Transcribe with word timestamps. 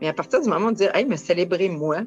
Mais 0.00 0.08
à 0.08 0.12
partir 0.12 0.40
du 0.42 0.48
moment 0.48 0.66
où 0.66 0.68
on 0.68 0.72
dit, 0.72 0.86
hey, 0.94 1.06
me 1.06 1.16
célébrer 1.16 1.68
moi, 1.68 1.98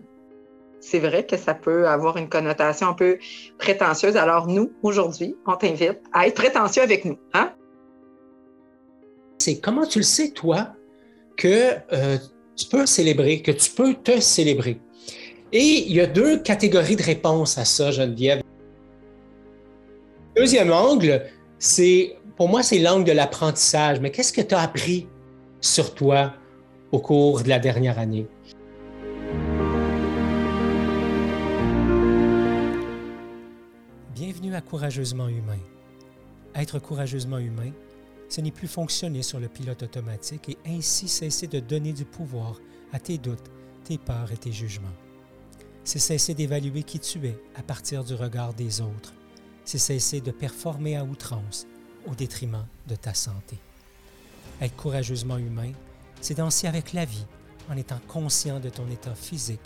c'est 0.79 0.99
vrai 0.99 1.25
que 1.25 1.37
ça 1.37 1.53
peut 1.53 1.87
avoir 1.87 2.17
une 2.17 2.29
connotation 2.29 2.87
un 2.87 2.93
peu 2.93 3.17
prétentieuse. 3.57 4.15
Alors, 4.15 4.47
nous, 4.47 4.71
aujourd'hui, 4.81 5.35
on 5.45 5.55
t'invite 5.55 5.99
à 6.13 6.27
être 6.27 6.35
prétentieux 6.35 6.81
avec 6.81 7.05
nous. 7.05 7.17
Hein? 7.33 7.51
C'est 9.39 9.59
comment 9.59 9.85
tu 9.85 9.99
le 9.99 10.03
sais, 10.03 10.31
toi, 10.31 10.69
que 11.37 11.73
euh, 11.91 12.17
tu 12.55 12.67
peux 12.67 12.85
célébrer, 12.85 13.41
que 13.41 13.51
tu 13.51 13.71
peux 13.71 13.93
te 13.93 14.19
célébrer? 14.19 14.79
Et 15.51 15.85
il 15.87 15.93
y 15.93 16.01
a 16.01 16.07
deux 16.07 16.39
catégories 16.39 16.95
de 16.95 17.03
réponses 17.03 17.57
à 17.57 17.65
ça, 17.65 17.91
Geneviève. 17.91 18.41
Deuxième 20.35 20.71
angle, 20.71 21.25
c'est 21.57 22.15
pour 22.37 22.47
moi, 22.47 22.63
c'est 22.63 22.79
l'angle 22.79 23.03
de 23.03 23.11
l'apprentissage. 23.11 23.99
Mais 23.99 24.11
qu'est-ce 24.11 24.31
que 24.31 24.41
tu 24.41 24.55
as 24.55 24.61
appris 24.61 25.07
sur 25.59 25.93
toi? 25.93 26.33
Au 26.91 26.99
cours 26.99 27.43
de 27.43 27.49
la 27.49 27.59
dernière 27.59 27.99
année? 27.99 28.27
Bienvenue 34.15 34.55
à 34.55 34.61
Courageusement 34.61 35.27
Humain. 35.27 35.59
Être 36.55 36.79
courageusement 36.79 37.37
humain, 37.37 37.71
ce 38.27 38.41
n'est 38.41 38.51
plus 38.51 38.67
fonctionner 38.67 39.21
sur 39.21 39.39
le 39.39 39.47
pilote 39.47 39.83
automatique 39.83 40.49
et 40.49 40.57
ainsi 40.67 41.07
cesser 41.07 41.47
de 41.47 41.59
donner 41.59 41.93
du 41.93 42.05
pouvoir 42.05 42.59
à 42.91 42.99
tes 42.99 43.17
doutes, 43.17 43.51
tes 43.83 43.97
peurs 43.99 44.31
et 44.31 44.37
tes 44.37 44.51
jugements. 44.51 44.87
C'est 45.83 45.99
cesser 45.99 46.33
d'évaluer 46.33 46.83
qui 46.83 46.99
tu 46.99 47.25
es 47.27 47.37
à 47.55 47.61
partir 47.61 48.03
du 48.03 48.15
regard 48.15 48.53
des 48.53 48.81
autres. 48.81 49.13
C'est 49.63 49.77
cesser 49.77 50.21
de 50.21 50.31
performer 50.31 50.97
à 50.97 51.03
outrance 51.03 51.67
au 52.07 52.15
détriment 52.15 52.65
de 52.87 52.95
ta 52.95 53.13
santé. 53.13 53.57
Être 54.61 54.75
courageusement 54.75 55.37
humain, 55.37 55.71
c'est 56.21 56.35
danser 56.35 56.67
avec 56.67 56.93
la 56.93 57.05
vie 57.05 57.25
en 57.69 57.77
étant 57.77 57.99
conscient 58.07 58.59
de 58.59 58.69
ton 58.69 58.89
état 58.89 59.15
physique, 59.15 59.61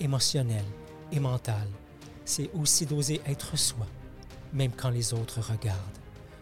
émotionnel 0.00 0.64
et 1.12 1.20
mental. 1.20 1.68
C'est 2.24 2.50
aussi 2.54 2.86
d'oser 2.86 3.20
être 3.26 3.56
soi, 3.56 3.86
même 4.52 4.72
quand 4.72 4.90
les 4.90 5.14
autres 5.14 5.40
regardent, 5.40 5.78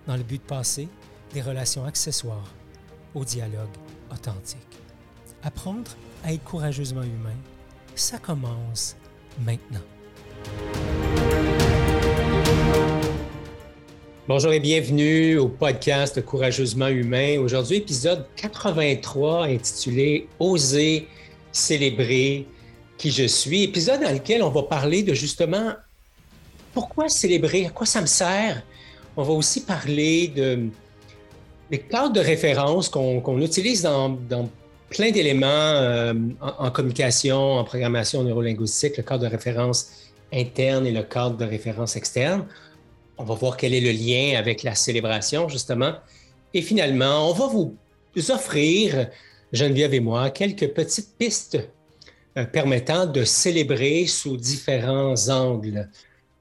dans 0.06 0.17
le 0.17 0.22
but 0.22 0.39
de 0.39 0.47
passer 0.47 0.89
des 1.33 1.42
relations 1.42 1.84
accessoires 1.84 2.53
au 3.14 3.25
dialogue 3.25 3.77
authentique. 4.11 4.59
Apprendre 5.42 5.91
à 6.25 6.33
être 6.33 6.44
courageusement 6.44 7.03
humain, 7.03 7.37
ça 7.94 8.19
commence 8.19 8.97
maintenant. 9.41 9.81
Bonjour 14.34 14.55
et 14.55 14.61
bienvenue 14.61 15.36
au 15.36 15.47
podcast 15.47 16.25
Courageusement 16.25 16.88
Humain. 16.88 17.38
Aujourd'hui, 17.38 17.77
épisode 17.77 18.25
83 18.36 19.44
intitulé 19.44 20.27
Oser 20.38 21.06
célébrer 21.52 22.47
qui 22.97 23.10
je 23.10 23.25
suis. 23.25 23.64
Épisode 23.64 24.00
dans 24.00 24.10
lequel 24.10 24.42
on 24.42 24.48
va 24.48 24.62
parler 24.62 25.03
de 25.03 25.12
justement 25.12 25.72
pourquoi 26.72 27.10
célébrer, 27.10 27.66
à 27.66 27.69
quoi 27.69 27.84
ça 27.84 28.00
me 28.00 28.06
sert. 28.06 28.62
On 29.19 29.22
va 29.22 29.34
aussi 29.34 29.66
parler 29.66 30.28
de, 30.28 30.60
des 31.70 31.80
cadres 31.80 32.14
de 32.14 32.20
référence 32.20 32.88
qu'on 32.88 33.38
utilise 33.42 33.83
dans, 33.83 34.19
plein 34.88 35.10
d'éléments 35.10 35.47
euh, 35.47 36.14
en, 36.41 36.69
en, 36.69 36.70
communication, 36.70 37.58
en 37.58 37.64
programmation 37.64 38.22
neurolinguistique, 38.22 38.97
le 38.97 39.03
cadre 39.03 39.25
de 39.25 39.30
référence 39.30 39.91
interne 40.33 40.86
et 40.86 40.92
le 40.92 41.03
cadre 41.03 41.36
de 41.36 41.44
référence 41.44 41.97
externe. 41.97 42.47
On 43.23 43.25
va 43.25 43.34
voir 43.37 43.56
quel 43.56 43.73
est 43.73 43.81
le 43.81 43.92
lien 43.92 44.37
avec 44.37 44.65
la 44.65 44.75
célébration, 44.75 45.48
justement. 45.48 45.95
Et 46.55 46.61
finalement, 46.61 47.31
on 47.31 47.33
va 47.33 47.47
vous 47.47 47.78
offrir, 48.31 49.11
Geneviève 49.53 49.95
et 49.95 50.01
moi, 50.01 50.31
quelques 50.31 50.75
petites 50.75 51.17
pistes 51.17 51.56
euh, 52.37 52.45
permettant 52.45 53.06
de 53.06 53.23
célébrer 53.23 54.06
sous 54.06 54.37
différents 54.37 55.28
angles. 55.28 55.89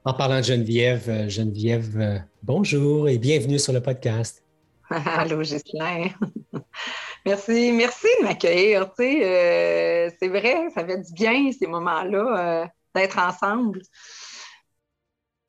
En 0.04 0.12
parlant 0.12 0.38
de 0.38 0.42
Geneviève, 0.42 1.08
euh, 1.08 1.28
Geneviève, 1.28 2.00
euh, 2.00 2.18
bonjour 2.42 3.08
et 3.08 3.16
bienvenue 3.16 3.60
sur 3.60 3.72
le 3.72 3.80
podcast. 3.80 4.42
Allô, 4.90 5.40
Ghislain. 5.40 6.08
merci, 7.24 7.70
merci 7.70 8.08
de 8.18 8.24
m'accueillir. 8.24 8.90
c'est 8.98 10.28
vrai, 10.28 10.68
ça 10.74 10.84
fait 10.84 10.98
du 10.98 11.12
bien 11.12 11.48
ces 11.52 11.68
moments-là 11.68 12.72
d'être 12.92 13.18
ensemble. 13.18 13.82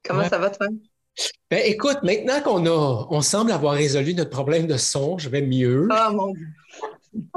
Comment 0.04 0.30
ça 0.30 0.38
va, 0.38 0.52
toi? 0.52 0.68
Ben, 1.50 1.62
écoute, 1.66 2.00
maintenant 2.04 2.42
qu'on 2.42 2.66
a, 2.66 3.08
on 3.12 3.22
semble 3.22 3.52
avoir 3.52 3.76
résolu 3.76 4.16
notre 4.16 4.32
problème 4.32 4.66
de 4.66 4.78
son, 4.78 5.18
je 5.18 5.30
vais 5.30 5.42
mieux. 5.42 5.88
Ah, 5.92 6.12
mon 6.12 6.34
Dieu. 6.34 6.48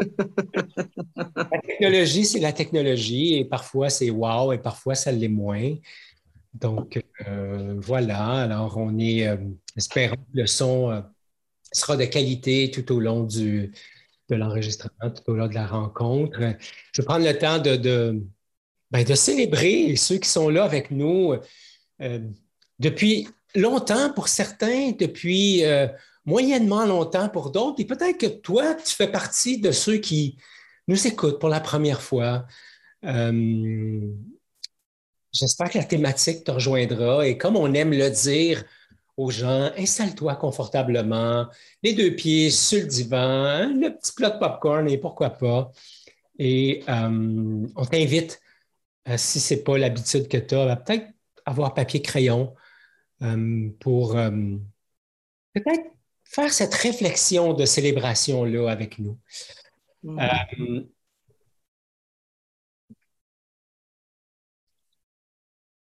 la 1.36 1.58
technologie, 1.60 2.24
c'est 2.24 2.40
la 2.40 2.52
technologie 2.52 3.34
et 3.34 3.44
parfois 3.44 3.90
c'est 3.90 4.08
wow 4.08 4.52
et 4.52 4.58
parfois 4.58 4.94
ça 4.94 5.12
l'est 5.12 5.28
moins. 5.28 5.74
Donc, 6.54 6.98
euh, 7.26 7.74
voilà. 7.78 8.42
Alors, 8.42 8.76
on 8.76 8.98
est, 8.98 9.26
euh, 9.26 9.36
espérons 9.76 10.16
que 10.16 10.40
le 10.40 10.46
son 10.46 10.90
euh, 10.90 11.00
sera 11.72 11.96
de 11.96 12.04
qualité 12.06 12.70
tout 12.70 12.90
au 12.92 13.00
long 13.00 13.24
du, 13.24 13.72
de 14.30 14.34
l'enregistrement, 14.34 15.10
tout 15.10 15.30
au 15.30 15.34
long 15.34 15.48
de 15.48 15.54
la 15.54 15.66
rencontre. 15.66 16.38
Je 16.92 17.02
vais 17.02 17.06
prendre 17.06 17.26
le 17.26 17.36
temps 17.36 17.58
de, 17.58 17.76
de, 17.76 18.22
ben, 18.90 19.04
de 19.04 19.14
célébrer 19.14 19.96
ceux 19.96 20.16
qui 20.16 20.28
sont 20.28 20.48
là 20.48 20.64
avec 20.64 20.90
nous 20.90 21.34
depuis 22.78 23.28
longtemps 23.56 24.12
pour 24.12 24.28
certains, 24.28 24.92
depuis 24.92 25.64
euh, 25.64 25.88
moyennement 26.24 26.84
longtemps 26.84 27.28
pour 27.28 27.50
d'autres. 27.50 27.80
Et 27.80 27.84
peut-être 27.84 28.18
que 28.18 28.26
toi, 28.26 28.74
tu 28.74 28.94
fais 28.94 29.10
partie 29.10 29.58
de 29.58 29.72
ceux 29.72 29.96
qui 29.96 30.36
nous 30.86 31.06
écoutent 31.06 31.40
pour 31.40 31.48
la 31.48 31.60
première 31.60 32.02
fois. 32.02 32.46
Euh, 33.04 34.00
j'espère 35.32 35.70
que 35.70 35.78
la 35.78 35.84
thématique 35.84 36.44
te 36.44 36.50
rejoindra. 36.50 37.26
Et 37.26 37.36
comme 37.36 37.56
on 37.56 37.72
aime 37.74 37.92
le 37.92 38.10
dire 38.10 38.64
aux 39.16 39.30
gens, 39.30 39.70
installe-toi 39.76 40.36
confortablement, 40.36 41.46
les 41.82 41.94
deux 41.94 42.14
pieds 42.14 42.50
sur 42.50 42.80
le 42.80 42.86
divan, 42.86 43.72
le 43.74 43.96
petit 43.96 44.12
plat 44.12 44.30
de 44.30 44.38
popcorn 44.38 44.88
et 44.88 44.98
pourquoi 44.98 45.30
pas. 45.30 45.72
Et 46.38 46.84
euh, 46.88 47.66
on 47.74 47.84
t'invite, 47.86 48.40
si 49.16 49.40
ce 49.40 49.54
n'est 49.54 49.60
pas 49.60 49.78
l'habitude 49.78 50.28
que 50.28 50.36
tu 50.36 50.54
as, 50.54 50.70
à 50.70 50.76
peut-être 50.76 51.06
avoir 51.46 51.72
papier-crayon 51.72 52.54
pour 53.80 54.16
euh, 54.16 54.30
peut-être 55.54 55.90
faire 56.24 56.52
cette 56.52 56.74
réflexion 56.74 57.54
de 57.54 57.64
célébration-là 57.64 58.68
avec 58.70 58.98
nous. 58.98 59.18
Mm. 60.02 60.20
Euh, 60.20 60.80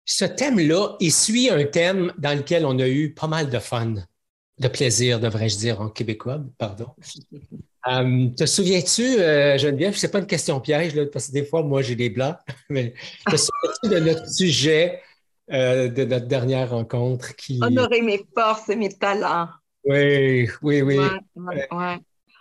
ce 0.04 0.24
thème-là, 0.24 0.96
il 1.00 1.12
suit 1.12 1.50
un 1.50 1.64
thème 1.64 2.12
dans 2.18 2.36
lequel 2.36 2.64
on 2.64 2.78
a 2.78 2.88
eu 2.88 3.14
pas 3.14 3.26
mal 3.26 3.50
de 3.50 3.58
fun, 3.58 3.94
de 4.58 4.68
plaisir, 4.68 5.20
devrais-je 5.20 5.56
dire 5.58 5.80
en 5.80 5.88
québécois, 5.88 6.42
pardon. 6.58 6.88
te 8.36 8.46
souviens-tu, 8.46 9.02
Geneviève, 9.58 9.94
ce 9.94 10.06
n'est 10.06 10.12
pas 10.12 10.18
une 10.18 10.26
question 10.26 10.60
piège, 10.60 10.94
là, 10.94 11.06
parce 11.06 11.28
que 11.28 11.32
des 11.32 11.44
fois, 11.44 11.62
moi, 11.62 11.82
j'ai 11.82 11.96
des 11.96 12.10
blancs, 12.10 12.36
mais 12.70 12.94
te 13.30 13.36
souviens-tu 13.36 13.88
de 13.90 13.98
notre 14.00 14.28
sujet 14.28 15.00
euh, 15.52 15.88
de 15.88 16.04
notre 16.04 16.26
dernière 16.26 16.70
rencontre. 16.70 17.34
Qui... 17.36 17.58
Honorer 17.62 18.02
mes 18.02 18.24
forces 18.34 18.68
et 18.68 18.76
mes 18.76 18.92
talents. 18.92 19.48
Oui, 19.84 20.48
oui, 20.62 20.82
oui. 20.82 20.98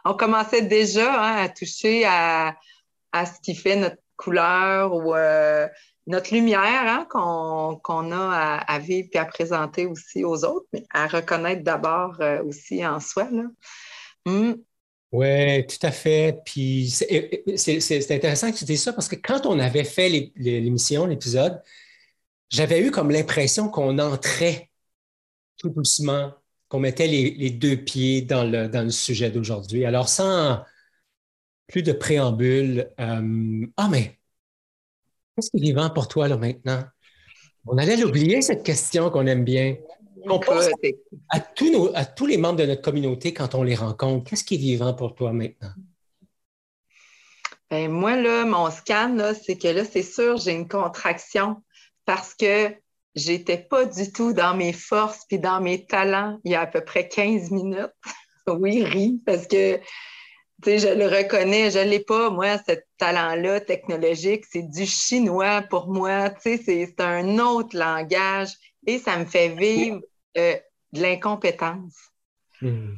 On 0.06 0.14
commençait 0.14 0.62
déjà 0.62 1.12
hein, 1.12 1.44
à 1.44 1.50
toucher 1.50 2.06
à, 2.06 2.56
ce 3.14 3.40
qui 3.42 3.56
fait 3.56 3.76
notre 3.76 3.98
couleur 4.18 4.94
ou 4.94 5.16
euh, 5.16 5.68
notre 6.08 6.34
lumière 6.34 6.62
hein, 6.64 7.08
qu'on 7.10 8.12
a 8.12 8.58
à, 8.58 8.80
vivre 8.80 9.10
et 9.14 9.18
à 9.18 9.26
présenter 9.26 9.86
aussi 9.86 10.24
aux 10.24 10.44
autres, 10.44 10.68
mais 10.74 10.84
à 10.94 11.08
reconnaître 11.08 11.64
d'abord 11.64 12.18
euh, 12.20 12.44
aussi 12.44 12.86
en 12.86 13.00
soi. 13.00 13.28
Hmm. 14.26 14.54
Oui, 15.12 15.66
tout 15.66 15.86
à 15.86 15.92
fait. 15.92 16.40
Puis 16.46 16.90
c'est 16.90 18.12
intéressant 18.12 18.52
que 18.52 18.58
tu 18.58 18.66
dises 18.66 18.84
ça 18.84 18.94
parce 18.94 19.08
que 19.08 19.16
quand 19.16 19.46
on 19.46 19.58
avait 19.60 19.84
fait 19.84 20.32
l'émission, 20.36 21.08
l'épisode, 21.08 21.62
j'avais 22.50 22.82
eu 22.82 22.92
comme 22.92 23.12
l'impression 23.12 23.70
qu'on 23.70 24.00
entrait 24.00 24.70
tout 25.58 25.70
doucement, 25.70 26.34
qu'on 26.68 26.80
mettait 26.80 27.08
les, 27.08 27.50
deux 27.50 27.78
pieds 27.78 28.22
dans 28.22 28.44
le, 28.44 28.68
dans 28.68 28.84
le 28.84 28.92
sujet 28.92 29.30
d'aujourd'hui. 29.30 29.86
Alors, 29.86 30.10
sans 30.10 30.64
plus 31.68 31.84
de 31.84 31.92
préambule, 31.92 32.92
euh, 33.00 33.66
ah, 33.78 33.88
mais 33.90 34.18
qu'est-ce 35.36 35.52
qui 35.52 35.58
est 35.58 35.62
vivant 35.62 35.90
pour 35.90 36.08
toi 36.08 36.28
là 36.28 36.38
maintenant? 36.38 36.84
On 37.68 37.78
allait 37.78 37.98
l'oublier, 37.98 38.42
cette 38.42 38.64
question 38.64 39.10
qu'on 39.12 39.28
aime 39.28 39.44
bien. 39.44 39.76
On 40.26 40.40
à, 41.30 41.40
tous 41.40 41.72
nos, 41.72 41.96
à 41.96 42.06
tous 42.06 42.26
les 42.26 42.38
membres 42.38 42.58
de 42.58 42.66
notre 42.66 42.82
communauté 42.82 43.34
quand 43.34 43.56
on 43.56 43.64
les 43.64 43.76
rencontre. 43.76 44.30
Qu'est-ce 44.30 44.44
qui 44.44 44.56
est 44.56 44.58
vivant 44.58 44.94
pour 44.94 45.16
toi 45.16 45.32
maintenant? 45.32 45.72
Ben, 47.70 47.90
moi, 47.92 48.16
là, 48.16 48.46
mon 48.46 48.70
scan, 48.72 49.16
c'est 49.42 49.58
que 49.58 49.68
là, 49.68 49.86
c'est 49.86 50.04
sûr, 50.04 50.38
j'ai 50.38 50.54
une 50.54 50.68
contraction 50.68 51.62
parce 52.10 52.34
que 52.34 52.74
j'étais 53.14 53.60
pas 53.60 53.86
du 53.86 54.12
tout 54.12 54.34
dans 54.34 54.56
mes 54.56 54.74
forces 54.74 55.26
puis 55.28 55.38
dans 55.38 55.62
mes 55.62 55.86
talents 55.86 56.40
il 56.44 56.54
y 56.54 56.56
a 56.56 56.62
à 56.62 56.66
peu 56.66 56.82
près 56.82 57.08
15 57.08 57.52
minutes. 57.52 57.94
oui, 58.48 58.84
ri, 58.84 59.22
parce 59.28 59.46
que 59.46 59.80
je 60.66 60.98
le 60.98 61.06
reconnais, 61.06 61.70
je 61.70 61.78
ne 61.78 61.84
l'ai 61.84 62.00
pas, 62.00 62.32
moi, 62.32 62.58
ce 62.68 62.74
talent-là 62.98 63.60
technologique, 63.60 64.44
c'est 64.50 64.64
du 64.64 64.88
chinois 64.88 65.62
pour 65.62 65.88
moi, 65.88 66.32
c'est 66.42 67.00
un 67.00 67.38
autre 67.38 67.78
langage 67.78 68.54
et 68.88 68.98
ça 68.98 69.16
me 69.16 69.26
fait 69.26 69.50
vivre 69.50 70.02
euh, 70.40 70.56
de 70.94 71.02
l'incompétence. 71.04 71.94
Hmm. 72.60 72.96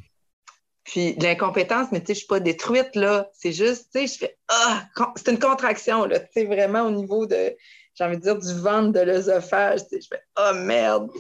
Puis 0.86 1.16
de 1.16 1.24
l'incompétence, 1.26 1.90
mais 1.92 2.00
tu 2.00 2.06
sais, 2.08 2.14
je 2.14 2.20
ne 2.20 2.20
suis 2.20 2.28
pas 2.28 2.40
détruite, 2.40 2.96
là. 2.96 3.30
C'est 3.34 3.52
juste, 3.52 3.90
tu 3.94 4.00
sais, 4.00 4.08
je 4.08 4.20
fais 4.20 4.38
Ah, 4.48 4.88
c'est 5.18 5.32
une 5.32 5.40
contraction, 5.40 6.06
là. 6.06 6.22
Tu 6.22 6.28
sais, 6.32 6.46
vraiment 6.46 6.84
au 6.84 6.92
niveau 6.92 7.26
de, 7.26 7.58
j'ai 8.02 8.08
envie 8.08 8.18
de 8.18 8.24
dire, 8.24 8.38
du 8.38 8.54
ventre, 8.56 8.94
de 8.94 9.00
l'œsophage. 9.02 9.82
Je 9.92 10.08
fais 10.08 10.24
Ah, 10.36 10.54
merde. 10.54 11.12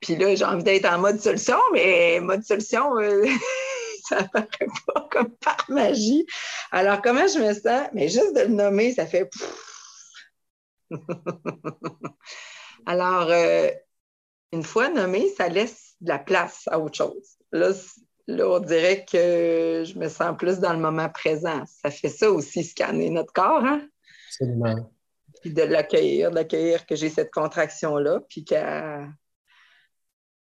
Puis 0.00 0.16
là, 0.16 0.34
j'ai 0.34 0.44
envie 0.44 0.62
d'être 0.62 0.84
en 0.84 0.98
mode 0.98 1.18
solution, 1.20 1.56
mais 1.72 2.20
mode 2.20 2.42
solution, 2.42 2.98
euh, 2.98 3.24
ça 4.08 4.18
apparaît 4.18 4.46
pas 4.86 5.08
comme 5.10 5.30
par 5.36 5.64
magie. 5.68 6.26
Alors, 6.70 7.00
comment 7.00 7.26
je 7.26 7.38
me 7.38 7.54
sens? 7.54 7.88
Mais 7.94 8.08
juste 8.08 8.36
de 8.36 8.42
le 8.42 8.48
nommer, 8.48 8.92
ça 8.92 9.06
fait. 9.06 9.30
Alors, 12.86 13.30
euh, 13.30 13.70
une 14.52 14.62
fois 14.62 14.90
nommé, 14.90 15.30
ça 15.34 15.48
laisse 15.48 15.94
de 16.02 16.08
la 16.08 16.18
place 16.18 16.64
à 16.66 16.78
autre 16.78 16.96
chose. 16.96 17.38
Là, 17.52 17.72
là, 18.26 18.48
on 18.48 18.60
dirait 18.60 19.06
que 19.10 19.84
je 19.86 19.98
me 19.98 20.08
sens 20.08 20.36
plus 20.36 20.58
dans 20.58 20.74
le 20.74 20.78
moment 20.78 21.08
présent. 21.08 21.64
Ça 21.82 21.90
fait 21.90 22.08
ça 22.10 22.30
aussi, 22.30 22.64
scanner 22.64 23.08
notre 23.08 23.32
corps. 23.32 23.64
Hein? 23.64 23.88
Absolument. 24.28 24.90
Puis 25.40 25.52
de 25.52 25.62
l'accueillir, 25.62 26.30
de 26.30 26.34
l'accueillir 26.34 26.86
que 26.86 26.96
j'ai 26.96 27.08
cette 27.08 27.30
contraction-là, 27.30 28.20
puis 28.28 28.44
qu'elle. 28.44 29.10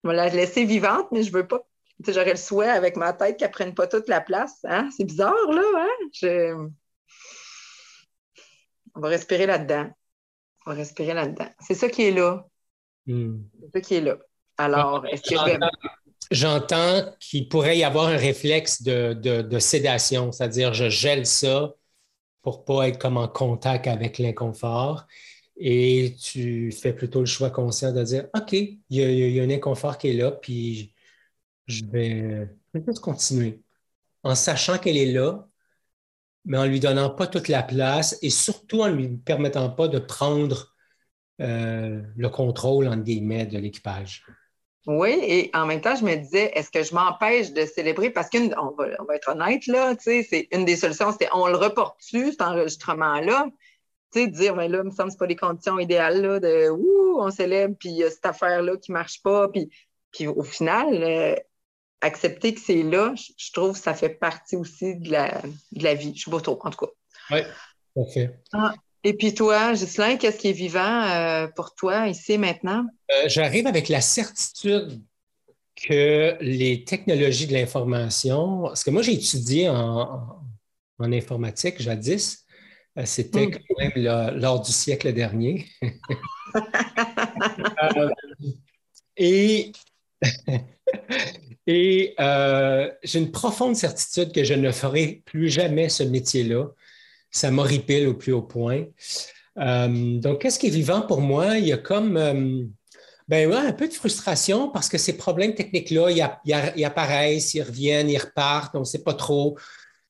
va 0.03 0.13
la 0.13 0.29
laisser 0.29 0.65
vivante, 0.65 1.07
mais 1.11 1.23
je 1.23 1.31
veux 1.31 1.47
pas 1.47 1.61
J'aurais 2.07 2.31
le 2.31 2.37
souhait 2.37 2.69
avec 2.69 2.95
ma 2.95 3.13
tête 3.13 3.37
qu'elle 3.37 3.49
ne 3.49 3.53
prenne 3.53 3.75
pas 3.75 3.87
toute 3.87 4.07
la 4.07 4.21
place. 4.21 4.59
Hein? 4.63 4.89
C'est 4.95 5.03
bizarre, 5.03 5.35
là. 5.51 5.87
Hein? 6.23 6.69
On 8.95 8.99
va 8.99 9.09
respirer 9.09 9.45
là-dedans. 9.45 9.89
On 10.65 10.71
va 10.71 10.77
respirer 10.77 11.13
là-dedans. 11.13 11.47
C'est 11.59 11.75
ça 11.75 11.89
qui 11.89 12.03
est 12.03 12.11
là. 12.11 12.45
Hmm. 13.05 13.41
C'est 13.61 13.71
ça 13.73 13.81
qui 13.81 13.95
est 13.95 14.01
là. 14.01 14.17
Alors, 14.57 15.05
est-ce 15.07 15.21
que 15.21 15.35
J'entends 16.29 17.13
qu'il 17.19 17.49
pourrait 17.49 17.77
y 17.77 17.83
avoir 17.83 18.07
un 18.07 18.15
réflexe 18.15 18.83
de, 18.83 19.59
sédation, 19.59 20.31
c'est-à-dire 20.31 20.73
je 20.73 20.89
gèle 20.89 21.25
ça 21.25 21.73
pour 22.41 22.59
ne 22.59 22.63
pas 22.63 22.87
être 22.89 22.99
comme 22.99 23.17
en 23.17 23.27
contact 23.27 23.87
avec 23.87 24.17
l'inconfort. 24.17 25.05
Et 25.57 26.15
tu 26.19 26.71
fais 26.71 26.93
plutôt 26.93 27.19
le 27.19 27.25
choix 27.27 27.51
conscient 27.51 27.93
de 27.93 28.03
dire 28.03 28.27
OK, 28.35 28.53
il 28.53 28.79
y, 28.89 29.39
a 29.39 29.43
un 29.43 29.49
inconfort 29.49 29.97
qui 29.97 30.09
est 30.09 30.13
là, 30.13 30.31
puis 30.31 30.93
je 31.67 31.85
vais 31.85 32.49
peut-être 32.71 33.01
continuer 33.01 33.61
en 34.23 34.35
sachant 34.35 34.77
qu'elle 34.77 34.97
est 34.97 35.11
là, 35.11 35.47
mais 36.45 36.57
en 36.57 36.65
lui 36.65 36.79
donnant 36.79 37.09
pas 37.09 37.27
toute 37.27 37.47
la 37.47 37.63
place 37.63 38.17
et 38.21 38.29
surtout 38.29 38.81
en 38.81 38.87
lui 38.87 39.09
permettant 39.09 39.69
pas 39.69 39.87
de 39.87 39.99
prendre 39.99 40.75
euh, 41.41 42.01
le 42.15 42.29
contrôle, 42.29 42.87
en 42.87 42.97
guillemets, 42.97 43.45
de 43.45 43.57
l'équipage. 43.57 44.25
Oui, 44.87 45.11
et 45.21 45.51
en 45.53 45.67
même 45.67 45.81
temps, 45.81 45.95
je 45.95 46.03
me 46.03 46.15
disais, 46.15 46.51
est-ce 46.55 46.71
que 46.71 46.81
je 46.81 46.95
m'empêche 46.95 47.51
de 47.51 47.65
célébrer? 47.65 48.09
Parce 48.09 48.29
qu'on 48.29 48.47
va, 48.47 48.87
on 48.99 49.03
va 49.03 49.15
être 49.15 49.29
honnête, 49.29 49.67
là, 49.67 49.95
c'est 49.99 50.47
une 50.51 50.65
des 50.65 50.75
solutions, 50.75 51.11
c'était 51.11 51.29
on 51.33 51.47
le 51.47 51.55
reporte-tu, 51.55 52.31
cet 52.31 52.41
enregistrement-là? 52.41 53.47
Tu 54.11 54.21
sais, 54.21 54.27
dire, 54.27 54.55
mais 54.55 54.67
ben 54.67 54.71
là, 54.71 54.81
il 54.83 54.89
me 54.89 54.91
semble 54.91 55.09
que 55.09 55.13
ce 55.13 55.17
pas 55.19 55.27
les 55.27 55.35
conditions 55.35 55.77
idéales, 55.77 56.21
là, 56.21 56.39
de 56.39 56.69
ouh, 56.69 57.21
on 57.21 57.29
célèbre, 57.29 57.75
puis 57.79 57.89
il 57.89 57.97
y 57.97 58.03
a 58.03 58.09
cette 58.09 58.25
affaire-là 58.25 58.75
qui 58.77 58.91
ne 58.91 58.97
marche 58.97 59.21
pas, 59.21 59.47
puis, 59.49 59.69
puis 60.11 60.27
au 60.27 60.43
final, 60.43 61.03
euh, 61.03 61.35
accepter 62.01 62.55
que 62.55 62.59
c'est 62.59 62.81
là, 62.81 63.13
je 63.15 63.51
trouve 63.51 63.73
que 63.73 63.79
ça 63.79 63.93
fait 63.93 64.09
partie 64.09 64.55
aussi 64.55 64.95
de 64.95 65.11
la, 65.11 65.41
de 65.71 65.83
la 65.83 65.93
vie. 65.93 66.13
Je 66.15 66.21
suis 66.21 66.31
pas 66.31 66.41
trop, 66.41 66.59
en 66.61 66.69
tout 66.71 66.85
cas. 66.85 66.91
Oui, 67.29 67.41
parfait. 67.95 68.39
Ah, 68.51 68.73
et 69.03 69.13
puis 69.13 69.33
toi, 69.33 69.73
Ghislain, 69.73 70.17
qu'est-ce 70.17 70.37
qui 70.37 70.49
est 70.49 70.53
vivant 70.53 71.03
euh, 71.03 71.47
pour 71.55 71.73
toi 71.73 72.07
ici 72.07 72.37
maintenant? 72.37 72.85
Euh, 73.11 73.23
j'arrive 73.27 73.67
avec 73.67 73.89
la 73.89 74.01
certitude 74.01 75.01
que 75.75 76.37
les 76.41 76.83
technologies 76.83 77.47
de 77.47 77.53
l'information, 77.53 78.63
parce 78.63 78.83
que 78.83 78.91
moi 78.91 79.01
j'ai 79.01 79.13
étudié 79.13 79.69
en, 79.69 80.43
en, 80.99 81.11
informatique 81.11 81.81
jadis, 81.81 82.45
euh, 82.97 83.05
c'était 83.05 83.47
hmm. 83.47 83.51
quand 83.51 83.61
même 83.79 84.39
lors 84.39 84.61
du 84.61 84.71
siècle 84.71 85.11
dernier. 85.13 85.65
et 89.17 89.71
Et 91.67 92.15
j'ai 93.03 93.19
une 93.19 93.31
profonde 93.31 93.75
certitude 93.75 94.33
que 94.33 94.43
je 94.43 94.53
ne 94.53 94.71
ferai 94.71 95.21
plus 95.25 95.49
jamais 95.49 95.89
ce 95.89 96.03
métier-là. 96.03 96.67
Ça 97.31 97.49
m'horripile 97.49 98.07
au 98.07 98.13
plus 98.13 98.33
haut 98.33 98.41
point. 98.41 98.85
Euh, 99.57 100.19
donc, 100.19 100.41
qu'est-ce 100.41 100.59
qui 100.59 100.67
est 100.67 100.71
vivant 100.71 101.01
pour 101.01 101.21
moi? 101.21 101.57
Il 101.57 101.65
y 101.65 101.73
a 101.73 101.77
comme 101.77 102.17
euh, 102.17 102.63
ben 103.27 103.51
un 103.53 103.73
peu 103.73 103.87
de 103.87 103.93
frustration 103.93 104.69
parce 104.69 104.89
que 104.89 104.97
ces 104.97 105.15
problèmes 105.17 105.55
techniques-là, 105.55 106.11
ils, 106.11 106.83
apparaissent, 106.83 107.53
ils 107.53 107.63
reviennent, 107.63 108.09
ils 108.09 108.17
repartent. 108.17 108.75
On 108.75 108.81
ne 108.81 108.85
sait 108.85 109.03
pas 109.03 109.13
trop 109.13 109.57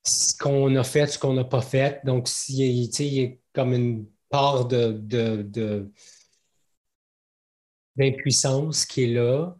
ce 0.03 0.35
qu'on 0.35 0.75
a 0.75 0.83
fait, 0.83 1.07
ce 1.07 1.19
qu'on 1.19 1.33
n'a 1.33 1.43
pas 1.43 1.61
fait. 1.61 2.01
Donc, 2.03 2.27
il 2.49 2.83
y 2.99 3.23
a 3.23 3.29
comme 3.53 3.73
une 3.73 4.07
part 4.29 4.65
de, 4.65 4.99
d'impuissance 7.95 8.85
qui 8.85 9.03
est 9.03 9.13
là. 9.13 9.55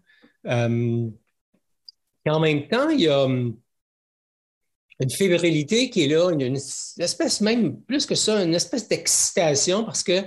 Et 2.26 2.30
en 2.30 2.40
même 2.40 2.68
temps, 2.68 2.90
il 2.90 3.02
y 3.02 3.08
a 3.08 3.28
une 5.02 5.10
fébrilité 5.10 5.90
qui 5.90 6.04
est 6.04 6.08
là, 6.08 6.30
une, 6.32 6.56
espèce 6.56 7.42
même, 7.42 7.82
plus 7.82 8.06
que 8.06 8.16
ça, 8.16 8.44
une 8.44 8.54
espèce 8.54 8.88
d'excitation 8.88 9.84
parce 9.84 10.04
que 10.04 10.22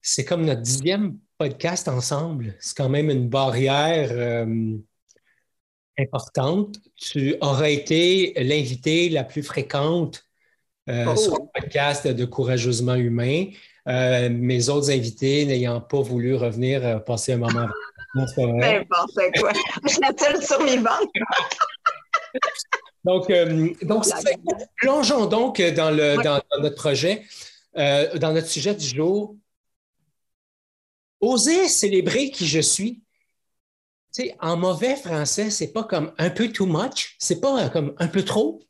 c'est 0.00 0.24
comme 0.24 0.44
notre 0.44 0.62
dixième 0.62 1.18
podcast 1.38 1.88
ensemble. 1.88 2.54
C'est 2.60 2.76
quand 2.76 2.88
même 2.88 3.10
une 3.10 3.28
barrière 3.28 4.44
hum, 4.44 4.82
importante. 5.98 6.76
Tu 6.96 7.36
aurais 7.40 7.74
été 7.74 8.32
l'invité 8.36 9.08
la 9.08 9.24
plus 9.24 9.42
fréquente 9.42 10.24
euh, 10.88 11.06
oh. 11.08 11.16
sur 11.16 11.32
le 11.34 11.60
podcast 11.60 12.06
de 12.06 12.24
Courageusement 12.24 12.94
Humain. 12.94 13.46
Euh, 13.88 14.28
mes 14.30 14.68
autres 14.68 14.90
invités 14.90 15.44
n'ayant 15.44 15.80
pas 15.80 16.00
voulu 16.00 16.36
revenir 16.36 16.84
euh, 16.86 16.98
passer 16.98 17.32
un 17.32 17.38
moment 17.38 17.66
N'importe 18.14 19.20
quoi. 19.40 19.52
Je 19.84 19.88
suis 19.88 20.00
la 20.00 20.12
seule 20.16 20.42
survivante. 20.42 21.08
donc, 23.04 23.30
euh, 23.30 23.72
donc 23.82 24.04
plongeons 24.76 25.26
donc 25.26 25.60
dans, 25.60 25.90
le, 25.90 26.22
dans, 26.22 26.40
notre 26.60 26.76
projet, 26.76 27.24
euh, 27.76 28.18
dans 28.18 28.32
notre 28.32 28.48
sujet 28.48 28.74
du 28.74 28.86
jour. 28.86 29.36
Oser 31.20 31.68
célébrer 31.68 32.30
qui 32.30 32.46
je 32.46 32.60
suis. 32.60 33.02
Tu 34.14 34.24
sais, 34.24 34.36
en 34.40 34.56
mauvais 34.56 34.96
français, 34.96 35.50
c'est 35.50 35.72
pas 35.72 35.84
comme 35.84 36.12
un 36.18 36.30
peu 36.30 36.48
too 36.48 36.66
much, 36.66 37.16
c'est 37.18 37.40
pas 37.40 37.70
comme 37.70 37.94
un 37.98 38.08
peu 38.08 38.24
trop, 38.24 38.60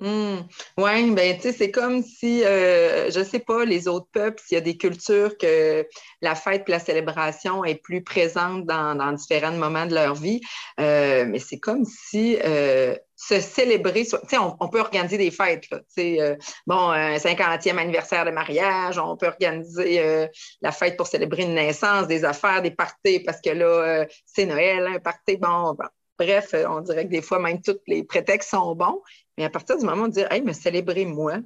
Hmm. 0.00 0.38
Oui, 0.78 1.10
ben, 1.10 1.36
tu 1.36 1.42
sais, 1.42 1.52
c'est 1.52 1.70
comme 1.70 2.02
si, 2.02 2.42
euh, 2.42 3.10
je 3.10 3.22
sais 3.22 3.38
pas, 3.38 3.66
les 3.66 3.86
autres 3.86 4.08
peuples, 4.10 4.40
s'il 4.42 4.54
y 4.54 4.58
a 4.58 4.62
des 4.62 4.78
cultures 4.78 5.36
que 5.36 5.86
la 6.22 6.34
fête 6.34 6.64
et 6.68 6.70
la 6.70 6.78
célébration 6.78 7.66
est 7.66 7.74
plus 7.74 8.02
présente 8.02 8.64
dans, 8.64 9.12
différents 9.12 9.52
moments 9.52 9.84
de 9.84 9.94
leur 9.94 10.14
vie, 10.14 10.40
euh, 10.80 11.26
mais 11.28 11.38
c'est 11.38 11.58
comme 11.58 11.84
si 11.84 12.38
euh, 12.42 12.96
se 13.14 13.40
célébrer, 13.40 14.06
tu 14.06 14.16
sais, 14.26 14.38
on, 14.38 14.68
peut 14.70 14.80
organiser 14.80 15.18
des 15.18 15.30
fêtes, 15.30 15.66
tu 15.68 15.76
sais, 15.88 16.38
bon, 16.66 16.92
un 16.92 17.16
50e 17.16 17.76
anniversaire 17.76 18.24
de 18.24 18.30
mariage, 18.30 18.98
on 18.98 19.18
peut 19.18 19.26
organiser 19.26 20.28
la 20.62 20.72
fête 20.72 20.96
pour 20.96 21.08
célébrer 21.08 21.42
une 21.42 21.54
naissance, 21.54 22.06
des 22.06 22.24
affaires, 22.24 22.62
des 22.62 22.70
parties, 22.70 23.20
parce 23.20 23.42
que 23.42 23.50
là, 23.50 24.06
c'est 24.24 24.46
Noël, 24.46 24.86
un 24.86 24.98
party, 24.98 25.36
bon. 25.36 25.76
Bref, 26.18 26.54
on 26.68 26.82
dirait 26.82 27.06
que 27.06 27.10
des 27.10 27.22
fois, 27.22 27.38
même 27.38 27.62
tous 27.62 27.80
les 27.86 28.04
prétextes 28.04 28.50
sont 28.50 28.74
bons, 28.74 29.00
mais 29.40 29.46
à 29.46 29.50
partir 29.50 29.78
du 29.78 29.86
moment 29.86 30.02
où 30.02 30.08
dire, 30.08 30.30
hey, 30.30 30.42
me 30.42 30.52
célébrer 30.52 31.06
moi, 31.06 31.38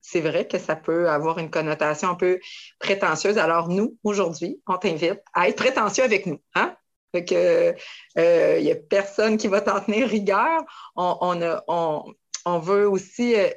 c'est 0.00 0.20
vrai 0.20 0.46
que 0.46 0.56
ça 0.56 0.76
peut 0.76 1.10
avoir 1.10 1.38
une 1.38 1.50
connotation 1.50 2.10
un 2.10 2.14
peu 2.14 2.38
prétentieuse. 2.78 3.38
Alors, 3.38 3.68
nous, 3.68 3.98
aujourd'hui, 4.04 4.62
on 4.68 4.76
t'invite 4.76 5.20
à 5.34 5.48
être 5.48 5.56
prétentieux 5.56 6.04
avec 6.04 6.26
nous. 6.26 6.40
Hein? 6.54 6.76
Il 7.14 7.24
euh, 7.32 8.60
n'y 8.60 8.70
a 8.70 8.76
personne 8.76 9.36
qui 9.36 9.48
va 9.48 9.60
t'en 9.60 9.80
tenir 9.80 10.06
rigueur. 10.06 10.60
On, 10.94 12.14
on, 12.46 12.58
veut 12.60 12.88
aussi. 12.88 13.34
Euh, 13.34 13.48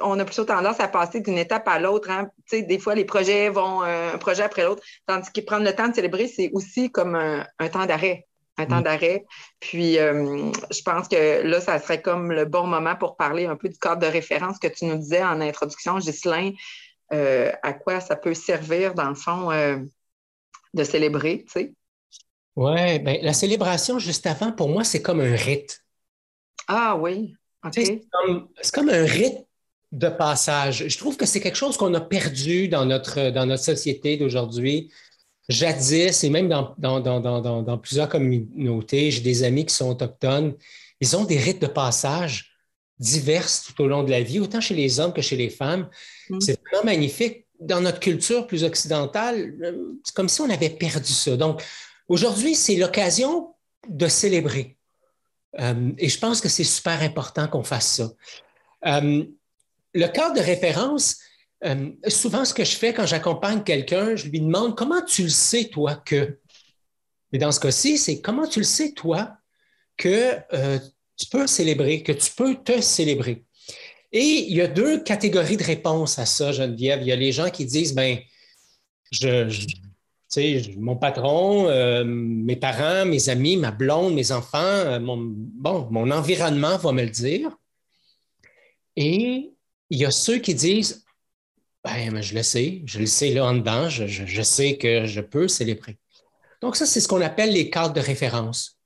on 0.00 0.18
a 0.18 0.24
plutôt 0.24 0.46
tendance 0.46 0.80
à 0.80 0.88
passer 0.88 1.20
d'une 1.20 1.36
étape 1.36 1.68
à 1.68 1.78
l'autre. 1.78 2.08
Hein? 2.08 2.30
Des 2.50 2.78
fois, 2.78 2.94
les 2.94 3.04
projets 3.04 3.50
vont 3.50 3.82
euh, 3.82 4.14
un 4.14 4.18
projet 4.18 4.44
après 4.44 4.64
l'autre, 4.64 4.82
tandis 5.04 5.30
que 5.30 5.42
prendre 5.42 5.66
le 5.66 5.74
temps 5.74 5.88
de 5.88 5.94
célébrer, 5.94 6.26
c'est 6.26 6.48
aussi 6.54 6.90
comme 6.90 7.14
un 7.14 7.68
temps 7.68 7.84
d'arrêt 7.84 8.27
un 8.58 8.66
temps 8.66 8.80
mm. 8.80 8.84
d'arrêt. 8.84 9.24
Puis, 9.60 9.98
euh, 9.98 10.50
je 10.70 10.82
pense 10.82 11.08
que 11.08 11.42
là, 11.42 11.60
ça 11.60 11.78
serait 11.78 12.02
comme 12.02 12.32
le 12.32 12.44
bon 12.44 12.66
moment 12.66 12.96
pour 12.96 13.16
parler 13.16 13.46
un 13.46 13.56
peu 13.56 13.68
du 13.68 13.78
cadre 13.78 14.02
de 14.02 14.06
référence 14.06 14.58
que 14.58 14.68
tu 14.68 14.84
nous 14.84 14.96
disais 14.96 15.22
en 15.22 15.40
introduction, 15.40 15.98
Ghislain, 15.98 16.52
euh, 17.12 17.52
à 17.62 17.72
quoi 17.72 18.00
ça 18.00 18.16
peut 18.16 18.34
servir, 18.34 18.94
dans 18.94 19.08
le 19.08 19.14
fond, 19.14 19.50
euh, 19.50 19.78
de 20.74 20.84
célébrer, 20.84 21.44
tu 21.46 21.52
sais? 21.52 21.72
Oui, 22.56 22.98
bien, 22.98 23.18
la 23.22 23.32
célébration, 23.32 23.98
juste 23.98 24.26
avant, 24.26 24.52
pour 24.52 24.68
moi, 24.68 24.82
c'est 24.82 25.00
comme 25.00 25.20
un 25.20 25.36
rite. 25.36 25.84
Ah 26.66 26.96
oui. 26.96 27.34
C'est 27.72 28.02
comme, 28.72 28.88
un 28.88 29.04
rythme 29.04 29.44
de 29.92 30.08
passage. 30.08 30.88
Je 30.88 30.98
trouve 30.98 31.16
que 31.16 31.26
c'est 31.26 31.40
quelque 31.40 31.56
chose 31.56 31.76
qu'on 31.76 31.94
a 31.94 32.00
perdu 32.00 32.68
dans 32.68 32.84
notre, 32.84 33.30
dans 33.30 33.46
notre 33.46 33.62
société 33.62 34.16
d'aujourd'hui. 34.16 34.90
Jadis, 35.48 36.24
et 36.24 36.30
même 36.30 36.48
dans, 36.48 36.74
dans, 36.78 37.78
plusieurs 37.78 38.08
communautés, 38.08 39.10
j'ai 39.10 39.20
des 39.20 39.44
amis 39.44 39.64
qui 39.64 39.74
sont 39.74 39.88
autochtones, 39.88 40.54
ils 41.00 41.16
ont 41.16 41.24
des 41.24 41.38
rites 41.38 41.62
de 41.62 41.66
passage 41.66 42.52
divers 42.98 43.46
tout 43.64 43.82
au 43.82 43.86
long 43.86 44.02
de 44.02 44.10
la 44.10 44.22
vie, 44.22 44.40
autant 44.40 44.60
chez 44.60 44.74
les 44.74 45.00
hommes 45.00 45.12
que 45.12 45.22
chez 45.22 45.36
les 45.36 45.50
femmes. 45.50 45.88
Mm. 46.28 46.40
C'est 46.40 46.60
vraiment 46.60 46.84
magnifique. 46.84 47.46
Dans 47.60 47.80
notre 47.80 47.98
culture 47.98 48.46
plus 48.46 48.62
occidentale, 48.62 49.54
c'est 50.04 50.14
comme 50.14 50.28
si 50.28 50.40
on 50.40 50.50
avait 50.50 50.70
perdu 50.70 51.12
ça. 51.12 51.36
Donc, 51.36 51.60
aujourd'hui, 52.06 52.54
c'est 52.54 52.76
l'occasion 52.76 53.54
de 53.88 54.06
célébrer. 54.06 54.76
Euh, 55.58 55.90
et 55.98 56.08
je 56.08 56.18
pense 56.20 56.40
que 56.40 56.48
c'est 56.48 56.62
super 56.62 57.02
important 57.02 57.48
qu'on 57.48 57.64
fasse 57.64 57.96
ça. 57.96 58.10
Euh, 58.86 59.24
le 59.94 60.06
cadre 60.06 60.36
de 60.36 60.40
référence, 60.40 61.16
euh, 61.64 61.90
souvent 62.08 62.44
ce 62.44 62.54
que 62.54 62.64
je 62.64 62.76
fais 62.76 62.92
quand 62.92 63.06
j'accompagne 63.06 63.62
quelqu'un, 63.62 64.16
je 64.16 64.28
lui 64.28 64.40
demande 64.40 64.76
comment 64.76 65.02
tu 65.02 65.24
le 65.24 65.28
sais, 65.28 65.64
toi, 65.66 65.96
que. 65.96 66.38
Mais 67.32 67.38
dans 67.38 67.52
ce 67.52 67.60
cas-ci, 67.60 67.98
c'est 67.98 68.20
comment 68.20 68.46
tu 68.46 68.60
le 68.60 68.64
sais, 68.64 68.92
toi, 68.92 69.36
que 69.96 70.36
tu 71.16 71.26
peux 71.30 71.46
célébrer, 71.46 72.02
que 72.02 72.12
tu 72.12 72.30
peux 72.30 72.54
te 72.54 72.80
célébrer? 72.80 73.44
Et 74.12 74.46
il 74.48 74.56
y 74.56 74.62
a 74.62 74.68
deux 74.68 75.02
catégories 75.02 75.58
de 75.58 75.64
réponses 75.64 76.18
à 76.18 76.24
ça, 76.24 76.52
Geneviève. 76.52 77.00
Il 77.02 77.08
y 77.08 77.12
a 77.12 77.16
les 77.16 77.32
gens 77.32 77.50
qui 77.50 77.66
disent, 77.66 77.94
ben, 77.94 78.18
je 79.10 79.50
mon 80.76 80.96
patron, 80.96 81.68
euh, 81.68 82.04
mes 82.04 82.56
parents, 82.56 83.06
mes 83.06 83.28
amis, 83.28 83.56
ma 83.56 83.70
blonde, 83.70 84.14
mes 84.14 84.32
enfants, 84.32 84.58
euh, 84.58 85.00
mon, 85.00 85.16
bon, 85.18 85.88
mon 85.90 86.10
environnement 86.10 86.76
va 86.76 86.92
me 86.92 87.02
le 87.02 87.10
dire. 87.10 87.50
Et 88.96 89.52
il 89.90 89.98
y 89.98 90.04
a 90.04 90.10
ceux 90.10 90.38
qui 90.38 90.54
disent, 90.54 91.04
ben, 91.94 92.20
je 92.20 92.34
le 92.34 92.42
sais, 92.42 92.82
je 92.84 92.98
le 92.98 93.06
sais 93.06 93.30
là 93.30 93.46
en 93.46 93.54
dedans, 93.54 93.88
je, 93.88 94.42
sais 94.42 94.76
que 94.76 95.06
je 95.06 95.20
peux 95.20 95.48
célébrer. 95.48 95.98
Donc, 96.60 96.76
ça, 96.76 96.86
c'est 96.86 97.00
ce 97.00 97.08
qu'on 97.08 97.20
appelle 97.20 97.52
les 97.52 97.70
cadres 97.70 97.94
de 97.94 98.00
référence. 98.00 98.78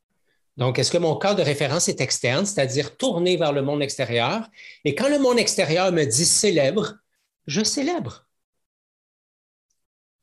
Donc, 0.57 0.79
est-ce 0.79 0.91
que 0.91 0.99
mon 0.99 1.17
cadre 1.17 1.39
de 1.39 1.43
référence 1.43 1.89
est 1.89 2.01
externe, 2.01 2.45
c'est-à-dire 2.45 2.97
tourné 2.97 3.37
vers 3.37 3.53
le 3.53 3.63
monde 3.63 3.83
extérieur? 3.83 4.49
Et 4.85 4.95
quand 4.95 5.09
le 5.09 5.19
monde 5.19 5.39
extérieur 5.39 5.91
me 5.93 6.05
dit 6.05 6.27
célèbre, 6.27 6.97
je 7.47 7.65
célèbre. 7.65 8.27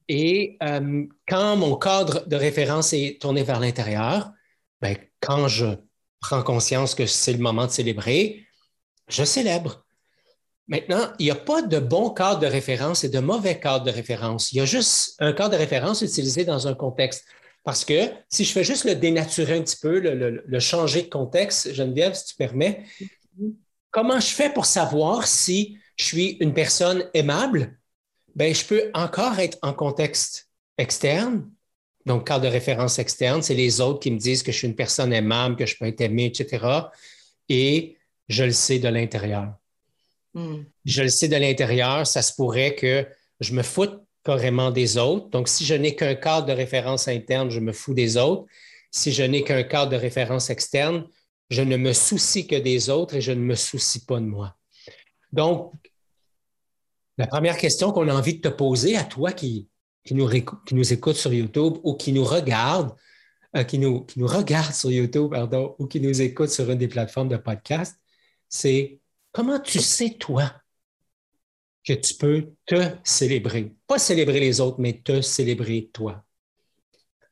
Et 0.07 0.57
euh, 0.63 1.05
quand 1.27 1.55
mon 1.55 1.75
cadre 1.75 2.27
de 2.27 2.35
référence 2.35 2.93
est 2.93 3.19
tourné 3.21 3.43
vers 3.43 3.59
l'intérieur, 3.59 4.31
ben, 4.81 4.97
quand 5.19 5.47
je 5.47 5.67
prends 6.19 6.43
conscience 6.43 6.95
que 6.95 7.05
c'est 7.05 7.33
le 7.33 7.39
moment 7.39 7.65
de 7.65 7.71
célébrer, 7.71 8.45
je 9.07 9.23
célèbre. 9.23 9.85
Maintenant, 10.69 11.11
il 11.17 11.25
n'y 11.25 11.31
a 11.31 11.35
pas 11.35 11.63
de 11.63 11.79
bon 11.79 12.11
cadre 12.11 12.39
de 12.39 12.45
référence 12.45 13.03
et 13.03 13.09
de 13.09 13.19
mauvais 13.19 13.59
cadre 13.59 13.85
de 13.85 13.91
référence. 13.91 14.53
Il 14.53 14.57
y 14.57 14.61
a 14.61 14.65
juste 14.65 15.15
un 15.17 15.33
cadre 15.33 15.53
de 15.53 15.57
référence 15.57 16.03
utilisé 16.03 16.45
dans 16.45 16.67
un 16.67 16.75
contexte. 16.75 17.25
Parce 17.63 17.83
que 17.83 18.11
si 18.29 18.45
je 18.45 18.51
fais 18.51 18.63
juste 18.63 18.85
le 18.85 18.93
dénaturer 18.93 19.57
un 19.57 19.63
petit 19.63 19.77
peu, 19.81 19.99
le, 19.99 20.59
changer 20.59 21.01
de 21.01 21.09
contexte, 21.09 21.73
Geneviève, 21.73 22.13
si 22.13 22.27
tu 22.27 22.35
permets, 22.35 22.83
comment 23.89 24.19
je 24.19 24.27
fais 24.27 24.51
pour 24.51 24.67
savoir 24.67 25.25
si 25.25 25.79
je 25.97 26.05
suis 26.05 26.37
une 26.39 26.53
personne 26.53 27.03
aimable? 27.15 27.79
Ben, 28.35 28.53
je 28.53 28.63
peux 28.63 28.91
encore 28.93 29.39
être 29.39 29.57
en 29.63 29.73
contexte 29.73 30.49
externe. 30.77 31.49
Donc, 32.05 32.27
cadre 32.27 32.43
de 32.43 32.47
référence 32.47 32.99
externe, 32.99 33.41
c'est 33.41 33.55
les 33.55 33.81
autres 33.81 33.99
qui 33.99 34.11
me 34.11 34.19
disent 34.19 34.43
que 34.43 34.51
je 34.51 34.57
suis 34.57 34.67
une 34.67 34.75
personne 34.75 35.13
aimable, 35.13 35.55
que 35.55 35.65
je 35.65 35.75
peux 35.77 35.85
être 35.85 36.01
aimé, 36.01 36.25
etc. 36.25 36.63
Et 37.49 37.97
je 38.27 38.43
le 38.43 38.51
sais 38.51 38.77
de 38.77 38.87
l'intérieur. 38.87 39.55
Hmm. 40.33 40.63
Je 40.85 41.01
le 41.01 41.09
sais 41.09 41.27
de 41.27 41.35
l'intérieur, 41.35 42.05
ça 42.05 42.21
se 42.21 42.33
pourrait 42.33 42.75
que 42.75 43.07
je 43.39 43.53
me 43.53 43.63
foute 43.63 44.01
carrément 44.23 44.71
des 44.71 44.97
autres. 44.97 45.29
Donc, 45.29 45.47
si 45.47 45.65
je 45.65 45.73
n'ai 45.73 45.95
qu'un 45.95 46.15
cadre 46.15 46.47
de 46.47 46.53
référence 46.53 47.07
interne, 47.07 47.49
je 47.49 47.59
me 47.59 47.71
fous 47.71 47.93
des 47.93 48.17
autres. 48.17 48.45
Si 48.91 49.11
je 49.11 49.23
n'ai 49.23 49.43
qu'un 49.43 49.63
cadre 49.63 49.91
de 49.91 49.95
référence 49.95 50.49
externe, 50.49 51.07
je 51.49 51.61
ne 51.61 51.77
me 51.77 51.93
soucie 51.93 52.45
que 52.47 52.55
des 52.55 52.89
autres 52.89 53.15
et 53.15 53.21
je 53.21 53.31
ne 53.31 53.41
me 53.41 53.55
soucie 53.55 54.05
pas 54.05 54.19
de 54.19 54.25
moi. 54.25 54.55
Donc, 55.31 55.73
la 57.17 57.27
première 57.27 57.57
question 57.57 57.91
qu'on 57.91 58.07
a 58.07 58.13
envie 58.13 58.35
de 58.35 58.41
te 58.41 58.53
poser 58.53 58.95
à 58.95 59.03
toi 59.03 59.31
qui, 59.31 59.67
nous, 60.11 60.27
qui 60.27 60.93
écoute 60.93 61.15
sur 61.15 61.33
YouTube 61.33 61.77
ou 61.83 61.95
qui 61.95 62.13
nous 62.13 62.23
regarde, 62.23 62.95
euh, 63.55 63.63
qui, 63.63 63.79
nous, 63.79 64.05
regarde 64.17 64.73
sur 64.73 64.91
YouTube, 64.91 65.35
ou 65.79 65.87
qui 65.87 65.99
nous 65.99 66.21
écoute 66.21 66.49
sur 66.49 66.69
une 66.69 66.77
des 66.77 66.87
plateformes 66.87 67.29
de 67.29 67.37
podcast, 67.37 67.99
c'est 68.47 68.99
comment 69.31 69.59
tu 69.59 69.79
sais, 69.79 70.11
toi, 70.19 70.51
que 71.85 71.93
tu 71.93 72.15
peux 72.15 72.53
te 72.65 72.95
célébrer? 73.03 73.73
Pas 73.87 73.99
célébrer 73.99 74.39
les 74.39 74.61
autres, 74.61 74.79
mais 74.79 75.01
te 75.01 75.21
célébrer 75.21 75.89
toi. 75.93 76.23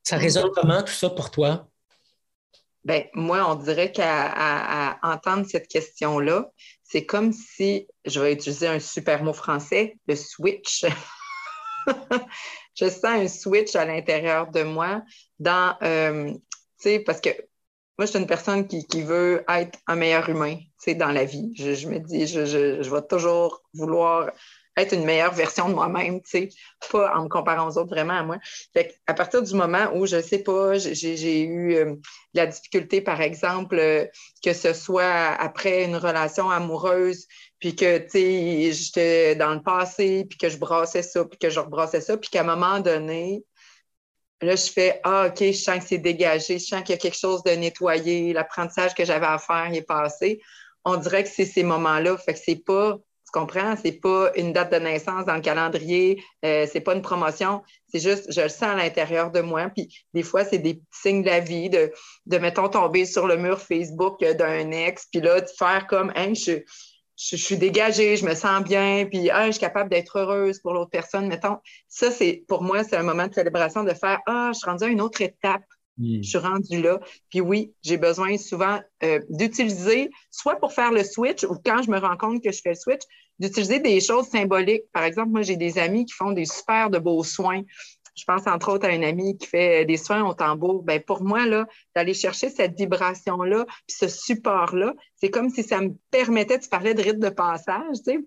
Ça 0.03 0.17
résonne 0.17 0.49
comment 0.53 0.81
tout 0.81 0.93
ça 0.93 1.09
pour 1.09 1.31
toi? 1.31 1.67
Ben, 2.85 3.03
moi, 3.13 3.51
on 3.51 3.55
dirait 3.55 3.91
qu'à 3.91 4.97
entendre 5.03 5.45
cette 5.45 5.67
question-là, 5.67 6.49
c'est 6.83 7.05
comme 7.05 7.33
si, 7.33 7.85
je 8.05 8.21
vais 8.21 8.31
utiliser 8.31 8.67
un 8.67 8.79
super 8.79 9.23
mot 9.23 9.33
français, 9.33 9.97
le 10.07 10.15
switch. 10.15 10.85
je 12.75 12.89
sens 12.89 13.03
un 13.03 13.27
switch 13.27 13.75
à 13.75 13.83
l'intérieur 13.83 14.49
de 14.49 14.63
moi 14.63 15.01
dans, 15.39 15.75
euh, 15.81 16.31
tu 16.31 16.39
sais, 16.77 16.99
parce 16.99 17.19
que 17.19 17.29
moi, 17.97 18.05
je 18.05 18.11
suis 18.11 18.19
une 18.19 18.27
personne 18.27 18.67
qui, 18.67 19.01
veut 19.01 19.43
être 19.49 19.79
un 19.87 19.95
meilleur 19.95 20.29
humain, 20.29 20.57
dans 20.95 21.11
la 21.11 21.25
vie. 21.25 21.51
Je, 21.55 21.87
me 21.87 21.99
dis, 21.99 22.27
je, 22.27 22.45
je, 22.45 22.89
vais 22.89 23.01
toujours 23.01 23.61
vouloir 23.73 24.29
être 24.77 24.93
une 24.93 25.03
meilleure 25.03 25.33
version 25.33 25.67
de 25.67 25.73
moi-même, 25.73 26.21
pas 26.91 27.17
en 27.17 27.23
me 27.23 27.27
comparant 27.27 27.67
aux 27.67 27.77
autres, 27.79 27.89
vraiment 27.89 28.13
à 28.13 28.23
moi. 28.23 28.37
Fait 28.73 28.95
à 29.07 29.15
partir 29.15 29.41
du 29.41 29.53
moment 29.55 29.89
où, 29.95 30.05
je 30.05 30.21
sais 30.21 30.43
pas, 30.43 30.77
j'ai 30.77 31.41
eu 31.41 31.73
euh, 31.73 31.95
la 32.35 32.45
difficulté, 32.45 33.01
par 33.01 33.19
exemple, 33.19 33.77
euh, 33.79 34.05
que 34.43 34.53
ce 34.53 34.73
soit 34.73 35.33
après 35.39 35.83
une 35.83 35.95
relation 35.95 36.51
amoureuse, 36.51 37.25
puis 37.59 37.75
que, 37.75 37.97
tu 37.97 38.09
sais, 38.11 38.71
j'étais 38.71 39.35
dans 39.35 39.55
le 39.55 39.63
passé, 39.63 40.25
puis 40.29 40.37
que 40.37 40.49
je 40.49 40.57
brassais 40.57 41.01
ça, 41.01 41.25
puis 41.25 41.39
que 41.39 41.49
je 41.49 41.59
rebrassais 41.59 42.01
ça, 42.01 42.15
puis 42.15 42.29
qu'à 42.29 42.41
un 42.41 42.55
moment 42.55 42.79
donné, 42.79 43.43
Là, 44.41 44.55
je 44.55 44.71
fais 44.71 44.99
Ah, 45.03 45.27
OK, 45.27 45.39
je 45.39 45.51
sens 45.51 45.79
que 45.79 45.85
c'est 45.85 45.97
dégagé, 45.97 46.59
je 46.59 46.65
sens 46.65 46.81
qu'il 46.83 46.91
y 46.91 46.97
a 46.97 46.97
quelque 46.97 47.17
chose 47.17 47.43
de 47.43 47.51
nettoyé, 47.51 48.33
l'apprentissage 48.33 48.93
que 48.93 49.05
j'avais 49.05 49.25
à 49.25 49.39
faire 49.39 49.71
est 49.73 49.81
passé. 49.81 50.39
On 50.85 50.95
dirait 50.97 51.23
que 51.23 51.29
c'est 51.29 51.45
ces 51.45 51.63
moments-là. 51.63 52.17
Fait 52.17 52.33
que 52.33 52.39
c'est 52.39 52.63
pas 52.63 52.97
tu 53.27 53.37
comprends? 53.37 53.75
C'est 53.75 53.99
pas 53.99 54.31
une 54.37 54.53
date 54.53 54.71
de 54.71 54.77
naissance 54.77 55.25
dans 55.25 55.35
le 55.35 55.41
calendrier, 55.41 56.23
euh, 56.45 56.65
c'est 56.71 56.79
pas 56.79 56.95
une 56.95 57.01
promotion, 57.01 57.61
c'est 57.89 57.99
juste, 57.99 58.31
je 58.31 58.39
le 58.39 58.47
sens 58.47 58.63
à 58.63 58.75
l'intérieur 58.75 59.31
de 59.31 59.41
moi. 59.41 59.69
Puis 59.69 59.89
des 60.13 60.23
fois, 60.23 60.45
c'est 60.45 60.59
des 60.59 60.81
signes 60.91 61.23
de 61.23 61.27
la 61.27 61.41
vie, 61.41 61.69
de, 61.69 61.91
de 62.25 62.37
mettons, 62.37 62.69
tomber 62.69 63.05
sur 63.05 63.27
le 63.27 63.35
mur 63.35 63.59
Facebook 63.59 64.23
d'un 64.23 64.71
ex, 64.71 65.07
puis 65.11 65.19
là, 65.19 65.41
de 65.41 65.47
faire 65.57 65.87
comme, 65.87 66.13
hein, 66.15 66.33
je, 66.33 66.63
je, 67.17 67.35
suis 67.35 67.57
dégagée, 67.57 68.15
je 68.15 68.25
me 68.25 68.35
sens 68.35 68.63
bien, 68.63 69.05
puis 69.09 69.29
ah, 69.29 69.47
je 69.47 69.51
suis 69.53 69.59
capable 69.59 69.89
d'être 69.89 70.19
heureuse 70.19 70.59
pour 70.59 70.73
l'autre 70.73 70.91
personne, 70.91 71.27
mettons. 71.27 71.57
Ça, 71.87 72.11
c'est 72.11 72.43
pour 72.47 72.61
moi, 72.61 72.83
c'est 72.83 72.95
un 72.95 73.03
moment 73.03 73.27
de 73.27 73.33
célébration 73.33 73.83
de 73.83 73.93
faire 73.93 74.19
Ah, 74.27 74.51
je 74.53 74.59
suis 74.59 74.69
rendue 74.69 74.83
à 74.85 74.87
une 74.87 75.01
autre 75.01 75.21
étape. 75.21 75.63
Hmm. 75.97 76.21
Je 76.21 76.29
suis 76.29 76.37
rendue 76.37 76.81
là. 76.81 76.99
Puis 77.29 77.41
oui, 77.41 77.73
j'ai 77.81 77.97
besoin 77.97 78.37
souvent 78.37 78.79
euh, 79.03 79.19
d'utiliser, 79.29 80.11
soit 80.29 80.57
pour 80.57 80.73
faire 80.73 80.91
le 80.91 81.03
switch 81.03 81.43
ou 81.43 81.55
quand 81.65 81.81
je 81.81 81.89
me 81.89 81.97
rends 81.97 82.17
compte 82.17 82.43
que 82.43 82.51
je 82.51 82.61
fais 82.61 82.69
le 82.69 82.75
switch, 82.75 83.01
d'utiliser 83.39 83.79
des 83.79 83.99
choses 83.99 84.27
symboliques. 84.27 84.83
Par 84.93 85.03
exemple, 85.03 85.29
moi, 85.29 85.41
j'ai 85.41 85.57
des 85.57 85.79
amis 85.79 86.05
qui 86.05 86.13
font 86.13 86.31
des 86.31 86.45
super 86.45 86.89
de 86.89 86.99
beaux 86.99 87.23
soins. 87.23 87.61
Je 88.17 88.25
pense 88.25 88.47
entre 88.47 88.71
autres 88.73 88.87
à 88.87 88.93
une 88.93 89.03
amie 89.03 89.37
qui 89.37 89.47
fait 89.47 89.85
des 89.85 89.97
soins 89.97 90.27
au 90.27 90.33
tambour. 90.33 90.83
Ben 90.83 91.01
pour 91.01 91.23
moi, 91.23 91.45
là, 91.45 91.67
d'aller 91.95 92.13
chercher 92.13 92.49
cette 92.49 92.75
vibration-là, 92.77 93.65
puis 93.65 93.97
ce 93.99 94.07
support-là, 94.07 94.93
c'est 95.15 95.29
comme 95.29 95.49
si 95.49 95.63
ça 95.63 95.81
me 95.81 95.93
permettait, 96.11 96.59
tu 96.59 96.67
parlais 96.67 96.93
de 96.93 97.01
rite 97.01 97.19
de 97.19 97.29
passage, 97.29 97.97
tu 98.05 98.11
sais, 98.11 98.19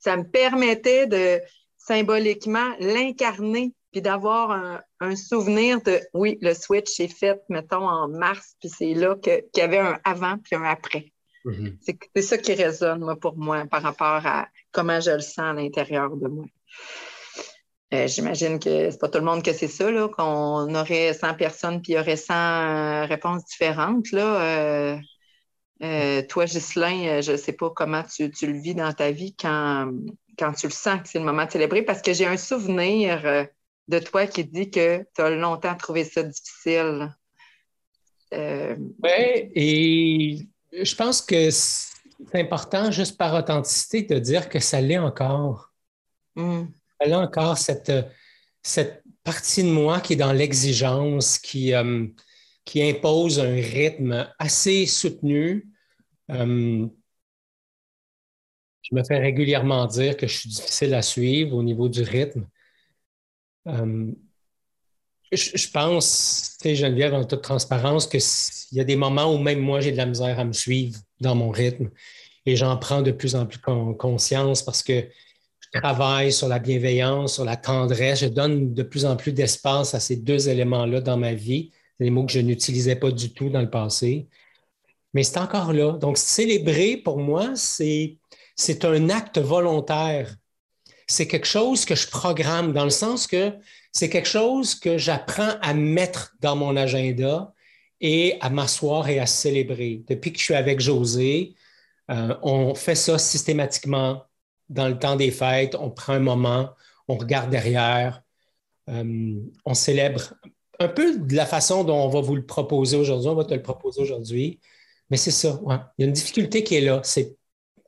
ça 0.00 0.16
me 0.16 0.24
permettait 0.24 1.06
de 1.06 1.40
symboliquement 1.76 2.74
l'incarner 2.80 3.72
puis 3.90 4.02
d'avoir 4.02 4.82
un, 5.00 5.16
souvenir 5.16 5.80
de 5.82 6.00
oui, 6.12 6.38
le 6.42 6.52
switch 6.52 7.00
est 7.00 7.08
fait, 7.08 7.40
mettons, 7.48 7.88
en 7.88 8.08
mars, 8.08 8.54
puis 8.60 8.68
c'est 8.68 8.94
là 8.94 9.16
qu'il 9.16 9.42
y 9.56 9.60
avait 9.60 9.78
un 9.78 9.98
avant 10.04 10.36
puis 10.38 10.56
un 10.56 10.64
après. 10.64 11.12
Mm-hmm. 11.46 11.98
C'est 12.14 12.22
ça 12.22 12.36
qui 12.36 12.52
résonne, 12.52 13.00
moi, 13.00 13.16
pour 13.16 13.36
moi, 13.36 13.64
par 13.64 13.82
rapport 13.82 14.26
à 14.26 14.48
comment 14.72 15.00
je 15.00 15.12
le 15.12 15.20
sens 15.20 15.38
à 15.38 15.52
l'intérieur 15.54 16.14
de 16.16 16.28
moi. 16.28 16.44
Euh, 17.94 18.06
j'imagine 18.06 18.58
que 18.58 18.90
c'est 18.90 18.98
pas 18.98 19.08
tout 19.08 19.18
le 19.18 19.24
monde 19.24 19.42
que 19.42 19.52
c'est 19.52 19.68
ça, 19.68 19.90
qu'on 20.14 20.74
aurait 20.74 21.14
100 21.14 21.34
personnes 21.34 21.80
puis 21.80 21.92
il 21.92 21.96
y 21.96 21.98
aurait 21.98 22.16
100 22.16 22.34
euh, 22.34 23.06
réponses 23.06 23.44
différentes. 23.46 24.12
Là. 24.12 25.00
Euh, 25.80 26.22
toi, 26.28 26.44
Ghislain, 26.44 27.20
je 27.20 27.32
ne 27.32 27.36
sais 27.36 27.52
pas 27.52 27.70
comment 27.70 28.02
tu, 28.02 28.30
tu, 28.30 28.46
le 28.46 28.58
vis 28.58 28.74
dans 28.74 28.92
ta 28.92 29.10
vie 29.10 29.34
quand, 29.36 29.92
quand 30.38 30.52
tu 30.52 30.66
le 30.66 30.72
sens 30.72 31.00
que 31.02 31.08
c'est 31.08 31.18
le 31.18 31.24
moment 31.24 31.46
de 31.46 31.50
célébrer, 31.50 31.82
parce 31.82 32.02
que 32.02 32.12
j'ai 32.12 32.26
un 32.26 32.36
souvenir 32.36 33.46
de 33.86 33.98
toi 34.00 34.26
qui 34.26 34.44
dit 34.44 34.70
que 34.70 35.06
tu 35.14 35.22
as 35.22 35.30
longtemps 35.30 35.76
trouvé 35.76 36.04
ça 36.04 36.22
difficile. 36.22 37.14
Euh... 38.34 38.76
Oui, 39.02 39.50
et 39.54 40.48
je 40.72 40.94
pense 40.94 41.22
que 41.22 41.50
c'est 41.50 41.88
important, 42.34 42.90
juste 42.90 43.16
par 43.16 43.34
authenticité, 43.34 44.02
de 44.02 44.18
dire 44.18 44.48
que 44.48 44.58
ça 44.58 44.80
l'est 44.80 44.98
encore. 44.98 45.72
Mm. 46.34 46.64
Ça 47.00 47.06
l'est 47.06 47.14
encore 47.14 47.58
cette, 47.58 47.92
cette 48.62 49.02
partie 49.24 49.62
de 49.62 49.68
moi 49.68 50.00
qui 50.00 50.14
est 50.14 50.16
dans 50.16 50.32
l'exigence, 50.32 51.38
qui, 51.38 51.74
euh, 51.74 52.06
qui 52.64 52.82
impose 52.82 53.40
un 53.40 53.54
rythme 53.54 54.28
assez 54.38 54.86
soutenu. 54.86 55.68
Euh, 56.30 56.86
je 58.82 58.94
me 58.94 59.02
fais 59.04 59.18
régulièrement 59.18 59.86
dire 59.86 60.16
que 60.16 60.26
je 60.26 60.38
suis 60.38 60.48
difficile 60.48 60.94
à 60.94 61.02
suivre 61.02 61.56
au 61.56 61.62
niveau 61.62 61.88
du 61.88 62.02
rythme. 62.02 62.46
Euh, 63.66 64.12
je, 65.30 65.70
pense, 65.70 66.56
tu 66.62 66.74
Geneviève, 66.74 67.12
en 67.12 67.24
toute 67.24 67.42
transparence, 67.42 68.06
qu'il 68.06 68.78
y 68.78 68.80
a 68.80 68.84
des 68.84 68.96
moments 68.96 69.32
où 69.34 69.38
même 69.38 69.60
moi, 69.60 69.80
j'ai 69.80 69.92
de 69.92 69.96
la 69.98 70.06
misère 70.06 70.38
à 70.38 70.44
me 70.44 70.54
suivre 70.54 70.98
dans 71.20 71.34
mon 71.34 71.50
rythme. 71.50 71.90
Et 72.46 72.56
j'en 72.56 72.78
prends 72.78 73.02
de 73.02 73.10
plus 73.10 73.34
en 73.34 73.44
plus 73.44 73.58
conscience 73.58 74.62
parce 74.62 74.82
que 74.82 75.06
travaille 75.72 76.32
sur 76.32 76.48
la 76.48 76.58
bienveillance, 76.58 77.34
sur 77.34 77.44
la 77.44 77.56
tendresse. 77.56 78.20
Je 78.20 78.26
donne 78.26 78.74
de 78.74 78.82
plus 78.82 79.04
en 79.04 79.16
plus 79.16 79.32
d'espace 79.32 79.94
à 79.94 80.00
ces 80.00 80.16
deux 80.16 80.48
éléments-là 80.48 81.00
dans 81.00 81.16
ma 81.16 81.34
vie. 81.34 81.70
C'est 81.96 82.04
des 82.04 82.10
mots 82.10 82.26
que 82.26 82.32
je 82.32 82.40
n'utilisais 82.40 82.96
pas 82.96 83.10
du 83.10 83.32
tout 83.32 83.50
dans 83.50 83.60
le 83.60 83.70
passé. 83.70 84.28
Mais 85.14 85.22
c'est 85.22 85.38
encore 85.38 85.72
là. 85.72 85.92
Donc, 85.92 86.18
célébrer, 86.18 86.96
pour 86.96 87.18
moi, 87.18 87.52
c'est 87.54 88.18
un 88.84 89.10
acte 89.10 89.38
volontaire. 89.38 90.34
C'est 91.06 91.26
quelque 91.26 91.46
chose 91.46 91.84
que 91.84 91.94
je 91.94 92.06
programme 92.08 92.72
dans 92.72 92.84
le 92.84 92.90
sens 92.90 93.26
que 93.26 93.52
c'est 93.92 94.10
quelque 94.10 94.28
chose 94.28 94.74
que 94.74 94.98
j'apprends 94.98 95.54
à 95.62 95.72
mettre 95.72 96.34
dans 96.40 96.54
mon 96.54 96.76
agenda 96.76 97.52
et 98.00 98.36
à 98.40 98.50
m'asseoir 98.50 99.08
et 99.08 99.18
à 99.18 99.26
célébrer. 99.26 100.02
Depuis 100.06 100.32
que 100.32 100.38
je 100.38 100.44
suis 100.44 100.54
avec 100.54 100.80
José, 100.80 101.54
euh, 102.10 102.36
on 102.42 102.74
fait 102.74 102.94
ça 102.94 103.18
systématiquement 103.18 104.22
dans 104.68 104.88
le 104.88 104.98
temps 104.98 105.16
des 105.16 105.30
fêtes. 105.30 105.74
On 105.74 105.90
prend 105.90 106.14
un 106.14 106.20
moment, 106.20 106.70
on 107.08 107.16
regarde 107.16 107.50
derrière, 107.50 108.22
euh, 108.88 109.40
on 109.64 109.74
célèbre 109.74 110.34
un 110.80 110.88
peu 110.88 111.18
de 111.18 111.34
la 111.34 111.46
façon 111.46 111.84
dont 111.84 111.96
on 111.96 112.08
va 112.08 112.20
vous 112.20 112.36
le 112.36 112.46
proposer 112.46 112.96
aujourd'hui. 112.96 113.28
On 113.28 113.34
va 113.34 113.44
te 113.44 113.54
le 113.54 113.62
proposer 113.62 114.00
aujourd'hui. 114.00 114.60
Mais 115.10 115.16
c'est 115.16 115.30
ça, 115.30 115.60
il 115.98 116.02
y 116.02 116.04
a 116.04 116.06
une 116.06 116.12
difficulté 116.12 116.62
qui 116.62 116.76
est 116.76 116.80
là. 116.80 117.00
C'est 117.02 117.36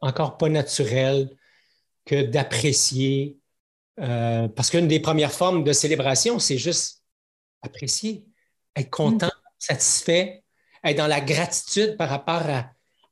encore 0.00 0.38
pas 0.38 0.48
naturel 0.48 1.30
que 2.06 2.22
d'apprécier 2.22 3.40
euh, 4.00 4.48
parce 4.48 4.70
qu'une 4.70 4.88
des 4.88 5.00
premières 5.00 5.32
formes 5.32 5.62
de 5.62 5.72
célébration, 5.72 6.38
c'est 6.38 6.58
juste 6.58 7.02
apprécier, 7.62 8.24
être 8.76 8.90
content, 8.90 9.26
mm. 9.26 9.50
satisfait, 9.58 10.42
être 10.84 10.96
dans 10.96 11.06
la 11.06 11.20
gratitude 11.20 11.96
par 11.96 12.08
rapport 12.08 12.42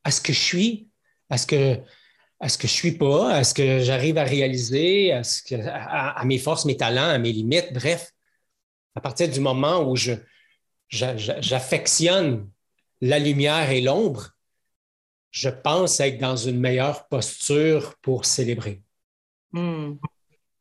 à, 0.04 0.10
ce 0.10 0.20
que 0.20 0.32
je 0.32 0.40
suis, 0.40 0.88
à 1.28 1.36
ce 1.36 1.46
que, 1.46 1.78
à 2.40 2.48
ce 2.48 2.58
que 2.58 2.68
je 2.68 2.72
suis 2.72 2.92
pas, 2.92 3.32
à 3.32 3.44
ce 3.44 3.54
que 3.54 3.80
j'arrive 3.80 4.18
à 4.18 4.24
réaliser, 4.24 5.12
à, 5.12 5.24
ce 5.24 5.42
que, 5.42 5.54
à, 5.56 6.24
mes 6.24 6.38
forces, 6.38 6.64
mes 6.64 6.76
talents, 6.76 7.10
à 7.10 7.18
mes 7.18 7.32
limites, 7.32 7.72
bref. 7.72 8.12
À 8.94 9.00
partir 9.00 9.28
du 9.28 9.40
moment 9.40 9.88
où 9.88 9.96
je, 9.96 10.12
j'affectionne 10.88 12.48
la 13.00 13.18
lumière 13.18 13.70
et 13.70 13.80
l'ombre, 13.80 14.30
je 15.30 15.48
pense 15.48 16.00
être 16.00 16.18
dans 16.18 16.36
une 16.36 16.58
meilleure 16.58 17.06
posture 17.08 17.96
pour 18.02 18.24
célébrer. 18.24 18.82
Mm 19.52 19.94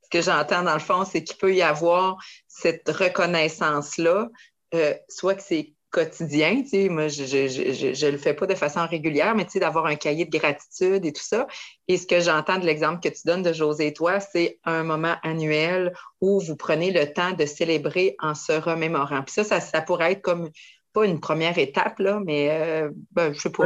ce 0.08 0.18
que 0.18 0.24
j'entends 0.24 0.64
dans 0.64 0.74
le 0.74 0.80
fond, 0.80 1.04
c'est 1.04 1.24
qu'il 1.24 1.36
peut 1.36 1.54
y 1.54 1.62
avoir 1.62 2.18
cette 2.48 2.88
reconnaissance-là, 2.88 4.30
euh, 4.74 4.94
soit 5.10 5.36
que 5.36 5.44
c'est 5.44 5.74
quotidien, 5.90 6.62
tu 6.64 6.70
sais, 6.70 6.90
moi, 6.90 7.08
je 7.08 7.24
ne 7.24 8.12
le 8.12 8.18
fais 8.18 8.34
pas 8.34 8.46
de 8.46 8.56
façon 8.56 8.86
régulière, 8.86 9.36
mais 9.36 9.46
tu 9.46 9.52
sais, 9.52 9.60
d'avoir 9.60 9.86
un 9.86 9.96
cahier 9.96 10.26
de 10.26 10.38
gratitude 10.38 11.06
et 11.06 11.14
tout 11.14 11.24
ça. 11.24 11.48
Et 11.88 11.98
ce 11.98 12.06
que 12.06 12.20
j'entends 12.20 12.60
de 12.60 12.66
l'exemple 12.66 13.00
que 13.02 13.10
tu 13.10 13.22
donnes 13.26 13.44
de 13.44 13.54
José 13.54 13.88
et 13.88 13.94
toi, 13.94 14.20
c'est 14.20 14.60
un 14.66 14.84
moment 14.84 15.16
annuel 15.24 15.94
où 16.22 16.40
vous 16.40 16.56
prenez 16.56 16.92
le 16.92 17.12
temps 17.14 17.32
de 17.32 17.46
célébrer 17.46 18.16
en 18.20 18.36
se 18.36 18.52
remémorant. 18.52 19.24
Puis 19.24 19.44
ça, 19.44 19.60
ça, 19.62 19.82
pourrait 19.82 20.14
être 20.14 20.22
comme, 20.22 20.50
pas 20.94 21.06
une 21.06 21.20
première 21.20 21.58
étape, 21.58 22.00
là, 22.00 22.20
mais 22.26 22.50
euh, 22.52 22.90
ben, 23.12 23.34
je 23.34 23.40
sais 23.40 23.52
pas. 23.52 23.66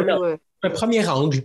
un 0.63 0.69
premier 0.69 1.07
angle. 1.07 1.41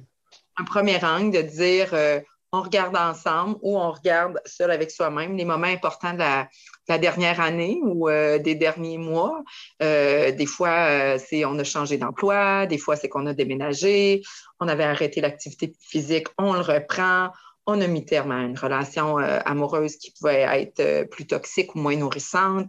Un 0.59 0.65
premier 0.65 1.03
angle 1.05 1.37
de 1.37 1.43
dire, 1.43 1.91
euh, 1.95 2.21
on 2.57 2.63
regarde 2.63 2.97
ensemble 2.97 3.57
ou 3.63 3.79
on 3.79 3.91
regarde 3.93 4.41
seul 4.45 4.71
avec 4.71 4.91
soi-même 4.91 5.37
les 5.37 5.45
moments 5.45 5.67
importants 5.67 6.13
de 6.13 6.19
la, 6.19 6.49
dernière 6.99 7.41
année 7.41 7.81
ou 7.83 8.09
euh, 8.09 8.39
des 8.39 8.55
derniers 8.55 8.99
mois. 8.99 9.43
Euh, 9.83 10.31
des 10.33 10.47
fois, 10.47 10.69
euh, 10.69 11.19
c'est 11.19 11.45
on 11.45 11.59
a 11.59 11.65
changé 11.65 11.99
d'emploi, 11.99 12.67
des 12.67 12.79
fois, 12.79 12.97
c'est 12.97 13.09
qu'on 13.09 13.27
a 13.27 13.35
déménagé, 13.35 14.23
on 14.61 14.69
avait 14.69 14.85
arrêté 14.85 15.21
l'activité 15.21 15.75
physique, 15.81 16.29
on 16.39 16.53
le 16.53 16.61
reprend. 16.61 17.31
On 17.69 17.81
a 17.81 17.89
mis 17.89 18.05
terme 18.05 18.31
à 18.31 18.43
une 18.43 18.57
relation 18.57 19.17
amoureuse 19.17 19.97
qui 19.97 20.13
pouvait 20.13 20.43
être 20.43 21.11
plus 21.11 21.27
toxique 21.27 21.75
ou 21.75 21.81
moins 21.81 21.97
nourrissante. 21.97 22.69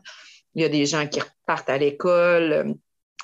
Il 0.55 0.63
y 0.63 0.65
a 0.65 0.69
des 0.69 0.87
gens 0.87 1.05
qui 1.05 1.19
repartent 1.19 1.69
à 1.69 1.77
l'école, 1.77 2.73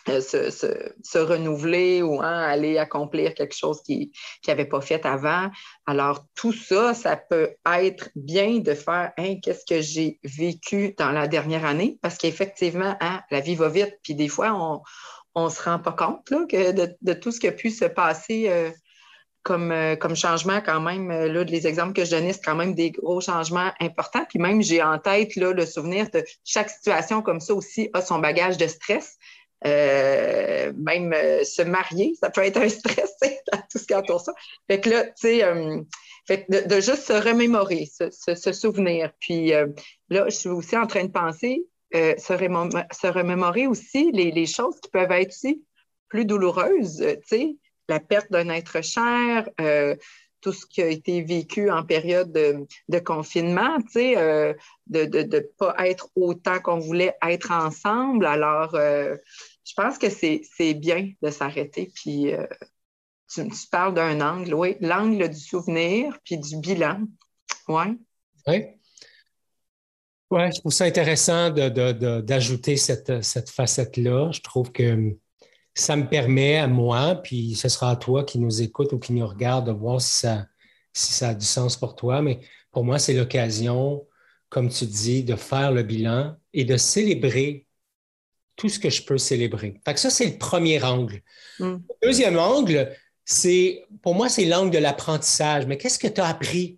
euh, 0.10 0.20
se, 0.20 1.18
renouveler 1.18 2.02
ou 2.02 2.22
hein, 2.22 2.42
aller 2.42 2.78
accomplir 2.78 3.34
quelque 3.34 3.56
chose 3.56 3.82
qu'ils 3.84 4.10
n'avaient 4.46 4.66
pas 4.66 4.82
fait 4.82 5.06
avant. 5.06 5.50
Alors, 5.86 6.26
tout 6.36 6.52
ça, 6.52 6.94
ça 6.94 7.16
peut 7.16 7.56
être 7.66 8.10
bien 8.16 8.60
de 8.60 8.74
faire 8.74 9.14
hein, 9.18 9.36
qu'est-ce 9.42 9.66
que 9.66 9.82
j'ai 9.82 10.20
vécu 10.24 10.94
dans 10.98 11.12
la 11.12 11.28
dernière 11.30 11.64
année, 11.64 12.00
parce 12.02 12.18
qu'effectivement, 12.18 12.98
hein, 13.00 13.22
la 13.32 13.40
vie 13.40 13.56
va 13.56 13.70
vite, 13.70 13.98
puis 14.04 14.14
des 14.14 14.28
fois, 14.28 14.84
on 15.36 15.46
ne 15.46 15.50
se 15.50 15.64
rend 15.64 15.80
pas 15.80 15.94
compte 15.94 16.28
que 16.28 16.72
de, 16.74 17.14
tout 17.14 17.32
ce 17.32 17.40
qui 17.40 17.48
a 17.48 17.54
pu 17.54 17.70
se 17.70 17.86
passer. 17.86 18.50
Euh, 18.50 18.72
comme, 19.44 19.74
euh, 19.74 19.98
comme 19.98 20.16
changement 20.16 20.62
quand 20.62 20.80
même, 20.80 21.10
là, 21.10 21.44
les 21.44 21.68
exemples 21.68 21.92
que 21.92 22.06
je 22.06 22.12
donnais, 22.12 22.32
c'est 22.32 22.44
quand 22.44 22.56
même 22.56 22.76
des 22.76 22.92
gros 22.92 23.20
changements 23.20 23.72
importants. 23.82 24.24
Puis 24.30 24.40
même, 24.40 24.62
j'ai 24.62 24.82
en 24.82 24.98
tête 25.00 25.36
là, 25.36 25.52
le 25.52 25.66
souvenir 25.66 26.10
de 26.12 26.24
chaque 26.46 26.70
situation 26.70 27.22
comme 27.22 27.42
ça 27.42 27.54
aussi 27.54 27.90
a 27.94 28.02
son 28.02 28.20
bagage 28.20 28.56
de 28.56 28.68
stress. 28.68 29.18
Euh, 29.66 30.74
même 30.76 31.14
euh, 31.14 31.44
se 31.46 31.62
marier, 31.62 32.16
ça 32.20 32.30
peut 32.30 32.42
être 32.42 32.58
un 32.58 32.68
stress, 32.68 33.16
tout 33.72 33.78
ce 33.78 33.86
qui 33.86 33.96
entoure 33.96 34.20
ça. 34.20 34.34
Fait 34.68 34.82
que 34.82 34.90
là, 34.90 35.06
tu 35.06 35.12
sais, 35.16 35.44
euh, 35.44 35.82
de, 36.30 36.76
juste 36.82 37.04
se 37.04 37.14
remémorer, 37.14 37.88
se, 37.88 38.52
souvenir. 38.52 39.12
Puis 39.20 39.52
là, 40.10 40.26
je 40.30 40.36
suis 40.36 40.50
aussi 40.50 40.76
en 40.78 40.88
train 40.88 41.04
de 41.04 41.12
penser, 41.12 41.66
se, 41.94 43.08
remémorer 43.08 43.68
aussi 43.68 44.12
les, 44.12 44.46
choses 44.46 44.80
qui 44.82 44.90
peuvent 44.90 45.12
être 45.12 45.30
aussi 45.30 45.64
plus 46.08 46.26
douloureuses, 46.26 47.00
tu 47.00 47.38
sais, 47.38 47.56
la 47.90 48.00
perte 48.00 48.32
d'un 48.32 48.50
être 48.50 48.82
cher, 48.82 49.50
tout 50.40 50.54
ce 50.54 50.66
qui 50.66 50.82
a 50.82 50.88
été 50.88 51.22
vécu 51.22 51.70
en 51.70 51.84
période 51.84 52.32
de, 52.32 53.00
confinement, 53.00 53.78
tu 53.82 53.92
sais, 53.92 54.56
de 54.88 55.36
ne 55.36 55.40
pas 55.58 55.76
être 55.86 56.08
autant 56.16 56.60
qu'on 56.60 56.80
voulait 56.80 57.16
être 57.22 57.52
ensemble. 57.52 58.26
Alors, 58.26 58.78
je 59.66 59.74
pense 59.76 59.98
que 59.98 60.10
c'est 60.10 60.74
bien 60.74 61.12
de 61.22 61.30
s'arrêter. 61.30 61.92
Puis 61.94 62.34
euh, 62.34 62.46
tu, 63.34 63.44
parles 63.72 63.94
d'un 63.94 64.22
angle, 64.22 64.54
oui, 64.54 64.76
l'angle 64.82 65.30
du 65.30 65.40
souvenir 65.40 66.18
puis 66.24 66.38
du 66.38 66.58
bilan. 66.58 67.02
Oui. 67.68 67.86
Oui. 68.48 68.66
Ouais, 70.30 70.52
je 70.52 70.60
trouve 70.60 70.74
ça 70.74 70.86
intéressant 70.86 71.52
d'ajouter 71.52 72.76
cette, 72.76 73.24
cette 73.24 73.50
facette-là. 73.50 74.32
Je 74.32 74.42
trouve 74.42 74.72
que 74.72 75.16
ça 75.76 75.96
me 75.96 76.08
permet 76.08 76.58
à 76.58 76.68
moi, 76.68 77.16
puis 77.16 77.56
ce 77.56 77.70
sera 77.70 77.92
à 77.92 77.96
toi 77.96 78.24
qui 78.24 78.40
nous 78.40 78.62
écoute 78.62 78.94
ou 78.94 79.00
qui 79.00 79.14
nous 79.14 79.28
regarde, 79.28 79.68
de 79.68 79.72
voir 79.72 80.02
si 80.02 80.18
ça, 80.18 80.48
si 80.92 81.14
ça 81.14 81.30
a 81.30 81.34
du 81.36 81.46
sens 81.46 81.78
pour 81.78 81.96
toi. 81.96 82.22
Mais 82.22 82.40
pour 82.72 82.84
moi, 82.84 83.00
c'est 83.00 83.14
l'occasion, 83.14 84.06
comme 84.50 84.70
tu 84.70 84.86
dis, 84.86 85.24
de 85.24 85.36
faire 85.36 85.72
le 85.72 85.84
bilan 85.84 86.36
et 86.54 86.66
de 86.66 86.78
célébrer 86.78 87.68
tout 88.56 88.70
ce 88.70 88.80
que 88.80 88.90
je 88.90 89.04
peux 89.04 89.18
célébrer. 89.18 89.80
Fait 89.86 89.94
que 89.94 90.00
ça, 90.00 90.10
c'est 90.10 90.26
le 90.26 90.38
premier 90.38 90.84
angle. 90.84 91.22
Mm. 91.60 91.76
Le 92.02 92.08
deuxième 92.08 92.38
angle, 92.38 92.96
c'est, 93.26 93.86
pour 94.02 94.16
moi, 94.16 94.30
c'est 94.30 94.46
l'angle 94.46 94.72
de 94.72 94.78
l'apprentissage. 94.78 95.66
Mais 95.66 95.78
qu'est-ce 95.78 96.00
que 96.00 96.08
tu 96.08 96.22
as 96.22 96.28
appris 96.28 96.78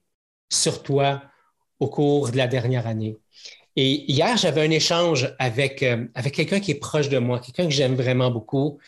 sur 0.49 0.83
toi 0.83 1.23
au 1.79 1.87
cours 1.89 2.31
de 2.31 2.37
la 2.37 2.47
dernière 2.47 2.87
année? 2.87 3.17
Et 3.75 4.09
hier, 4.09 4.37
j'avais 4.37 4.61
un 4.61 4.71
échange 4.71 5.35
avec, 5.37 5.83
euh, 5.83 6.07
avec 6.15 6.33
quelqu'un 6.33 6.61
qui 6.61 6.71
est 6.71 6.79
proche 6.79 7.09
de 7.09 7.17
moi, 7.17 7.39
quelqu'un 7.39 7.65
que 7.65 7.73
j'aime 7.73 7.95
vraiment 7.95 8.31
beaucoup. 8.31 8.79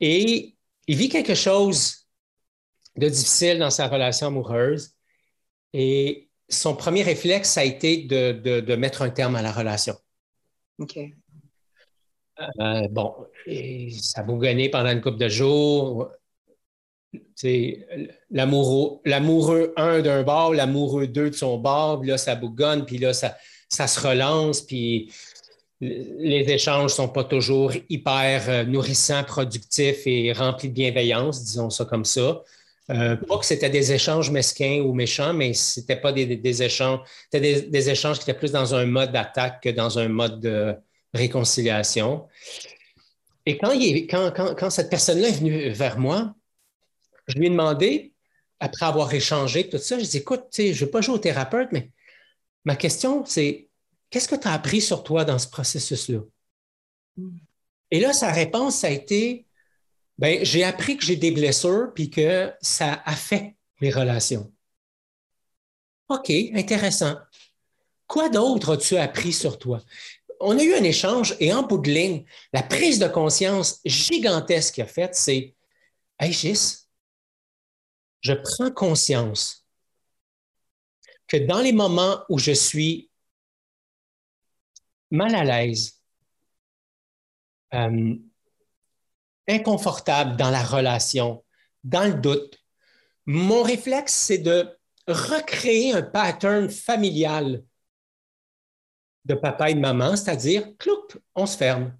Et 0.00 0.54
il 0.86 0.96
vit 0.96 1.08
quelque 1.08 1.34
chose 1.34 2.06
de 2.96 3.08
difficile 3.08 3.58
dans 3.58 3.70
sa 3.70 3.88
relation 3.88 4.28
amoureuse. 4.28 4.92
Et 5.72 6.28
son 6.48 6.76
premier 6.76 7.02
réflexe, 7.02 7.50
ça 7.50 7.62
a 7.62 7.64
été 7.64 8.02
de, 8.02 8.32
de, 8.32 8.60
de 8.60 8.76
mettre 8.76 9.02
un 9.02 9.10
terme 9.10 9.34
à 9.34 9.42
la 9.42 9.50
relation. 9.50 9.96
OK. 10.78 10.98
Euh, 12.40 12.88
bon, 12.88 13.14
ça 14.00 14.20
a 14.20 14.24
bougonné 14.24 14.68
pendant 14.68 14.90
une 14.90 15.00
couple 15.00 15.18
de 15.18 15.28
jours. 15.28 16.10
L'amoureux, 18.30 19.72
un 19.76 20.00
d'un 20.00 20.22
bord, 20.22 20.54
l'amoureux 20.54 21.06
deux 21.06 21.30
de 21.30 21.34
son 21.34 21.58
bord, 21.58 22.00
puis 22.00 22.08
là, 22.08 22.18
ça 22.18 22.34
bougonne, 22.34 22.84
puis 22.84 22.98
là, 22.98 23.12
ça, 23.12 23.36
ça 23.68 23.86
se 23.86 24.06
relance, 24.06 24.62
puis 24.62 25.12
les 25.82 26.44
échanges 26.48 26.84
ne 26.84 26.88
sont 26.88 27.08
pas 27.08 27.24
toujours 27.24 27.72
hyper 27.88 28.48
euh, 28.48 28.64
nourrissants, 28.64 29.24
productifs 29.24 30.06
et 30.06 30.32
remplis 30.32 30.68
de 30.68 30.74
bienveillance, 30.74 31.42
disons 31.42 31.70
ça 31.70 31.84
comme 31.84 32.04
ça. 32.04 32.42
Euh, 32.90 33.16
pas 33.16 33.38
que 33.38 33.46
c'était 33.46 33.70
des 33.70 33.92
échanges 33.92 34.30
mesquins 34.30 34.80
ou 34.80 34.92
méchants, 34.92 35.34
mais 35.34 35.54
ce 35.54 35.80
n'était 35.80 35.96
pas 35.96 36.12
des, 36.12 36.62
échanges, 36.62 37.00
c'était 37.30 37.62
des, 37.62 37.90
échanges 37.90 38.18
qui 38.18 38.30
étaient 38.30 38.38
plus 38.38 38.52
dans 38.52 38.74
un 38.74 38.86
mode 38.86 39.12
d'attaque 39.12 39.62
que 39.62 39.70
dans 39.70 39.98
un 39.98 40.08
mode 40.08 40.40
de 40.40 40.74
réconciliation. 41.14 42.26
Et 43.46 43.58
quand, 43.58 44.70
cette 44.70 44.90
personne-là 44.90 45.28
est 45.28 45.38
venue 45.38 45.70
vers 45.70 45.98
moi, 45.98 46.34
je 47.26 47.38
lui 47.38 47.46
ai 47.46 47.50
demandé, 47.50 48.12
après 48.60 48.86
avoir 48.86 49.12
échangé 49.12 49.68
tout 49.68 49.78
ça, 49.78 49.98
je 49.98 50.04
dis 50.04 50.18
écoute, 50.18 50.46
je 50.56 50.62
ne 50.62 50.72
veux 50.72 50.90
pas 50.90 51.00
jouer 51.00 51.16
au 51.16 51.18
thérapeute, 51.18 51.68
mais 51.72 51.90
ma 52.64 52.76
question, 52.76 53.24
c'est 53.24 53.68
qu'est-ce 54.10 54.28
que 54.28 54.36
tu 54.36 54.46
as 54.46 54.52
appris 54.52 54.80
sur 54.80 55.02
toi 55.02 55.24
dans 55.24 55.38
ce 55.38 55.48
processus-là? 55.48 56.20
Et 57.90 58.00
là, 58.00 58.12
sa 58.12 58.32
réponse, 58.32 58.84
a 58.84 58.90
été 58.90 59.46
ben, 60.18 60.44
j'ai 60.44 60.62
appris 60.62 60.96
que 60.96 61.04
j'ai 61.04 61.16
des 61.16 61.30
blessures 61.30 61.90
puis 61.94 62.10
que 62.10 62.52
ça 62.60 63.02
affecte 63.04 63.56
mes 63.80 63.90
relations. 63.90 64.52
OK, 66.08 66.30
intéressant. 66.54 67.16
Quoi 68.06 68.28
d'autre 68.28 68.74
as-tu 68.74 68.96
appris 68.96 69.32
sur 69.32 69.58
toi? 69.58 69.82
On 70.44 70.58
a 70.58 70.62
eu 70.64 70.74
un 70.74 70.82
échange 70.82 71.36
et 71.38 71.52
en 71.52 71.62
bout 71.62 71.78
de 71.78 71.88
ligne, 71.88 72.24
la 72.52 72.64
prise 72.64 72.98
de 72.98 73.06
conscience 73.06 73.80
gigantesque 73.84 74.74
qu'il 74.74 74.82
a 74.82 74.88
faite, 74.88 75.14
c'est 75.14 75.54
Hey 76.18 76.32
Gis, 76.32 76.88
je 78.22 78.32
prends 78.32 78.72
conscience 78.72 79.64
que 81.28 81.36
dans 81.36 81.60
les 81.60 81.72
moments 81.72 82.24
où 82.28 82.40
je 82.40 82.50
suis 82.50 83.08
mal 85.12 85.32
à 85.36 85.44
l'aise, 85.44 86.02
euh, 87.74 88.16
inconfortable 89.48 90.36
dans 90.36 90.50
la 90.50 90.64
relation, 90.64 91.44
dans 91.84 92.04
le 92.04 92.14
doute, 92.14 92.58
mon 93.26 93.62
réflexe, 93.62 94.12
c'est 94.12 94.38
de 94.38 94.68
recréer 95.06 95.92
un 95.92 96.02
pattern 96.02 96.68
familial 96.68 97.62
de 99.24 99.34
papa 99.34 99.70
et 99.70 99.74
de 99.74 99.80
maman, 99.80 100.16
c'est-à-dire, 100.16 100.76
cloup, 100.78 101.06
on 101.34 101.46
se 101.46 101.56
ferme. 101.56 101.96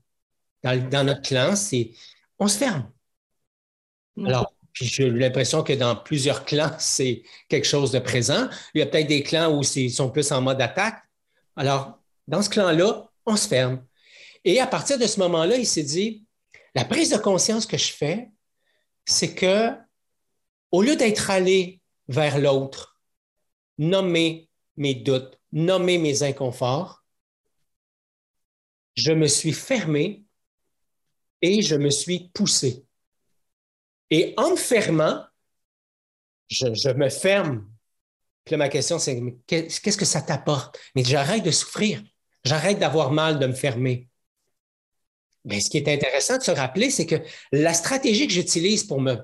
Dans, 0.63 1.05
notre 1.05 1.23
clan, 1.23 1.57
c'est 1.57 1.93
on 2.39 2.49
se 2.49 2.59
ferme. 2.59 2.91
Mm. 4.17 4.27
Alors, 4.27 4.53
puis 4.73 4.87
j'ai 4.87 5.11
l'impression 5.11 5.63
que 5.63 5.73
dans 5.73 5.97
plusieurs 5.97 6.45
clans, 6.47 6.75
c'est 6.79 7.23
quelque 7.49 7.67
chose 7.67 7.91
de 7.91 7.99
présent. 7.99 8.49
Il 8.75 8.79
y 8.79 8.83
a 8.83 8.87
peut-être 8.87 9.09
des 9.09 9.23
clans 9.23 9.57
où 9.57 9.63
ils 9.77 9.93
sont 9.93 10.11
plus 10.11 10.31
en 10.33 10.41
mode 10.41 10.61
attaque. 10.61 11.03
Alors, 11.57 11.99
dans 12.29 12.43
ce 12.43 12.51
clan-là, 12.51 13.09
on 13.27 13.37
se 13.37 13.49
ferme. 13.49 13.85
Et 14.45 14.61
à 14.61 14.67
partir 14.67 14.99
de 14.99 15.07
ce 15.07 15.21
moment-là, 15.21 15.57
il 15.57 15.67
s'est 15.67 15.83
dit, 15.83 16.25
la 16.75 16.85
prise 16.85 17.11
de 17.11 17.19
conscience 17.19 17.67
que 17.67 17.77
je 17.77 17.93
fais, 17.93 18.31
c'est 19.05 19.35
que 19.35 19.71
au 20.71 20.83
lieu 20.83 20.97
d'être 20.97 21.31
allé 21.31 21.81
vers 22.09 22.39
l'autre, 22.39 22.99
nommer 23.79 24.49
mes 24.77 24.95
doutes, 24.95 25.39
nommer 25.53 25.99
mes 25.99 26.23
inconforts, 26.23 27.02
je 28.95 29.13
me 29.13 29.27
suis 29.27 29.53
fermé 29.53 30.25
et 31.41 31.63
je 31.63 31.75
me 31.75 31.91
suis 31.91 32.31
poussé. 32.33 32.85
Et 34.11 34.35
en 34.37 34.51
me 34.51 34.57
fermant, 34.57 35.25
je, 36.49 36.93
me 36.93 37.09
ferme. 37.09 37.67
Puis 38.45 38.53
là, 38.53 38.59
ma 38.59 38.69
question, 38.69 38.99
c'est 38.99 39.21
qu'est-ce 39.47 39.97
que 39.97 40.05
ça 40.05 40.21
t'apporte? 40.21 40.79
Mais 40.95 41.05
j'arrête 41.05 41.43
de 41.43 41.51
souffrir. 41.51 42.03
J'arrête 42.45 42.79
d'avoir 42.79 43.13
mal 43.13 43.39
de 43.39 43.47
me 43.47 43.55
fermer. 43.55 44.09
Mais 45.45 45.61
ce 45.61 45.71
qui 45.71 45.79
est 45.79 45.89
intéressant 45.89 46.39
de 46.39 46.43
se 46.43 46.51
rappeler, 46.51 46.91
c'est 46.91 47.07
que 47.07 47.17
la 47.51 47.75
stratégie 47.75 48.27
que 48.27 48.33
j'utilise 48.33 48.85
pour 48.85 49.01
me 49.01 49.17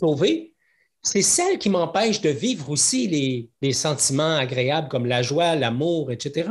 sauver, 0.00 0.54
c'est 1.02 1.22
celle 1.22 1.58
qui 1.58 1.68
m'empêche 1.68 2.20
de 2.22 2.30
vivre 2.30 2.70
aussi 2.70 3.50
les, 3.60 3.72
sentiments 3.72 4.36
agréables 4.36 4.88
comme 4.88 5.06
la 5.06 5.22
joie, 5.22 5.54
l'amour, 5.54 6.10
etc. 6.10 6.48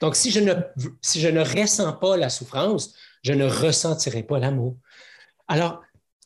Donc, 0.00 0.16
si 0.16 0.30
je, 0.30 0.40
ne, 0.40 1.60
ressens 1.60 1.92
pas 1.94 2.16
la 2.16 2.28
souffrance, 2.28 2.94
je 3.22 3.32
ne 3.32 3.46
ressentirai 3.46 4.22
pas 4.22 4.38
l'amour. 4.38 4.76
Alors, 5.48 5.82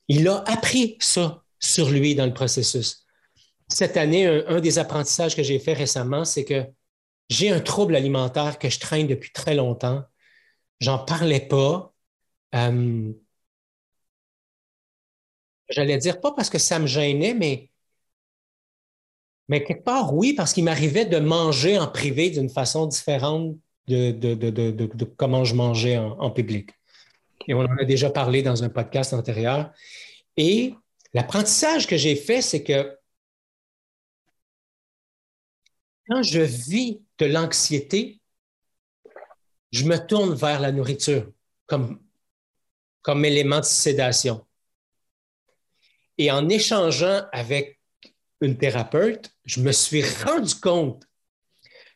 il 0.09 0.27
a 0.29 0.43
appris 0.47 0.97
ça 1.01 1.45
sur 1.59 1.91
lui 1.91 2.15
dans 2.15 2.27
le 2.27 2.35
processus. 2.35 3.07
Cette 3.69 3.97
année, 3.97 4.27
un 4.27 4.61
des 4.61 4.79
apprentissages 4.79 5.37
que 5.37 5.43
j'ai 5.43 5.61
fait 5.61 5.75
récemment, 5.75 6.25
c'est 6.25 6.45
que 6.45 6.65
j'ai 7.29 7.51
un 7.51 7.61
trouble 7.61 7.95
alimentaire 7.95 8.59
que 8.59 8.69
je 8.69 8.81
traîne 8.81 9.07
depuis 9.07 9.31
très 9.31 9.55
longtemps 9.55 10.05
j'en 10.81 10.99
parlais 11.05 11.41
pas. 11.41 11.95
Euh, 12.55 13.13
j'allais 15.69 15.99
dire 15.99 16.21
pas 16.21 16.33
parce 16.33 16.51
que 16.51 16.59
ça 16.59 16.79
me 16.79 16.87
gênait, 16.87 17.35
mais, 17.35 17.70
mais 19.51 19.65
quelque 19.65 19.83
part, 19.83 20.15
oui, 20.15 20.33
parce 20.33 20.53
qu'il 20.53 20.63
m'arrivait 20.63 21.07
de 21.07 21.19
manger 21.19 21.77
en 21.77 21.89
privé 21.89 22.31
d'une 22.31 22.49
façon 22.49 22.87
différente 22.87 23.57
de, 23.89 25.05
comment 25.17 25.43
je 25.43 25.57
mangeais 25.57 25.99
en, 25.99 26.31
public. 26.31 26.71
Et 27.49 27.55
on 27.55 27.63
en 27.63 27.77
a 27.77 27.85
déjà 27.85 28.11
parlé 28.11 28.45
dans 28.45 28.63
un 28.63 28.69
podcast 28.69 29.13
antérieur. 29.13 29.73
Et 30.37 30.73
l'apprentissage 31.15 31.89
que 31.89 31.97
j'ai 31.97 32.15
fait, 32.15 32.43
c'est 32.43 32.63
que 32.63 32.97
quand 36.09 36.23
je 36.23 36.43
vis 36.43 37.03
de 37.19 37.27
l'anxiété, 37.27 38.21
je 39.73 39.85
me 39.85 39.97
tourne 39.97 40.33
vers 40.33 40.61
la 40.61 40.71
nourriture 40.71 41.29
comme, 41.67 42.01
comme 43.03 43.25
élément 43.25 43.59
de 43.59 43.65
sédation. 43.65 44.47
Et 46.19 46.31
en 46.31 46.49
échangeant 46.49 47.23
avec 47.33 47.80
une 48.41 48.57
thérapeute, 48.57 49.31
je 49.45 49.61
me 49.61 49.73
suis 49.73 50.03
rendu 50.25 50.55
compte 50.55 51.07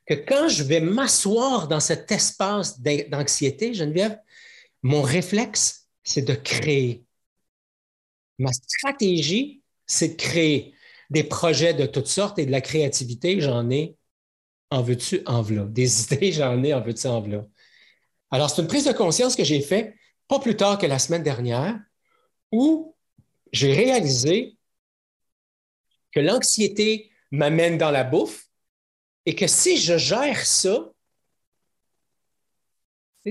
que 0.06 0.14
quand 0.14 0.48
je 0.48 0.62
vais 0.62 0.80
m'asseoir 0.80 1.68
dans 1.68 1.80
cet 1.80 2.12
espace 2.12 2.80
d'anxiété, 2.80 3.72
Geneviève, 3.72 4.18
mon 4.82 5.02
réflexe, 5.02 5.88
c'est 6.02 6.22
de 6.22 6.34
créer. 6.34 7.04
Ma 8.38 8.52
stratégie, 8.52 9.62
c'est 9.86 10.08
de 10.08 10.16
créer 10.16 10.74
des 11.10 11.24
projets 11.24 11.74
de 11.74 11.86
toutes 11.86 12.06
sortes 12.06 12.38
et 12.38 12.46
de 12.46 12.50
la 12.50 12.60
créativité, 12.60 13.40
j'en 13.40 13.70
ai 13.70 13.96
en 14.70 14.82
veux-tu, 14.82 15.22
en 15.26 15.40
v'là. 15.40 15.64
Des 15.64 16.02
idées, 16.14 16.32
j'en 16.32 16.62
ai 16.62 16.74
en 16.74 16.80
veux-tu, 16.80 17.06
en 17.06 17.20
v'là. 17.20 17.46
Alors, 18.30 18.50
c'est 18.50 18.60
une 18.60 18.68
prise 18.68 18.84
de 18.84 18.92
conscience 18.92 19.36
que 19.36 19.44
j'ai 19.44 19.60
faite 19.60 19.94
pas 20.28 20.40
plus 20.40 20.56
tard 20.56 20.78
que 20.78 20.86
la 20.86 20.98
semaine 20.98 21.22
dernière 21.22 21.78
où 22.50 22.94
j'ai 23.52 23.72
réalisé 23.72 24.56
que 26.14 26.20
l'anxiété 26.20 27.10
m'amène 27.32 27.76
dans 27.76 27.90
la 27.90 28.04
bouffe 28.04 28.46
et 29.26 29.34
que 29.34 29.46
si 29.46 29.76
je 29.76 29.98
gère 29.98 30.46
ça, 30.46 30.92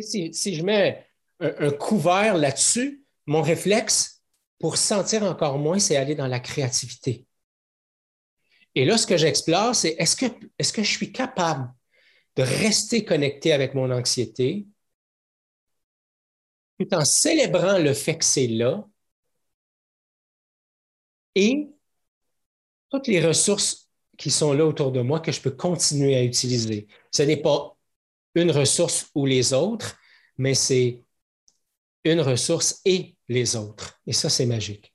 si, 0.01 0.33
je 0.33 0.63
mets 0.63 1.07
un, 1.39 1.71
couvert 1.71 2.35
là-dessus, 2.35 3.05
mon 3.25 3.41
réflexe 3.41 4.21
pour 4.59 4.77
sentir 4.77 5.23
encore 5.23 5.59
moins, 5.59 5.79
c'est 5.79 5.95
aller 5.95 6.15
dans 6.15 6.27
la 6.27 6.39
créativité. 6.39 7.25
Et 8.75 8.85
là, 8.85 8.97
ce 8.97 9.05
que 9.05 9.17
j'explore, 9.17 9.75
c'est 9.75 9.95
est-ce 9.99 10.15
que, 10.15 10.25
est-ce 10.57 10.73
que 10.73 10.83
je 10.83 10.89
suis 10.89 11.11
capable 11.11 11.71
de 12.35 12.41
rester 12.41 13.05
connecté 13.05 13.53
avec 13.53 13.75
mon 13.75 13.91
anxiété 13.91 14.65
tout 16.79 16.91
en 16.95 17.05
célébrant 17.05 17.77
le 17.77 17.93
fait 17.93 18.17
que 18.17 18.25
c'est 18.25 18.47
là 18.47 18.83
et 21.35 21.69
toutes 22.93 23.07
les 23.07 23.25
ressources 23.25 23.89
qui 24.19 24.29
sont 24.29 24.53
là 24.53 24.65
autour 24.65 24.91
de 24.91 25.01
moi 25.01 25.19
que 25.19 25.31
je 25.31 25.41
peux 25.41 25.51
continuer 25.51 26.15
à 26.15 26.23
utiliser. 26.23 26.87
Ce 27.11 27.23
n'est 27.23 27.41
pas 27.41 27.75
une 28.35 28.51
ressource 28.51 29.09
ou 29.15 29.25
les 29.25 29.51
autres, 29.51 29.97
mais 30.37 30.53
c'est 30.53 31.01
une 32.03 32.21
ressource 32.21 32.81
et 32.85 33.15
les 33.27 33.55
autres. 33.55 33.99
Et 34.05 34.13
ça, 34.13 34.29
c'est 34.29 34.45
magique. 34.45 34.93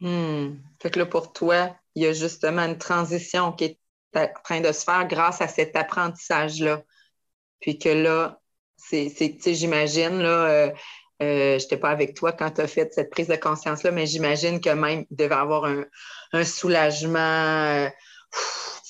Hmm. 0.00 0.54
Fait 0.80 0.90
que 0.90 0.98
là, 0.98 1.04
pour 1.04 1.34
toi, 1.34 1.76
il 1.94 2.04
y 2.04 2.06
a 2.06 2.14
justement 2.14 2.62
une 2.62 2.78
transition 2.78 3.52
qui 3.52 3.64
est 3.64 3.78
en 4.14 4.28
train 4.42 4.60
de 4.62 4.72
se 4.72 4.84
faire 4.84 5.06
grâce 5.06 5.42
à 5.42 5.48
cet 5.48 5.76
apprentissage-là. 5.76 6.82
Puis 7.60 7.78
que 7.78 7.90
là, 7.90 8.40
c'est, 8.76 9.10
j'imagine, 9.44 10.20
là, 10.20 10.46
euh, 10.46 10.70
euh, 11.22 11.58
je 11.58 11.64
n'étais 11.64 11.78
pas 11.78 11.90
avec 11.90 12.14
toi 12.14 12.32
quand 12.32 12.50
tu 12.50 12.60
as 12.60 12.66
fait 12.66 12.92
cette 12.92 13.10
prise 13.10 13.28
de 13.28 13.36
conscience-là, 13.36 13.90
mais 13.90 14.06
j'imagine 14.06 14.60
que 14.60 14.70
même 14.70 15.06
il 15.10 15.16
devait 15.16 15.34
avoir 15.34 15.64
un, 15.64 16.44
soulagement, 16.44 17.18
euh, 17.18 17.88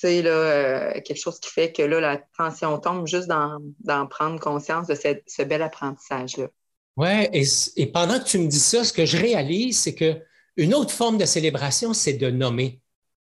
là, 0.03 0.31
euh, 0.31 0.93
quelque 1.03 1.21
chose 1.21 1.39
qui 1.39 1.51
fait 1.51 1.73
que 1.73 1.83
là, 1.83 2.01
la 2.01 2.17
tension 2.37 2.79
tombe 2.79 3.07
juste 3.07 3.29
d'en 3.29 4.07
prendre 4.09 4.41
conscience 4.41 4.89
de 4.89 4.97
ce 5.27 5.43
bel 5.43 5.63
apprentissage-là. 5.63 6.49
Oui, 6.97 7.29
et, 7.33 7.87
pendant 7.87 8.19
que 8.19 8.25
tu 8.25 8.39
me 8.39 8.49
dis 8.49 8.59
ça, 8.59 8.83
ce 8.83 8.93
que 8.93 9.05
je 9.05 9.19
réalise, 9.19 9.83
c'est 9.83 9.95
qu'une 9.95 10.75
autre 10.75 10.93
forme 10.93 11.19
de 11.19 11.27
célébration, 11.27 11.93
c'est 11.93 12.15
de 12.15 12.31
nommer. 12.31 12.81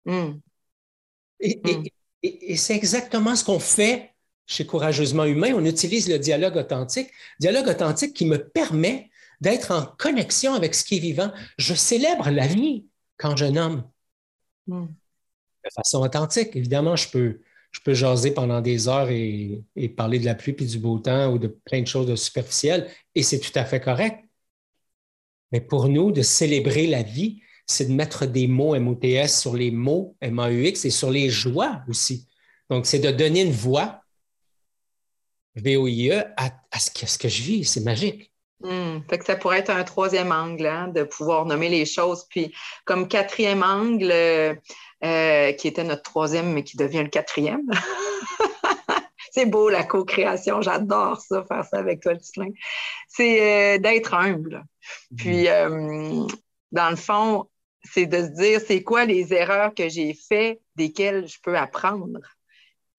Et, 0.05 0.11
hmm. 0.11 1.83
et 2.23 2.57
c'est 2.57 2.75
exactement 2.75 3.35
ce 3.35 3.45
qu'on 3.45 3.59
fait 3.59 4.10
chez 4.51 4.65
Courageusement 4.65 5.23
Humain, 5.23 5.53
on 5.55 5.63
utilise 5.63 6.09
le 6.09 6.19
dialogue 6.19 6.57
authentique, 6.57 7.09
dialogue 7.39 7.69
authentique 7.69 8.13
qui 8.13 8.25
me 8.25 8.37
permet 8.37 9.09
d'être 9.39 9.71
en 9.71 9.85
connexion 9.85 10.53
avec 10.53 10.75
ce 10.75 10.83
qui 10.83 10.97
est 10.97 10.99
vivant. 10.99 11.31
Je 11.57 11.73
célèbre 11.73 12.29
la 12.29 12.47
vie 12.47 12.85
quand 13.17 13.37
je 13.37 13.45
nomme. 13.45 13.89
Hmm. 14.67 14.87
De 15.63 15.69
façon 15.73 16.01
authentique. 16.01 16.53
Évidemment, 16.55 16.97
je 16.97 17.09
peux, 17.09 17.39
je 17.71 17.79
peux 17.79 17.93
jaser 17.93 18.31
pendant 18.31 18.59
des 18.59 18.89
heures 18.89 19.09
et, 19.09 19.63
parler 19.95 20.19
de 20.19 20.25
la 20.25 20.35
pluie 20.35 20.51
puis 20.51 20.65
du 20.65 20.79
beau 20.79 20.99
temps 20.99 21.31
ou 21.31 21.39
de 21.39 21.47
plein 21.47 21.81
de 21.81 21.87
choses 21.87 22.07
de 22.07 22.17
superficielles, 22.17 22.89
et 23.15 23.23
c'est 23.23 23.39
tout 23.39 23.57
à 23.57 23.63
fait 23.63 23.79
correct. 23.79 24.19
Mais 25.53 25.61
pour 25.61 25.87
nous, 25.87 26.11
de 26.11 26.23
célébrer 26.23 26.87
la 26.87 27.03
vie, 27.03 27.41
c'est 27.65 27.85
de 27.85 27.93
mettre 27.93 28.25
des 28.25 28.47
mots 28.47 28.77
MOTS 28.77 29.27
sur 29.29 29.55
les 29.55 29.71
mots 29.71 30.17
MAUX 30.21 30.83
et 30.83 30.89
sur 30.89 31.09
les 31.09 31.29
joies 31.29 31.83
aussi. 31.87 32.27
Donc, 32.69 32.85
c'est 32.85 32.99
de 32.99 33.11
donner 33.11 33.43
une 33.43 33.51
voix 33.51 34.00
VOIE 35.55 36.11
à, 36.37 36.49
à 36.71 36.79
ce, 36.79 37.17
que, 37.17 37.27
je 37.27 37.41
vis. 37.41 37.65
C'est 37.65 37.81
magique. 37.81 38.31
Hmm. 38.61 38.99
Fait 39.09 39.17
que 39.17 39.25
ça 39.25 39.35
pourrait 39.35 39.59
être 39.59 39.71
un 39.71 39.83
troisième 39.83 40.31
angle, 40.31 40.67
hein, 40.67 40.87
de 40.87 41.03
pouvoir 41.03 41.45
nommer 41.45 41.69
les 41.69 41.85
choses. 41.85 42.25
Puis, 42.29 42.53
comme 42.85 43.07
quatrième 43.07 43.63
angle, 43.63 44.11
euh, 44.11 44.53
euh, 45.03 45.51
qui 45.53 45.67
était 45.67 45.83
notre 45.83 46.03
troisième, 46.03 46.53
mais 46.53 46.63
qui 46.63 46.77
devient 46.77 47.03
le 47.03 47.09
quatrième. 47.09 47.65
c'est 49.31 49.47
beau, 49.47 49.69
la 49.69 49.83
co-création. 49.83 50.61
J'adore 50.61 51.19
ça, 51.19 51.43
faire 51.43 51.65
ça 51.65 51.79
avec 51.79 52.01
toi, 52.01 52.15
Tislin. 52.15 52.49
C'est 53.07 53.75
euh, 53.75 53.77
d'être 53.79 54.13
humble. 54.13 54.63
Puis, 55.17 55.47
hmm. 55.47 56.27
dans 56.71 56.89
le 56.91 56.95
fond, 56.95 57.49
c'est 57.83 58.05
de 58.05 58.17
se 58.17 58.29
dire, 58.29 58.61
c'est 58.65 58.83
quoi 58.83 59.05
les 59.05 59.33
erreurs 59.33 59.73
que 59.73 59.89
j'ai 59.89 60.13
faites, 60.13 60.61
desquelles 60.75 61.27
je 61.27 61.39
peux 61.41 61.57
apprendre? 61.57 62.19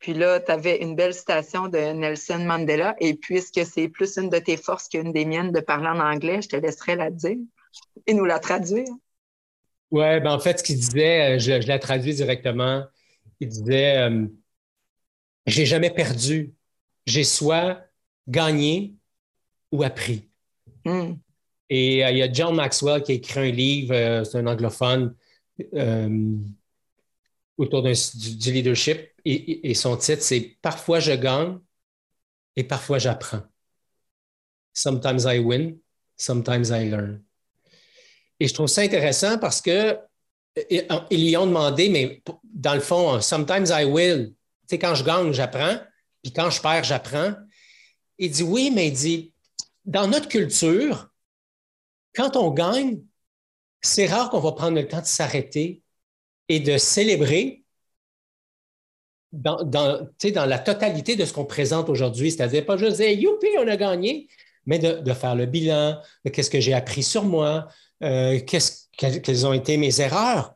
Puis 0.02 0.14
là, 0.14 0.40
tu 0.40 0.50
avais 0.50 0.82
une 0.82 0.96
belle 0.96 1.14
citation 1.14 1.68
de 1.68 1.78
Nelson 1.78 2.40
Mandela. 2.40 2.96
Et 2.98 3.14
puisque 3.14 3.64
c'est 3.64 3.88
plus 3.88 4.16
une 4.16 4.30
de 4.30 4.38
tes 4.38 4.56
forces 4.56 4.88
qu'une 4.88 5.12
des 5.12 5.24
miennes 5.24 5.52
de 5.52 5.60
parler 5.60 5.86
en 5.86 6.00
anglais, 6.00 6.42
je 6.42 6.48
te 6.48 6.56
laisserai 6.56 6.96
la 6.96 7.08
dire 7.08 7.38
et 8.08 8.12
nous 8.12 8.24
la 8.24 8.40
traduire. 8.40 8.88
Oui, 9.92 10.20
ben 10.20 10.32
en 10.32 10.40
fait, 10.40 10.58
ce 10.58 10.64
qu'il 10.64 10.74
disait, 10.74 11.36
euh, 11.36 11.38
je, 11.38 11.68
la 11.68 11.78
traduis 11.78 12.14
directement. 12.14 12.84
Il 13.38 13.48
disait 13.48 13.98
euh, 13.98 14.26
J'ai 15.46 15.66
jamais 15.66 15.90
perdu. 15.90 16.52
J'ai 17.06 17.22
soit 17.22 17.80
gagné 18.26 18.96
ou 19.70 19.84
appris. 19.84 20.28
Hmm. 20.84 21.14
Et 21.70 22.04
euh, 22.04 22.10
il 22.10 22.16
y 22.16 22.22
a 22.22 22.32
John 22.32 22.56
Maxwell 22.56 23.04
qui 23.04 23.12
a 23.12 23.14
écrit 23.14 23.38
un 23.38 23.52
livre, 23.52 24.24
c'est 24.24 24.38
un 24.38 24.48
anglophone, 24.48 25.14
autour 27.56 27.82
du, 27.82 27.92
du, 28.36 28.52
leadership 28.52 29.11
et, 29.24 29.74
son 29.74 29.96
titre, 29.96 30.22
c'est 30.22 30.58
Parfois 30.62 31.00
je 31.00 31.12
gagne 31.12 31.58
et 32.56 32.64
parfois 32.64 32.98
j'apprends. 32.98 33.42
Sometimes 34.72 35.24
I 35.24 35.38
win, 35.38 35.78
sometimes 36.16 36.70
I 36.70 36.88
learn. 36.88 37.22
Et 38.40 38.48
je 38.48 38.54
trouve 38.54 38.66
ça 38.66 38.82
intéressant 38.82 39.38
parce 39.38 39.60
que 39.60 39.98
ils 41.10 41.26
lui 41.26 41.36
ont 41.36 41.46
demandé, 41.46 41.88
mais 41.88 42.22
dans 42.44 42.74
le 42.74 42.80
fond, 42.80 43.20
sometimes 43.20 43.66
I 43.70 43.84
will. 43.84 44.34
Tu 44.62 44.74
sais, 44.74 44.78
quand 44.78 44.94
je 44.94 45.04
gagne, 45.04 45.32
j'apprends, 45.32 45.78
puis 46.22 46.32
quand 46.32 46.50
je 46.50 46.60
perds, 46.60 46.84
j'apprends. 46.84 47.34
Il 48.18 48.30
dit 48.30 48.42
oui, 48.42 48.70
mais 48.70 48.88
il 48.88 48.92
dit, 48.92 49.32
dans 49.84 50.06
notre 50.06 50.28
culture, 50.28 51.10
quand 52.14 52.36
on 52.36 52.50
gagne, 52.50 53.02
c'est 53.80 54.06
rare 54.06 54.30
qu'on 54.30 54.40
va 54.40 54.52
prendre 54.52 54.76
le 54.76 54.86
temps 54.86 55.00
de 55.00 55.06
s'arrêter 55.06 55.82
et 56.48 56.60
de 56.60 56.78
célébrer 56.78 57.61
dans, 59.32 59.62
dans, 59.64 60.06
dans 60.34 60.46
la 60.46 60.58
totalité 60.58 61.16
de 61.16 61.24
ce 61.24 61.32
qu'on 61.32 61.44
présente 61.44 61.88
aujourd'hui, 61.88 62.30
c'est-à-dire 62.30 62.66
pas 62.66 62.76
juste 62.76 62.98
dire 62.98 63.10
youpi, 63.10 63.48
on 63.58 63.66
a 63.66 63.76
gagné, 63.76 64.28
mais 64.66 64.78
de, 64.78 65.12
faire 65.12 65.34
le 65.34 65.46
bilan 65.46 66.00
de 66.24 66.30
qu'est-ce 66.30 66.50
que 66.50 66.60
j'ai 66.60 66.74
appris 66.74 67.02
sur 67.02 67.24
moi, 67.24 67.68
euh, 68.02 68.38
quelles 68.96 69.46
ont 69.46 69.52
été 69.52 69.76
mes 69.76 70.00
erreurs 70.00 70.54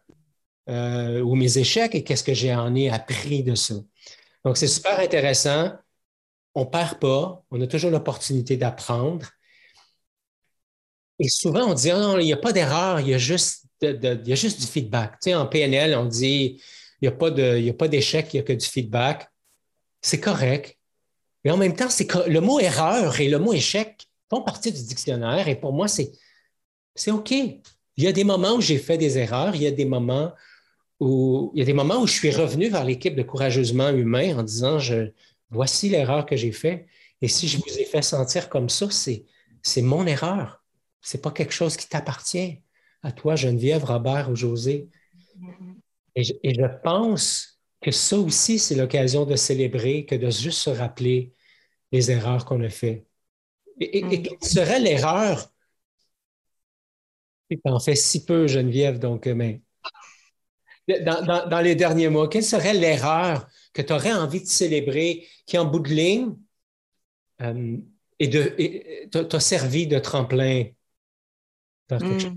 euh, 0.69 1.21
ou 1.21 1.35
mes 1.35 1.59
échecs 1.59 1.95
et 1.95 2.05
qu'est-ce 2.05 2.25
que 2.25 2.35
j'ai 2.35 2.55
en 2.55 2.75
ai 2.75 2.91
appris 2.91 3.43
de 3.43 3.55
ça. 3.55 3.75
Donc, 4.45 4.57
c'est 4.57 4.69
super 4.69 4.99
intéressant. 5.01 5.73
On 6.55 6.61
ne 6.61 6.71
perd 6.71 6.99
pas, 6.99 7.43
on 7.51 7.61
a 7.61 7.67
toujours 7.67 7.91
l'opportunité 7.91 8.57
d'apprendre. 8.57 9.27
Et 11.19 11.29
souvent, 11.29 11.71
on 11.71 11.75
dit, 11.75 11.91
oh 11.93 11.99
non, 11.99 12.19
il 12.19 12.27
n'y 12.27 12.33
a 12.33 12.37
pas 12.37 12.53
d'erreur, 12.53 13.01
il 13.01 13.09
y 13.09 13.15
a 13.15 13.19
juste, 13.19 13.65
il 13.81 14.23
y 14.27 14.33
a 14.33 14.37
juste 14.37 14.61
du 14.61 14.67
feedback. 14.67 15.13
Tu 15.13 15.31
sais, 15.31 15.35
en 15.35 15.47
PNL, 15.47 15.97
on 15.97 16.05
dit, 16.05 16.61
il 17.01 17.09
n'y 17.09 17.69
a 17.71 17.75
pas 17.75 17.89
d'échec, 17.89 18.33
il 18.33 18.37
n'y 18.37 18.41
a 18.41 18.43
que 18.43 18.53
du 18.53 18.67
feedback. 18.67 19.31
C'est 20.01 20.21
correct. 20.21 20.79
Mais 21.45 21.51
en 21.51 21.57
même 21.57 21.75
temps, 21.75 21.89
le 22.27 22.41
mot 22.41 22.59
erreur 22.59 23.21
et 23.21 23.29
le 23.29 23.39
mot 23.39 23.53
échec 23.53 24.09
font 24.29 24.43
partie 24.43 24.73
du 24.73 24.83
dictionnaire 24.83 25.49
et 25.49 25.57
pour 25.57 25.73
moi, 25.73 25.87
c'est 25.89 26.11
OK. 27.11 27.31
Il 27.31 28.05
y 28.05 28.09
a 28.09 28.13
des 28.13 28.25
moments 28.25 28.55
où 28.55 28.61
j'ai 28.61 28.79
fait 28.79 28.99
des 28.99 29.19
erreurs, 29.19 29.55
il 29.55 29.63
y 29.63 29.67
a 29.67 29.71
des 29.71 29.85
moments 29.85 30.33
où 30.99 31.53
il 31.55 31.59
y 31.59 31.63
a 31.63 31.65
des 31.65 31.73
moments 31.73 32.01
où 32.01 32.07
je 32.07 32.13
suis 32.13 32.31
revenu 32.31 32.69
vers 32.69 32.85
l'équipe 32.85 33.15
de 33.15 33.23
courageusement 33.23 33.91
humain 33.91 34.39
en 34.39 34.43
disant 34.43 34.79
je, 34.79 35.11
voici 35.51 35.89
l'erreur 35.89 36.27
que 36.27 36.37
j'ai 36.37 36.53
faite. 36.53 36.87
Et 37.21 37.29
si 37.29 37.49
je 37.49 37.59
vous 37.59 37.79
ai 37.79 37.85
fait 37.85 38.03
sentir 38.03 38.49
comme 38.49 38.69
ça, 38.69 38.89
c'est 38.91 39.83
mon 39.83 40.07
erreur. 40.07 40.63
Ce 41.01 41.17
n'est 41.17 41.21
pas 41.21 41.31
quelque 41.31 41.53
chose 41.53 41.77
qui 41.77 41.89
t'appartient 41.89 42.61
à 43.03 43.13
toi, 43.13 43.37
Geneviève, 43.37 43.85
Robert 43.85 44.31
ou 44.31 44.37
José. 44.37 44.89
Et 46.17 46.25
je, 46.25 46.67
pense 46.83 47.61
que 47.83 47.91
ça 47.91 48.19
aussi, 48.19 48.59
c'est 48.59 48.75
l'occasion 48.75 49.27
de 49.27 49.37
célébrer, 49.37 50.07
que 50.07 50.15
de 50.15 50.31
juste 50.31 50.61
se 50.61 50.71
rappeler 50.71 51.35
les 51.93 52.11
erreurs 52.11 52.47
qu'on 52.47 52.63
a 52.63 52.71
faites. 52.71 53.07
Et, 53.79 54.23
quelle 54.23 54.39
serait 54.41 54.81
l'erreur? 54.81 55.53
Tu 57.51 57.61
en 57.65 57.79
fais 57.79 57.95
si 57.95 58.25
peu, 58.25 58.47
Geneviève, 58.47 58.99
donc, 58.99 59.27
euh, 59.27 59.35
mais 59.35 59.61
dans, 60.89 61.61
les 61.63 61.75
derniers 61.75 62.09
mois, 62.09 62.29
quelle 62.29 62.45
serait 62.45 62.75
l'erreur 62.75 63.47
que 63.75 63.83
tu 63.83 63.93
aurais 63.93 64.13
envie 64.13 64.41
de 64.41 64.47
célébrer 64.47 65.27
qui, 65.45 65.59
en 65.59 65.67
bout 65.67 65.81
de 65.81 65.91
ligne, 65.91 66.35
euh, 67.43 67.77
t'a 69.11 69.41
servi 69.41 69.87
de 69.87 69.99
tremplin 69.99 70.65
vers 71.91 72.01
quelque 72.01 72.19
chose? 72.21 72.33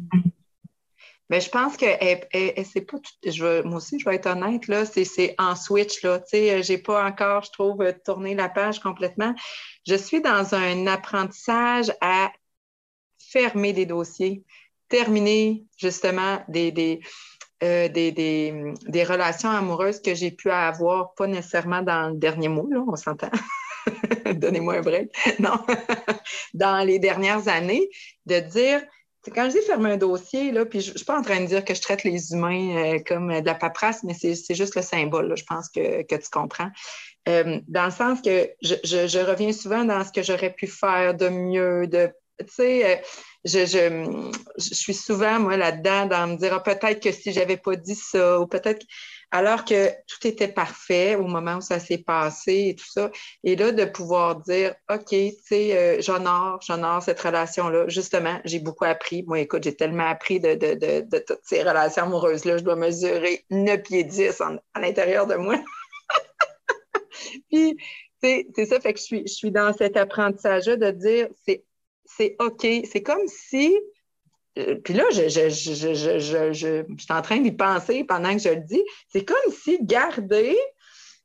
Mais 1.29 1.41
je 1.41 1.49
pense 1.49 1.77
que 1.77 1.85
c'est 1.85 2.81
pas 2.81 2.97
je 3.23 3.61
moi 3.61 3.77
aussi, 3.77 3.99
je 3.99 4.05
vais 4.05 4.15
être 4.15 4.25
honnête, 4.27 4.67
là, 4.67 4.83
c'est 4.85 5.35
en 5.37 5.55
switch. 5.55 6.01
Là, 6.03 6.21
je 6.31 6.71
n'ai 6.71 6.77
pas 6.79 7.05
encore, 7.05 7.43
je 7.43 7.51
trouve, 7.51 7.83
tourné 8.03 8.33
la 8.33 8.49
page 8.49 8.79
complètement. 8.79 9.35
Je 9.87 9.95
suis 9.95 10.21
dans 10.21 10.55
un 10.55 10.87
apprentissage 10.87 11.91
à 12.01 12.31
fermer 13.19 13.73
des 13.73 13.85
dossiers, 13.85 14.43
terminer 14.87 15.65
justement 15.77 16.43
des, 16.47 16.71
des, 16.71 16.99
euh, 17.63 17.89
des, 17.89 18.11
des, 18.11 19.03
relations 19.03 19.49
amoureuses 19.49 20.01
que 20.01 20.15
j'ai 20.15 20.31
pu 20.31 20.49
avoir, 20.49 21.13
pas 21.13 21.27
nécessairement 21.27 21.81
dans 21.81 22.09
le 22.09 22.15
dernier 22.15 22.47
mot, 22.47 22.67
là, 22.71 22.83
on 22.87 22.95
s'entend. 22.95 23.29
Donnez-moi 24.33 24.75
un 24.75 24.81
break. 24.81 25.11
Non, 25.39 25.63
dans 26.53 26.85
les 26.85 26.99
dernières 26.99 27.47
années, 27.47 27.89
de 28.25 28.39
dire 28.39 28.81
quand 29.27 29.49
je 29.49 29.57
dis 29.57 29.65
fermer 29.65 29.91
un 29.91 29.97
dossier, 29.97 30.51
là, 30.51 30.65
puis 30.65 30.81
je 30.81 30.91
ne 30.91 30.97
suis 30.97 31.05
pas 31.05 31.19
en 31.19 31.21
train 31.21 31.41
de 31.41 31.45
dire 31.45 31.65
que 31.65 31.73
je 31.73 31.81
traite 31.81 32.03
les 32.03 32.31
humains 32.31 32.95
euh, 32.95 32.99
comme 33.05 33.27
de 33.41 33.45
la 33.45 33.55
paperasse, 33.55 34.03
mais 34.03 34.13
c'est 34.13 34.55
juste 34.55 34.75
le 34.75 34.81
symbole, 34.81 35.35
je 35.35 35.43
pense 35.43 35.69
que, 35.69 36.03
tu 36.03 36.29
comprends. 36.31 36.69
Euh, 37.27 37.59
dans 37.67 37.85
le 37.85 37.91
sens 37.91 38.21
que 38.21 38.49
je, 38.61 39.25
reviens 39.25 39.51
souvent 39.51 39.83
dans 39.83 40.03
ce 40.05 40.11
que 40.11 40.23
j'aurais 40.23 40.53
pu 40.53 40.67
faire 40.67 41.13
de 41.13 41.29
mieux, 41.29 41.87
de 41.87 42.09
tu 42.39 42.45
sais, 42.47 42.85
euh, 42.85 43.01
je, 43.43 43.65
je, 44.57 44.73
suis 44.73 44.93
souvent, 44.93 45.39
moi, 45.39 45.57
là-dedans, 45.57 46.05
dans 46.05 46.27
me 46.27 46.37
dire, 46.37 46.53
ah, 46.53 46.63
peut-être 46.63 47.01
que 47.01 47.11
si 47.11 47.33
j'avais 47.33 47.57
pas 47.57 47.75
dit 47.75 47.95
ça, 47.95 48.39
ou 48.39 48.47
peut-être 48.47 48.85
alors 49.31 49.63
que 49.63 49.89
tout 50.07 50.25
était 50.27 50.47
parfait 50.47 51.15
au 51.15 51.27
moment 51.27 51.57
où 51.57 51.61
ça 51.61 51.79
s'est 51.79 51.99
passé 51.99 52.69
et 52.69 52.75
tout 52.75 52.89
ça. 52.89 53.11
Et 53.43 53.55
là, 53.55 53.71
de 53.71 53.85
pouvoir 53.85 54.37
dire, 54.37 54.73
OK, 54.89 55.09
tu 55.09 55.31
sais, 55.43 55.77
euh, 55.77 56.01
j'honore, 56.01 56.59
j'honore 56.61 57.03
cette 57.03 57.19
relation-là. 57.19 57.87
Justement, 57.87 58.39
j'ai 58.45 58.59
beaucoup 58.59 58.85
appris. 58.85 59.23
Moi, 59.23 59.41
écoute, 59.41 59.63
j'ai 59.63 59.75
tellement 59.75 60.07
appris 60.07 60.39
de, 60.39 60.55
toutes 61.19 61.39
ces 61.43 61.61
relations 61.61 62.03
amoureuses-là. 62.03 62.57
Je 62.57 62.63
dois 62.63 62.75
mesurer 62.75 63.45
9 63.51 63.83
pieds 63.83 64.03
10 64.03 64.41
à 64.73 64.79
l'intérieur 64.79 65.27
de 65.27 65.35
moi. 65.35 65.55
Puis, 67.51 67.77
c'est 68.21 68.65
ça, 68.65 68.79
fait 68.79 68.93
que 68.93 68.99
je 68.99 69.03
suis, 69.05 69.23
je 69.27 69.33
suis 69.33 69.51
dans 69.51 69.73
cet 69.73 69.95
apprentissage-là 69.95 70.75
de 70.75 70.91
dire, 70.91 71.27
c'est 72.05 72.35
OK. 72.39 72.65
C'est 72.91 73.03
comme 73.03 73.27
si 73.27 73.77
puis 74.83 74.93
là, 74.93 75.03
je, 75.11 75.29
suis 75.39 77.13
en 77.13 77.21
train 77.21 77.39
d'y 77.39 77.51
penser 77.51 78.03
pendant 78.03 78.33
que 78.33 78.41
je 78.41 78.49
le 78.49 78.61
dis. 78.61 78.83
C'est 79.09 79.25
comme 79.25 79.37
si 79.51 79.79
garder 79.81 80.57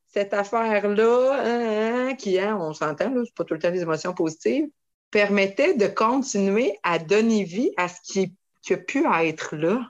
cette 0.06 0.32
affaire-là, 0.32 1.40
hein, 1.40 2.08
hein, 2.08 2.14
qui, 2.14 2.38
hein, 2.38 2.56
on 2.60 2.72
s'entend, 2.72 3.12
c'est 3.24 3.34
pas 3.34 3.44
tout 3.44 3.54
le 3.54 3.60
temps 3.60 3.72
des 3.72 3.82
émotions 3.82 4.14
positives, 4.14 4.68
permettait 5.10 5.74
de 5.74 5.86
continuer 5.86 6.78
à 6.82 6.98
donner 6.98 7.44
vie 7.44 7.72
à 7.76 7.88
ce 7.88 8.00
qui, 8.02 8.32
a 8.72 8.76
pu 8.76 9.04
être 9.06 9.56
là. 9.56 9.80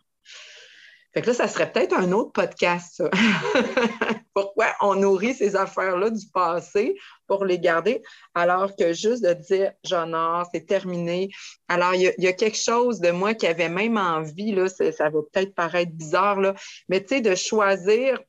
Fait 1.15 1.23
que 1.23 1.29
là, 1.29 1.35
ça 1.35 1.47
serait 1.47 1.71
peut-être 1.71 1.95
un 1.95 2.11
autre 2.11 2.33
podcast. 2.33 3.01
Pourquoi 4.35 4.75
on 4.81 4.97
nourrit 4.97 5.33
ces 5.33 5.55
affaires-là 5.55 6.11
du 6.11 6.27
passé 6.27 6.97
pour 7.29 7.45
les 7.45 7.61
garder, 7.61 8.03
alors 8.35 8.75
que 8.75 8.93
juste 8.93 9.25
de 9.25 9.33
dire 9.33 9.73
j'honore, 9.85 10.49
c'est 10.53 10.67
terminé. 10.67 11.31
Alors, 11.69 11.95
il 11.95 12.13
y, 12.19 12.27
a, 12.27 12.33
quelque 12.33 12.59
chose 12.59 12.99
de 12.99 13.13
moi 13.13 13.35
qui 13.35 13.47
avait 13.47 13.69
même 13.69 13.97
envie, 13.97 14.53
là, 14.53 14.69
ça, 14.69 14.91
ça 14.91 15.09
va 15.09 15.21
peut-être 15.33 15.55
paraître 15.55 15.93
bizarre, 15.93 16.41
là, 16.41 16.55
mais 16.89 17.01
tu 17.01 17.15
sais, 17.15 17.21
de 17.21 17.37
choisir 17.37 18.21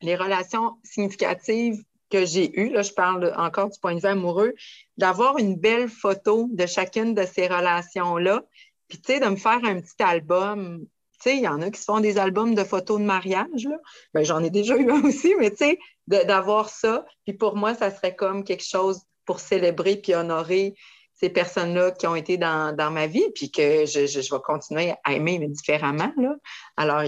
les 0.00 0.14
relations 0.14 0.76
significatives 0.84 1.82
que 2.10 2.24
j'ai 2.24 2.58
eues, 2.60 2.70
là, 2.70 2.82
je 2.82 2.92
parle 2.92 3.34
encore 3.36 3.70
du 3.70 3.78
point 3.80 3.96
de 3.96 4.00
vue 4.00 4.06
amoureux, 4.06 4.54
d'avoir 4.96 5.36
une 5.38 5.56
belle 5.56 5.88
photo 5.88 6.48
de 6.52 6.66
chacune 6.66 7.12
de 7.12 7.24
ces 7.24 7.48
relations-là, 7.48 8.44
puis 8.86 9.00
tu 9.00 9.14
sais, 9.14 9.20
de 9.20 9.26
me 9.26 9.36
faire 9.36 9.64
un 9.64 9.80
petit 9.80 10.00
album 10.00 10.86
tu 11.20 11.30
sais, 11.30 11.36
il 11.36 11.42
y 11.42 11.48
en 11.48 11.60
a 11.60 11.70
qui 11.70 11.78
se 11.78 11.84
font 11.84 12.00
des 12.00 12.18
albums 12.18 12.54
de 12.54 12.64
photos 12.64 12.98
de 12.98 13.04
mariage. 13.04 13.68
Ben, 14.14 14.24
j'en 14.24 14.42
ai 14.42 14.50
déjà 14.50 14.76
eu 14.76 14.90
un 14.90 15.02
aussi, 15.04 15.34
mais 15.38 15.50
tu 15.50 15.58
sais, 15.58 15.78
d'avoir 16.06 16.68
ça. 16.68 17.04
Puis 17.26 17.34
pour 17.34 17.56
moi, 17.56 17.74
ça 17.74 17.90
serait 17.90 18.16
comme 18.16 18.42
quelque 18.44 18.64
chose 18.64 19.02
pour 19.26 19.38
célébrer 19.38 19.96
puis 19.96 20.14
honorer 20.14 20.74
ces 21.14 21.28
personnes-là 21.28 21.90
qui 21.90 22.06
ont 22.06 22.16
été 22.16 22.38
dans, 22.38 22.74
ma 22.90 23.06
vie, 23.06 23.30
puis 23.34 23.50
que 23.50 23.84
je, 23.84 24.06
je, 24.06 24.34
vais 24.34 24.40
continuer 24.42 24.94
à 25.04 25.12
aimer, 25.12 25.38
mais 25.38 25.48
différemment. 25.48 26.12
Là. 26.16 26.34
Alors, 26.78 27.02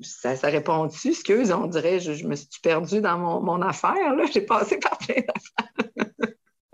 ça, 0.00 0.34
ça 0.34 0.48
répond-tu? 0.48 1.10
Excuse, 1.10 1.52
on 1.52 1.66
dirait, 1.66 2.00
je, 2.00 2.12
je 2.12 2.26
me 2.26 2.34
suis 2.34 2.48
perdue 2.60 3.00
dans 3.00 3.18
mon, 3.18 3.40
mon 3.40 3.62
affaire. 3.62 3.94
J'ai 4.32 4.42
passé 4.42 4.78
par 4.78 4.98
plein 4.98 5.22
d'affaires. 5.22 6.12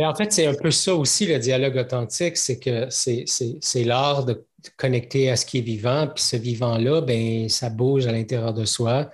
En 0.06 0.14
fait, 0.14 0.32
c'est 0.32 0.46
un 0.46 0.54
peu 0.54 0.70
ça 0.70 0.94
aussi, 0.94 1.26
le 1.26 1.38
dialogue 1.38 1.76
authentique, 1.76 2.36
c'est 2.36 2.58
que 2.58 2.88
c'est 2.90 3.84
l'art 3.84 4.24
de 4.24 4.46
connecter 4.76 5.30
à 5.30 5.36
ce 5.36 5.44
qui 5.44 5.58
est 5.58 5.62
vivant, 5.62 6.08
puis 6.08 6.22
ce 6.22 6.36
vivant-là, 6.36 7.00
ben, 7.00 7.48
ça 7.48 7.68
bouge 7.68 8.06
à 8.06 8.12
l'intérieur 8.12 8.54
de 8.54 8.64
soi. 8.64 9.10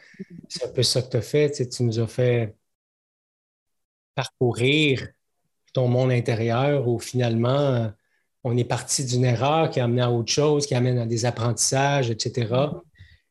C'est 0.49 0.65
un 0.65 0.69
peu 0.69 0.83
ça 0.83 1.03
que 1.03 1.11
tu 1.11 1.17
as 1.17 1.23
fait. 1.23 1.69
Tu, 1.69 1.83
nous 1.83 1.99
as 1.99 2.07
fait 2.07 2.55
parcourir 4.15 5.09
ton 5.73 5.89
monde 5.89 6.11
intérieur 6.11 6.89
où 6.89 6.99
finalement, 6.99 7.91
on 8.45 8.57
est 8.57 8.65
parti 8.65 9.05
d'une 9.05 9.25
erreur 9.25 9.71
qui 9.71 9.81
a 9.81 9.85
amené 9.85 10.03
à 10.03 10.11
autre 10.11 10.33
chose, 10.33 10.67
qui 10.67 10.75
amène 10.75 10.99
à 10.99 11.07
des 11.07 11.25
apprentissages, 11.25 12.11
etc. 12.11 12.55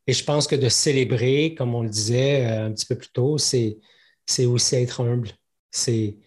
Et 0.07 0.13
je 0.13 0.23
pense 0.23 0.47
que 0.47 0.55
de 0.55 0.69
célébrer, 0.69 1.53
comme 1.55 1.75
on 1.75 1.83
le 1.83 1.89
disait 1.89 2.45
euh, 2.45 2.67
un 2.67 2.71
petit 2.71 2.85
peu 2.85 2.95
plus 2.95 3.09
tôt, 3.09 3.37
c'est 3.37 3.77
aussi 4.45 4.75
être 4.75 5.01
humble. 5.01 5.29
C'est 5.71 6.17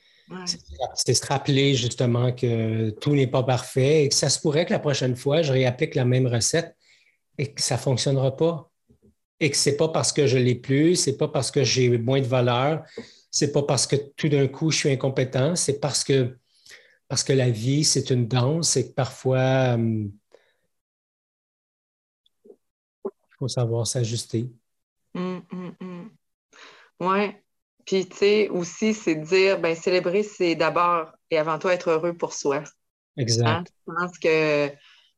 c'est 0.95 1.15
se 1.15 1.27
rappeler 1.27 1.75
justement 1.75 2.33
que 2.33 2.91
tout 2.91 3.15
n'est 3.15 3.27
pas 3.27 3.43
parfait 3.43 4.05
et 4.05 4.09
que 4.09 4.15
ça 4.15 4.29
se 4.29 4.41
pourrait 4.41 4.67
que 4.67 4.73
la 4.73 4.79
prochaine 4.79 5.17
fois, 5.17 5.43
je 5.43 5.53
réapplique 5.53 5.95
la 5.95 6.05
même 6.05 6.27
recette 6.27 6.77
et 7.39 7.53
que 7.53 7.61
ça 7.61 7.77
ne 7.77 7.81
fonctionnera 7.81 8.37
pas. 8.37 8.71
Et 9.41 9.51
que 9.51 9.57
ce 9.57 9.71
n'est 9.71 9.77
pas 9.77 9.89
parce 9.89 10.13
que 10.13 10.27
je 10.27 10.37
l'ai 10.37 10.55
plus, 10.55 10.97
ce 10.97 11.11
n'est 11.11 11.17
pas 11.17 11.29
parce 11.29 11.51
que 11.51 11.65
j'ai 11.65 11.97
moins 11.99 12.21
de 12.21 12.27
valeur, 12.27 12.85
ce 13.31 13.45
n'est 13.45 13.53
pas 13.53 13.63
parce 13.63 13.87
que 13.87 13.97
tout 14.17 14.29
d'un 14.29 14.47
coup 14.49 14.71
je 14.71 14.79
suis 14.79 14.91
incompétent, 14.91 15.57
c'est 15.57 15.81
parce 15.81 16.05
que, 16.05 16.39
parce 17.09 17.25
que 17.25 17.33
la 17.33 17.51
vie, 17.51 17.85
c'est 17.85 18.11
une 18.11 18.29
danse 18.29 18.77
et 18.77 18.91
que 18.91 18.95
parfois, 18.95 19.77
il 19.79 20.11
faut 23.39 23.49
savoir 23.49 23.87
s'ajuster. 23.87 24.51
Hum, 25.15 25.43
hum, 25.51 25.75
hum. 25.81 26.11
Oui, 27.01 27.35
puis, 27.85 28.09
tu 28.09 28.17
sais, 28.17 28.49
aussi, 28.49 28.95
c'est 28.95 29.17
de 29.17 29.25
dire, 29.25 29.61
ben 29.61 29.75
célébrer, 29.75 30.23
c'est 30.23 30.55
d'abord 30.55 31.13
et 31.31 31.39
avant 31.39 31.59
tout 31.59 31.69
être 31.69 31.91
heureux 31.91 32.15
pour 32.15 32.33
soi. 32.33 32.65
Exact. 33.17 33.47
Hein? 33.47 33.65
Je 33.67 33.93
pense 33.93 34.19
que 34.19 34.71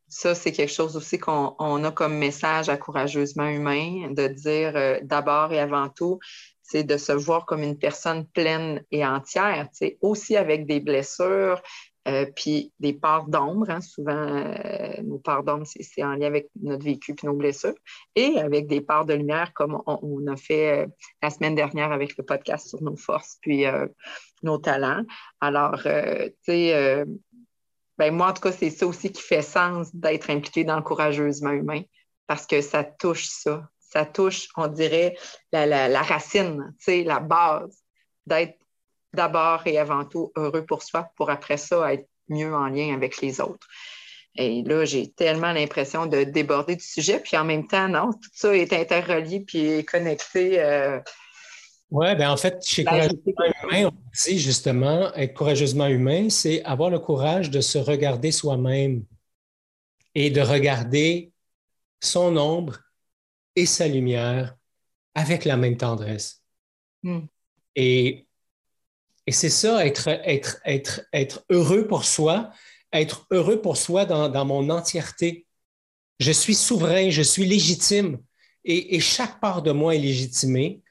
ça, 0.08 0.34
c'est 0.34 0.52
quelque 0.52 0.72
chose 0.72 0.96
aussi 0.96 1.18
qu'on 1.18 1.84
a 1.84 1.90
comme 1.90 2.16
message 2.16 2.68
à 2.68 2.76
Courageusement 2.76 3.48
Humain, 3.48 4.10
de 4.10 4.28
dire 4.28 4.76
euh, 4.76 4.98
d'abord 5.02 5.52
et 5.52 5.58
avant 5.58 5.88
tout, 5.88 6.18
c'est 6.62 6.84
de 6.84 6.96
se 6.96 7.12
voir 7.12 7.46
comme 7.46 7.62
une 7.62 7.78
personne 7.78 8.26
pleine 8.26 8.84
et 8.90 9.04
entière, 9.06 9.68
tu 9.70 9.78
sais, 9.78 9.98
aussi 10.00 10.36
avec 10.36 10.66
des 10.66 10.80
blessures, 10.80 11.62
euh, 12.08 12.26
puis 12.34 12.72
des 12.80 12.92
parts 12.92 13.28
d'ombre, 13.28 13.70
hein, 13.70 13.80
souvent 13.80 14.12
euh, 14.12 15.02
nos 15.02 15.18
parts 15.18 15.44
d'ombre, 15.44 15.64
c'est 15.66 16.02
en 16.02 16.14
lien 16.14 16.26
avec 16.26 16.48
notre 16.60 16.84
vécu 16.84 17.14
puis 17.14 17.26
nos 17.26 17.34
blessures, 17.34 17.74
et 18.16 18.38
avec 18.40 18.66
des 18.66 18.80
parts 18.80 19.06
de 19.06 19.14
lumière 19.14 19.52
comme 19.54 19.80
on, 19.86 20.26
a 20.26 20.36
fait 20.36 20.82
euh, 20.82 20.86
la 21.22 21.30
semaine 21.30 21.54
dernière 21.54 21.92
avec 21.92 22.16
le 22.16 22.24
podcast 22.24 22.68
sur 22.68 22.82
nos 22.82 22.96
forces 22.96 23.38
puis 23.40 23.64
nos 24.42 24.58
talents. 24.58 25.04
Alors, 25.40 25.82
tu 25.82 26.32
sais, 26.42 27.04
ben 27.98 28.12
moi, 28.12 28.30
en 28.30 28.32
tout 28.32 28.42
cas, 28.42 28.52
c'est 28.52 28.70
ça 28.70 28.86
aussi 28.86 29.12
qui 29.12 29.22
fait 29.22 29.42
sens 29.42 29.94
d'être 29.94 30.30
impliqué 30.30 30.64
dans 30.64 30.76
le 30.76 30.82
courageusement 30.82 31.50
humain, 31.50 31.82
parce 32.26 32.46
que 32.46 32.60
ça 32.60 32.82
touche 32.82 33.26
ça. 33.26 33.68
Ça 33.78 34.06
touche, 34.06 34.48
on 34.56 34.68
dirait, 34.68 35.16
la, 35.52 35.66
la, 35.66 35.86
la 35.86 36.02
racine, 36.02 36.74
tu 36.78 36.84
sais, 36.84 37.04
la 37.04 37.20
base 37.20 37.84
d'être 38.26 38.61
d'abord 39.14 39.66
et 39.66 39.78
avant 39.78 40.04
tout 40.04 40.32
heureux 40.36 40.64
pour 40.64 40.82
soi, 40.82 41.10
pour 41.16 41.30
après 41.30 41.56
ça 41.56 41.92
être 41.92 42.08
mieux 42.28 42.54
en 42.54 42.66
lien 42.68 42.94
avec 42.94 43.20
les 43.20 43.40
autres. 43.40 43.66
Et 44.34 44.62
là, 44.62 44.84
j'ai 44.84 45.10
tellement 45.10 45.52
l'impression 45.52 46.06
de 46.06 46.24
déborder 46.24 46.76
du 46.76 46.84
sujet, 46.84 47.20
puis 47.20 47.36
en 47.36 47.44
même 47.44 47.66
temps, 47.66 47.88
non, 47.88 48.12
tout 48.12 48.30
ça 48.32 48.56
est 48.56 48.72
interrelié 48.72 49.40
puis 49.40 49.84
connecté. 49.84 50.58
Euh, 50.60 51.00
oui, 51.90 52.14
bien 52.14 52.32
en 52.32 52.38
fait, 52.38 52.64
chez 52.64 52.84
Courageusement 52.84 53.44
Humain, 53.62 53.88
on 53.88 53.92
dit 54.24 54.38
justement, 54.38 55.12
être 55.14 55.34
courageusement 55.34 55.86
humain, 55.88 56.30
c'est 56.30 56.64
avoir 56.64 56.88
le 56.88 56.98
courage 56.98 57.50
de 57.50 57.60
se 57.60 57.76
regarder 57.76 58.32
soi-même 58.32 59.04
et 60.14 60.30
de 60.30 60.40
regarder 60.40 61.32
son 62.00 62.36
ombre 62.38 62.78
et 63.54 63.66
sa 63.66 63.86
lumière 63.86 64.56
avec 65.14 65.44
la 65.44 65.58
même 65.58 65.76
tendresse. 65.76 66.42
Hmm. 67.02 67.26
Et 67.76 68.26
et 69.26 69.32
c'est 69.32 69.50
ça, 69.50 69.84
être, 69.86 70.08
heureux 71.50 71.86
pour 71.86 72.04
soi, 72.04 72.50
être 72.92 73.26
heureux 73.30 73.60
pour 73.60 73.76
soi 73.76 74.04
dans, 74.04 74.44
mon 74.44 74.68
entièreté. 74.70 75.46
Je 76.18 76.32
suis 76.32 76.54
souverain, 76.54 77.10
je 77.10 77.22
suis 77.22 77.46
légitime 77.46 78.18
et, 78.64 79.00
chaque 79.00 79.40
part 79.40 79.62
de 79.62 79.72
moi 79.72 79.94
est 79.94 80.00
légitimée. 80.00 80.82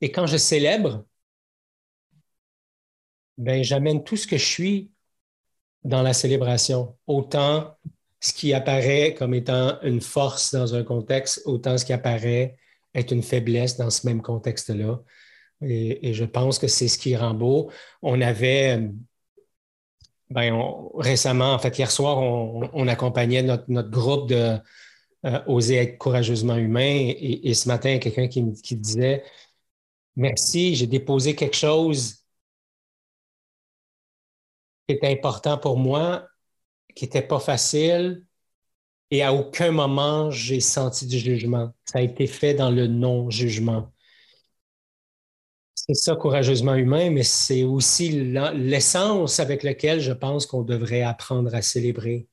Et 0.00 0.10
quand 0.10 0.26
je 0.26 0.36
célèbre, 0.36 1.04
ben, 3.38 3.62
j'amène 3.62 4.04
tout 4.04 4.16
ce 4.16 4.26
que 4.26 4.36
je 4.36 4.44
suis 4.44 4.90
dans 5.84 6.02
la 6.02 6.12
célébration. 6.12 6.96
Autant 7.06 7.76
ce 8.20 8.32
qui 8.32 8.54
apparaît 8.54 9.14
comme 9.14 9.34
étant 9.34 9.80
une 9.82 10.00
force 10.00 10.52
dans 10.52 10.74
un 10.74 10.84
contexte, 10.84 11.42
autant 11.44 11.76
ce 11.76 11.84
qui 11.84 11.92
apparaît 11.92 12.56
être 12.94 13.12
une 13.12 13.22
faiblesse 13.22 13.76
dans 13.76 13.90
ce 13.90 14.06
même 14.06 14.22
contexte-là. 14.22 15.00
Et, 15.62 16.14
je 16.14 16.24
pense 16.24 16.58
que 16.58 16.66
c'est 16.66 16.88
ce 16.88 16.98
qui 16.98 17.16
rend 17.16 17.34
beau. 17.34 17.70
On 18.02 18.20
avait, 18.20 18.90
ben, 20.30 20.88
récemment, 20.94 21.52
en 21.52 21.58
fait, 21.58 21.78
hier 21.78 21.90
soir, 21.90 22.18
on, 22.18 22.88
accompagnait 22.88 23.42
notre, 23.42 23.90
groupe 23.90 24.28
de 24.28 24.58
euh, 25.24 25.40
Oser 25.46 25.76
être 25.76 25.98
courageusement 25.98 26.56
humain. 26.56 27.12
Et, 27.16 27.54
ce 27.54 27.68
matin, 27.68 27.90
il 27.90 27.92
y 27.94 27.96
a 27.96 27.98
quelqu'un 28.00 28.28
qui, 28.28 28.42
me 28.42 28.52
disait 28.76 29.24
Merci, 30.16 30.74
j'ai 30.74 30.86
déposé 30.86 31.34
quelque 31.34 31.56
chose 31.56 32.24
qui 34.88 34.94
était 34.96 35.08
important 35.10 35.58
pour 35.58 35.78
moi, 35.78 36.28
qui 36.94 37.04
n'était 37.04 37.22
pas 37.22 37.40
facile. 37.40 38.26
Et 39.10 39.22
à 39.22 39.32
aucun 39.34 39.72
moment, 39.72 40.30
j'ai 40.30 40.60
senti 40.60 41.06
du 41.06 41.18
jugement. 41.18 41.74
Ça 41.84 41.98
a 41.98 42.02
été 42.02 42.26
fait 42.26 42.54
dans 42.54 42.70
le 42.70 42.86
non-jugement. 42.86 43.91
C'est 45.84 45.94
ça, 45.94 46.14
courageusement 46.14 46.76
humain, 46.76 47.10
mais 47.10 47.24
c'est 47.24 47.64
aussi 47.64 48.10
l'essence 48.10 49.40
avec 49.40 49.64
laquelle 49.64 49.98
je 49.98 50.12
pense 50.12 50.46
qu'on 50.46 50.62
devrait 50.62 51.02
apprendre 51.02 51.52
à 51.56 51.60
célébrer. 51.60 52.28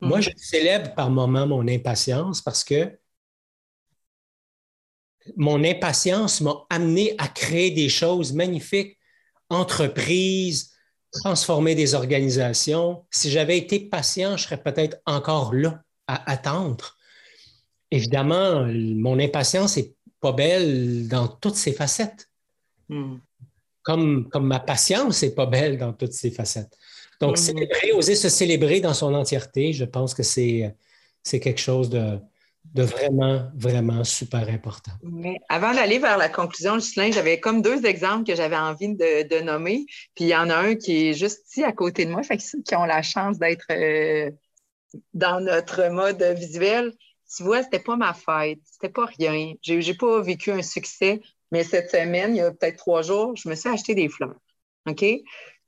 Moi, 0.00 0.18
mhm. 0.18 0.22
je 0.24 0.30
célèbre 0.36 0.92
par 0.96 1.08
moments 1.08 1.46
mon 1.46 1.68
impatience 1.68 2.42
parce 2.42 2.64
que 2.64 2.98
mon 5.36 5.62
impatience 5.62 6.40
m'a 6.40 6.66
amené 6.68 7.14
à 7.18 7.28
créer 7.28 7.70
des 7.70 7.88
choses 7.88 8.32
magnifiques, 8.32 8.98
entreprises, 9.50 10.72
transformer 11.12 11.76
des 11.76 11.94
organisations. 11.94 13.06
Si 13.12 13.30
j'avais 13.30 13.56
été 13.56 13.78
patient, 13.78 14.36
je 14.36 14.42
serais 14.42 14.60
peut-être 14.60 14.96
encore 15.06 15.54
là 15.54 15.80
à 16.08 16.28
attendre. 16.28 16.96
Évidemment, 17.92 18.66
mon 18.66 19.20
impatience 19.20 19.76
n'est 19.76 19.94
pas 20.18 20.32
belle 20.32 21.06
dans 21.06 21.28
toutes 21.28 21.54
ses 21.54 21.72
facettes. 21.72 22.29
Hmm. 22.90 23.18
Comme, 23.82 24.28
comme 24.28 24.46
ma 24.46 24.60
patience 24.60 25.22
n'est 25.22 25.30
pas 25.30 25.46
belle 25.46 25.78
dans 25.78 25.92
toutes 25.92 26.12
ses 26.12 26.30
facettes. 26.30 26.76
Donc, 27.20 27.34
hmm. 27.34 27.36
célébrer, 27.36 27.92
oser 27.92 28.14
se 28.14 28.28
célébrer 28.28 28.80
dans 28.80 28.94
son 28.94 29.14
entièreté, 29.14 29.72
je 29.72 29.84
pense 29.84 30.12
que 30.12 30.22
c'est, 30.22 30.74
quelque 31.24 31.60
chose 31.60 31.88
de, 31.88 32.18
de 32.74 32.82
vraiment, 32.82 33.50
vraiment 33.54 34.04
super 34.04 34.48
important. 34.48 34.92
Mais 35.02 35.36
avant 35.48 35.72
d'aller 35.72 35.98
vers 35.98 36.18
la 36.18 36.28
conclusion, 36.28 36.74
Justin, 36.74 37.10
j'avais 37.10 37.40
comme 37.40 37.62
deux 37.62 37.84
exemples 37.86 38.24
que 38.24 38.34
j'avais 38.34 38.56
envie 38.56 38.94
de, 38.94 39.40
nommer. 39.42 39.86
Puis 40.14 40.24
il 40.24 40.28
y 40.28 40.36
en 40.36 40.50
a 40.50 40.56
un 40.56 40.74
qui 40.74 41.08
est 41.08 41.14
juste 41.14 41.48
ici 41.48 41.64
à 41.64 41.72
côté 41.72 42.04
de 42.04 42.10
moi, 42.10 42.22
fait 42.22 42.36
que 42.36 42.42
ceux 42.42 42.62
qui 42.62 42.74
ont 42.74 42.84
la 42.84 43.02
chance 43.02 43.38
d'être 43.38 43.66
euh, 43.70 44.30
dans 45.14 45.40
notre 45.40 45.88
mode 45.90 46.22
visuel, 46.36 46.92
tu 47.34 47.44
vois, 47.44 47.62
c'était 47.62 47.78
pas 47.78 47.96
ma 47.96 48.12
fête, 48.12 48.58
c'était 48.64 48.92
pas 48.92 49.06
rien. 49.06 49.54
J'ai, 49.62 49.80
j'ai 49.80 49.94
pas 49.94 50.20
vécu 50.20 50.50
un 50.50 50.62
succès 50.62 51.20
Mais 51.50 51.64
cette 51.64 51.90
semaine, 51.90 52.36
il 52.36 52.38
y 52.38 52.42
a 52.42 52.50
peut-être 52.50 52.76
trois 52.76 53.02
jours, 53.02 53.34
je 53.36 53.48
me 53.48 53.54
suis 53.54 53.68
acheté 53.68 53.94
des 53.94 54.08
fleurs. 54.08 54.36
OK? 54.86 55.04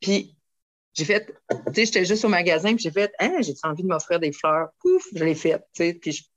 Puis 0.01 0.37
j'ai 0.95 1.05
fait, 1.05 1.27
tu 1.49 1.57
sais, 1.75 1.85
j'étais 1.87 2.05
juste 2.05 2.25
au 2.25 2.29
magasin, 2.29 2.75
puis 2.75 2.85
j'ai 2.85 2.91
fait, 2.91 3.13
hein, 3.19 3.37
j'ai 3.41 3.55
envie 3.63 3.83
de 3.83 3.89
m'offrir 3.89 4.21
des 4.21 4.33
fleurs? 4.33 4.69
Pouf, 4.81 5.07
je 5.15 5.25
l'ai 5.25 5.35
fait. 5.35 5.63
Puis 5.75 6.29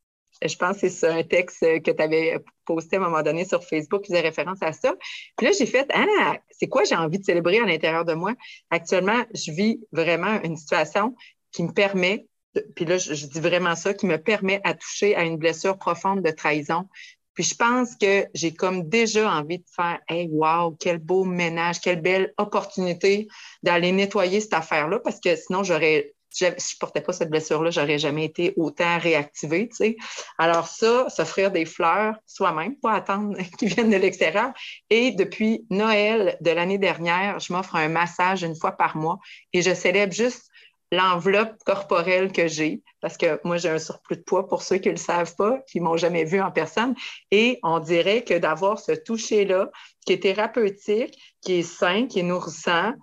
je, 0.41 0.57
pense 0.57 0.79
que 0.79 0.87
c'est 0.87 1.07
un 1.07 1.23
texte 1.23 1.59
que 1.59 1.91
tu 1.91 2.01
avais 2.01 2.37
posté 2.65 2.95
à 2.95 2.99
un 2.99 3.03
moment 3.03 3.21
donné 3.21 3.45
sur 3.45 3.63
Facebook 3.63 4.03
qui 4.03 4.13
faisait 4.13 4.21
référence 4.21 4.61
à 4.61 4.71
ça. 4.71 4.95
Puis 5.37 5.47
là, 5.47 5.53
j'ai 5.57 5.65
fait, 5.65 5.89
ah, 5.93 6.37
c'est 6.51 6.67
quoi 6.67 6.83
j'ai 6.85 6.95
envie 6.95 7.19
de 7.19 7.25
célébrer 7.25 7.59
à 7.59 7.65
l'intérieur 7.65 8.05
de 8.05 8.13
moi? 8.13 8.33
Actuellement, 8.69 9.25
je 9.33 9.51
vis 9.51 9.79
vraiment 9.91 10.41
une 10.43 10.55
situation 10.55 11.15
qui 11.51 11.63
me 11.63 11.73
permet, 11.73 12.27
puis 12.75 12.85
là, 12.85 12.97
je, 12.97 13.13
je 13.13 13.27
dis 13.27 13.41
vraiment 13.41 13.75
ça, 13.75 13.93
qui 13.93 14.05
me 14.05 14.17
permet 14.17 14.61
à 14.63 14.73
toucher 14.73 15.15
à 15.15 15.23
une 15.23 15.37
blessure 15.37 15.77
profonde 15.77 16.21
de 16.21 16.31
trahison, 16.31 16.87
puis 17.35 17.43
je 17.43 17.55
pense 17.55 17.95
que 17.95 18.25
j'ai 18.33 18.53
comme 18.53 18.87
déjà 18.89 19.29
envie 19.29 19.59
de 19.59 19.65
faire 19.75 19.99
Hey, 20.07 20.29
wow, 20.31 20.75
quel 20.79 20.97
beau 20.97 21.25
ménage, 21.25 21.81
quelle 21.81 22.01
belle 22.01 22.33
opportunité 22.37 23.27
d'aller 23.61 23.91
nettoyer 23.91 24.39
cette 24.39 24.53
affaire-là, 24.53 24.99
parce 24.99 25.19
que 25.19 25.35
sinon, 25.35 25.63
j'aurais. 25.63 26.13
Si 26.29 26.43
je 26.45 26.77
portais 26.77 26.99
pas 26.99 27.13
cette 27.13 27.29
blessure-là, 27.29 27.69
j'aurais 27.69 27.97
jamais 27.97 28.25
été 28.25 28.53
autant 28.57 28.99
réactivée. 28.99 29.69
Tu 29.69 29.75
sais. 29.75 29.97
Alors, 30.37 30.67
ça, 30.67 31.07
s'offrir 31.07 31.49
des 31.49 31.63
fleurs 31.63 32.15
soi-même, 32.25 32.75
pas 32.75 32.91
attendre 32.91 33.37
qu'ils 33.57 33.69
viennent 33.69 33.89
de 33.89 33.95
l'extérieur. 33.95 34.51
Et 34.89 35.11
depuis 35.11 35.65
Noël 35.69 36.37
de 36.41 36.51
l'année 36.51 36.77
dernière, 36.77 37.39
je 37.39 37.53
m'offre 37.53 37.77
un 37.77 37.87
massage 37.87 38.43
une 38.43 38.55
fois 38.55 38.73
par 38.73 38.97
mois 38.97 39.17
et 39.53 39.61
je 39.61 39.73
célèbre 39.73 40.11
juste 40.11 40.51
l'enveloppe 40.95 41.55
corporelle 41.65 42.31
que 42.31 42.47
j'ai, 42.47 42.81
parce 43.01 43.17
que 43.17 43.39
moi, 43.43 43.57
j'ai 43.57 43.69
un 43.69 43.79
surplus 43.79 44.17
de 44.17 44.23
poids 44.23 44.47
pour 44.47 44.61
ceux 44.61 44.77
qui 44.77 44.89
ne 44.89 44.93
le 44.93 44.99
savent 44.99 45.35
pas, 45.35 45.59
qui 45.69 45.79
ne 45.79 45.85
m'ont 45.85 45.97
jamais 45.97 46.23
vu 46.23 46.41
en 46.41 46.51
personne. 46.51 46.95
Et 47.31 47.59
on 47.63 47.79
dirait 47.79 48.23
que 48.23 48.37
d'avoir 48.37 48.79
ce 48.79 48.93
toucher-là, 48.93 49.69
qui 50.05 50.13
est 50.13 50.23
thérapeutique, 50.23 51.17
qui 51.41 51.59
est 51.59 51.63
sain, 51.63 52.07
qui 52.07 52.19
est 52.19 52.23
nourrissant, 52.23 52.93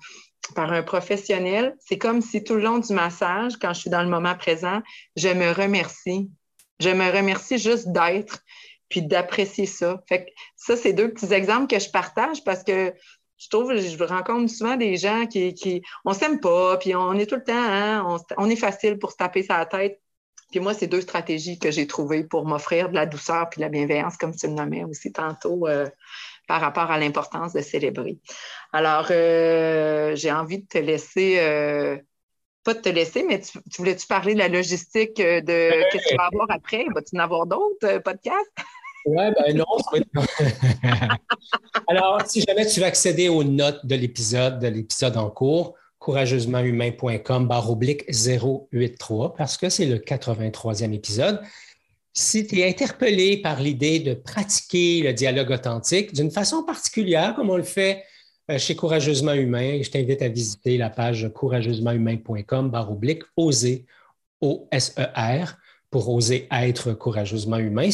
par 0.54 0.72
un 0.72 0.82
professionnel, 0.82 1.76
c'est 1.78 1.98
comme 1.98 2.20
si 2.20 2.42
tout 2.44 2.54
le 2.54 2.62
long 2.62 2.78
du 2.78 2.92
massage, 2.92 3.56
quand 3.56 3.72
je 3.72 3.80
suis 3.80 3.90
dans 3.90 4.02
le 4.02 4.08
moment 4.08 4.34
présent, 4.34 4.82
je 5.16 5.28
me 5.28 5.52
remercie. 5.52 6.30
Je 6.80 6.90
me 6.90 7.10
remercie 7.10 7.58
juste 7.58 7.88
d'être, 7.92 8.42
puis 8.88 9.02
d'apprécier 9.02 9.66
ça. 9.66 10.02
Fait 10.08 10.24
que 10.24 10.30
ça, 10.56 10.76
c'est 10.76 10.92
deux 10.92 11.12
petits 11.12 11.32
exemples 11.32 11.68
que 11.68 11.80
je 11.80 11.90
partage 11.90 12.42
parce 12.44 12.64
que 12.64 12.92
je 13.42 13.48
trouve, 13.48 13.76
je 13.76 14.04
rencontre 14.04 14.52
souvent 14.52 14.76
des 14.76 14.96
gens 14.96 15.26
qui, 15.26 15.54
qui 15.54 15.82
on 16.04 16.12
s'aime 16.12 16.38
pas, 16.38 16.76
puis 16.76 16.94
on 16.94 17.14
est 17.14 17.26
tout 17.26 17.34
le 17.34 17.42
temps, 17.42 17.52
hein, 17.54 18.18
on, 18.36 18.48
est 18.48 18.56
facile 18.56 18.98
pour 18.98 19.10
se 19.10 19.16
taper 19.16 19.42
sa 19.42 19.66
tête. 19.66 20.00
Puis 20.50 20.60
moi, 20.60 20.74
c'est 20.74 20.86
deux 20.86 21.00
stratégies 21.00 21.58
que 21.58 21.70
j'ai 21.70 21.86
trouvées 21.86 22.24
pour 22.24 22.46
m'offrir 22.46 22.90
de 22.90 22.94
la 22.94 23.06
douceur 23.06 23.48
puis 23.48 23.58
de 23.58 23.64
la 23.64 23.70
bienveillance, 23.70 24.16
comme 24.16 24.36
tu 24.36 24.46
le 24.46 24.52
nommais 24.52 24.84
aussi 24.84 25.10
tantôt, 25.10 25.66
euh, 25.66 25.88
par 26.46 26.60
rapport 26.60 26.90
à 26.90 26.98
l'importance 26.98 27.52
de 27.52 27.62
célébrer. 27.62 28.18
Alors, 28.72 29.06
euh, 29.10 30.14
j'ai 30.14 30.30
envie 30.30 30.58
de 30.58 30.66
te 30.66 30.78
laisser, 30.78 31.38
euh, 31.38 31.96
pas 32.64 32.74
de 32.74 32.80
te 32.80 32.90
laisser, 32.90 33.24
mais 33.24 33.40
tu, 33.40 33.58
voulais-tu 33.78 34.06
parler 34.06 34.34
de 34.34 34.38
la 34.38 34.48
logistique 34.48 35.16
de 35.16 35.90
qu'est-ce 35.90 36.06
qu'il 36.06 36.16
va 36.16 36.28
y 36.30 36.34
avoir 36.34 36.50
après? 36.50 36.84
Vas-tu 36.94 37.16
en 37.16 37.20
avoir 37.20 37.46
d'autres 37.46 37.98
podcasts? 37.98 38.52
Ben 39.06 39.56
non. 39.56 39.64
Alors, 41.88 42.20
si 42.26 42.40
jamais 42.42 42.66
tu 42.66 42.80
veux 42.80 42.86
accéder 42.86 43.28
aux 43.28 43.44
notes 43.44 43.84
de 43.84 43.94
l'épisode, 43.94 44.58
de 44.60 44.68
l'épisode 44.68 45.16
en 45.16 45.30
cours, 45.30 45.74
courageusementhumain.com 45.98 47.46
barre 47.46 47.70
oblique 47.70 48.04
083 48.06 49.34
parce 49.34 49.56
que 49.56 49.68
c'est 49.68 49.86
le 49.86 49.98
83e 49.98 50.92
épisode. 50.92 51.40
Si 52.12 52.46
tu 52.46 52.60
es 52.60 52.68
interpellé 52.68 53.38
par 53.38 53.60
l'idée 53.60 54.00
de 54.00 54.14
pratiquer 54.14 55.02
le 55.02 55.12
dialogue 55.12 55.50
authentique 55.50 56.12
d'une 56.12 56.30
façon 56.30 56.62
particulière, 56.62 57.34
comme 57.34 57.50
on 57.50 57.56
le 57.56 57.62
fait 57.62 58.04
euh, 58.50 58.58
chez 58.58 58.76
Courageusement 58.76 59.32
Humain, 59.32 59.80
je 59.82 59.90
t'invite 59.90 60.20
à 60.20 60.28
visiter 60.28 60.76
la 60.76 60.90
page 60.90 61.30
courageusementhumain.com 61.34 62.70
barre 62.70 62.90
oblique 62.90 63.22
oser, 63.36 63.86
O-S-E-R, 64.40 65.56
pour 65.90 66.08
oser 66.08 66.48
être 66.50 66.92
courageusement 66.92 67.58
humain. 67.58 67.90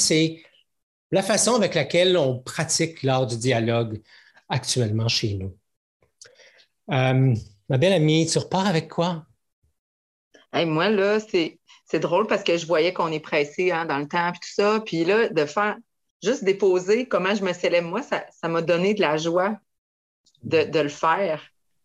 La 1.10 1.22
façon 1.22 1.54
avec 1.54 1.74
laquelle 1.74 2.16
on 2.16 2.38
pratique 2.38 3.02
l'art 3.02 3.26
du 3.26 3.36
dialogue 3.36 4.02
actuellement 4.48 5.08
chez 5.08 5.34
nous. 5.34 5.56
Euh, 6.90 7.34
ma 7.68 7.78
belle 7.78 7.92
amie, 7.92 8.26
tu 8.26 8.38
repars 8.38 8.66
avec 8.66 8.88
quoi? 8.88 9.24
moi, 10.54 10.88
là, 10.88 11.18
c'est, 11.20 11.58
drôle 11.98 12.26
parce 12.26 12.42
que 12.42 12.56
je 12.56 12.66
voyais 12.66 12.92
qu'on 12.92 13.12
est 13.12 13.20
pressé 13.20 13.70
hein, 13.70 13.84
dans 13.84 13.98
le 13.98 14.08
temps 14.08 14.28
et 14.28 14.32
tout 14.32 14.40
ça. 14.42 14.80
Puis 14.84 15.04
là, 15.04 15.28
de 15.28 15.44
faire 15.44 15.76
juste 16.22 16.44
déposer 16.44 17.06
comment 17.06 17.34
je 17.34 17.44
me 17.44 17.52
célèbre, 17.52 17.88
moi, 17.88 18.02
ça, 18.02 18.48
m'a 18.48 18.62
donné 18.62 18.94
de 18.94 19.00
la 19.00 19.16
joie 19.16 19.56
de, 20.42 20.78
le 20.78 20.88
faire. 20.88 21.42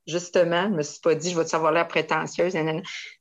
Justement, 0.07 0.63
je 0.63 0.69
ne 0.69 0.76
me 0.78 0.82
suis 0.82 0.99
pas 1.01 1.15
dit, 1.15 1.32
je 1.32 1.38
vais 1.38 1.45
te 1.45 1.49
savoir 1.49 1.71
l'air 1.71 1.88
prétentieuse. 1.88 2.53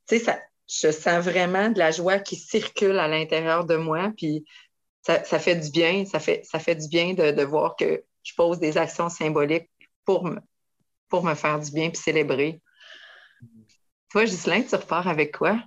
Tu 0.07 0.19
sais, 0.19 0.43
je 0.67 0.91
sens 0.91 1.23
vraiment 1.23 1.69
de 1.69 1.79
la 1.79 1.91
joie 1.91 2.19
qui 2.19 2.35
circule 2.35 2.97
à 2.99 3.07
l'intérieur 3.07 3.65
de 3.65 3.75
moi. 3.75 4.11
Puis 4.17 4.45
ça, 5.03 5.39
fait 5.39 5.55
du 5.55 5.69
bien, 5.69 6.05
ça 6.05 6.19
fait, 6.19 6.43
ça 6.45 6.59
fait 6.59 6.75
du 6.75 6.87
bien 6.87 7.13
de, 7.13 7.43
voir 7.43 7.75
que 7.75 8.03
je 8.23 8.33
pose 8.35 8.59
des 8.59 8.77
actions 8.77 9.09
symboliques 9.09 9.69
pour 10.05 10.23
me, 10.23 10.39
pour 11.09 11.23
me 11.23 11.35
faire 11.35 11.59
du 11.59 11.71
bien 11.71 11.89
et 11.89 11.95
célébrer. 11.95 12.61
Toi, 14.09 14.25
Ghislain, 14.25 14.63
tu 14.63 14.75
repars 14.75 15.07
avec 15.07 15.37
quoi? 15.37 15.61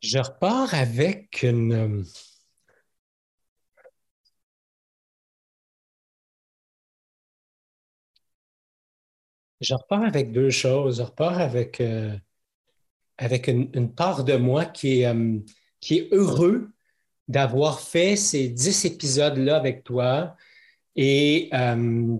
Je 0.00 0.18
repars 0.18 0.72
avec 0.74 1.42
une. 1.42 2.04
Je 9.60 9.74
repars 9.74 10.04
avec 10.04 10.32
deux 10.32 10.50
choses. 10.50 10.98
Je 10.98 11.02
repars 11.02 11.38
avec, 11.38 11.80
euh, 11.80 12.16
avec 13.18 13.48
une, 13.48 13.92
part 13.92 14.24
de 14.24 14.36
moi 14.36 14.64
qui 14.64 15.00
est, 15.00 15.06
euh, 15.06 15.38
qui 15.80 15.98
est 15.98 16.08
heureux 16.12 16.70
d'avoir 17.30 17.80
fait 17.80 18.16
ces 18.16 18.48
dix 18.48 18.84
épisodes-là 18.84 19.56
avec 19.56 19.84
toi. 19.84 20.36
Et 20.96 21.48
euh, 21.54 22.16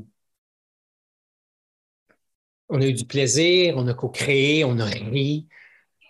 on 2.69 2.81
a 2.81 2.87
eu 2.87 2.93
du 2.93 3.05
plaisir, 3.05 3.75
on 3.77 3.89
a 3.89 3.95
co-créé, 3.95 4.65
on 4.65 4.79
a 4.79 4.85
ri. 4.85 5.49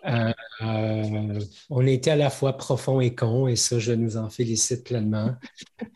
Euh, 0.07 0.32
euh, 0.62 1.40
on 1.70 1.86
a 1.86 1.90
été 1.90 2.11
à 2.11 2.16
la 2.16 2.28
fois 2.28 2.57
profond 2.59 3.01
et 3.01 3.14
con, 3.14 3.48
et 3.48 3.57
ça, 3.57 3.78
je 3.78 3.92
nous 3.92 4.18
en 4.18 4.28
félicite 4.28 4.84
pleinement. 4.84 5.34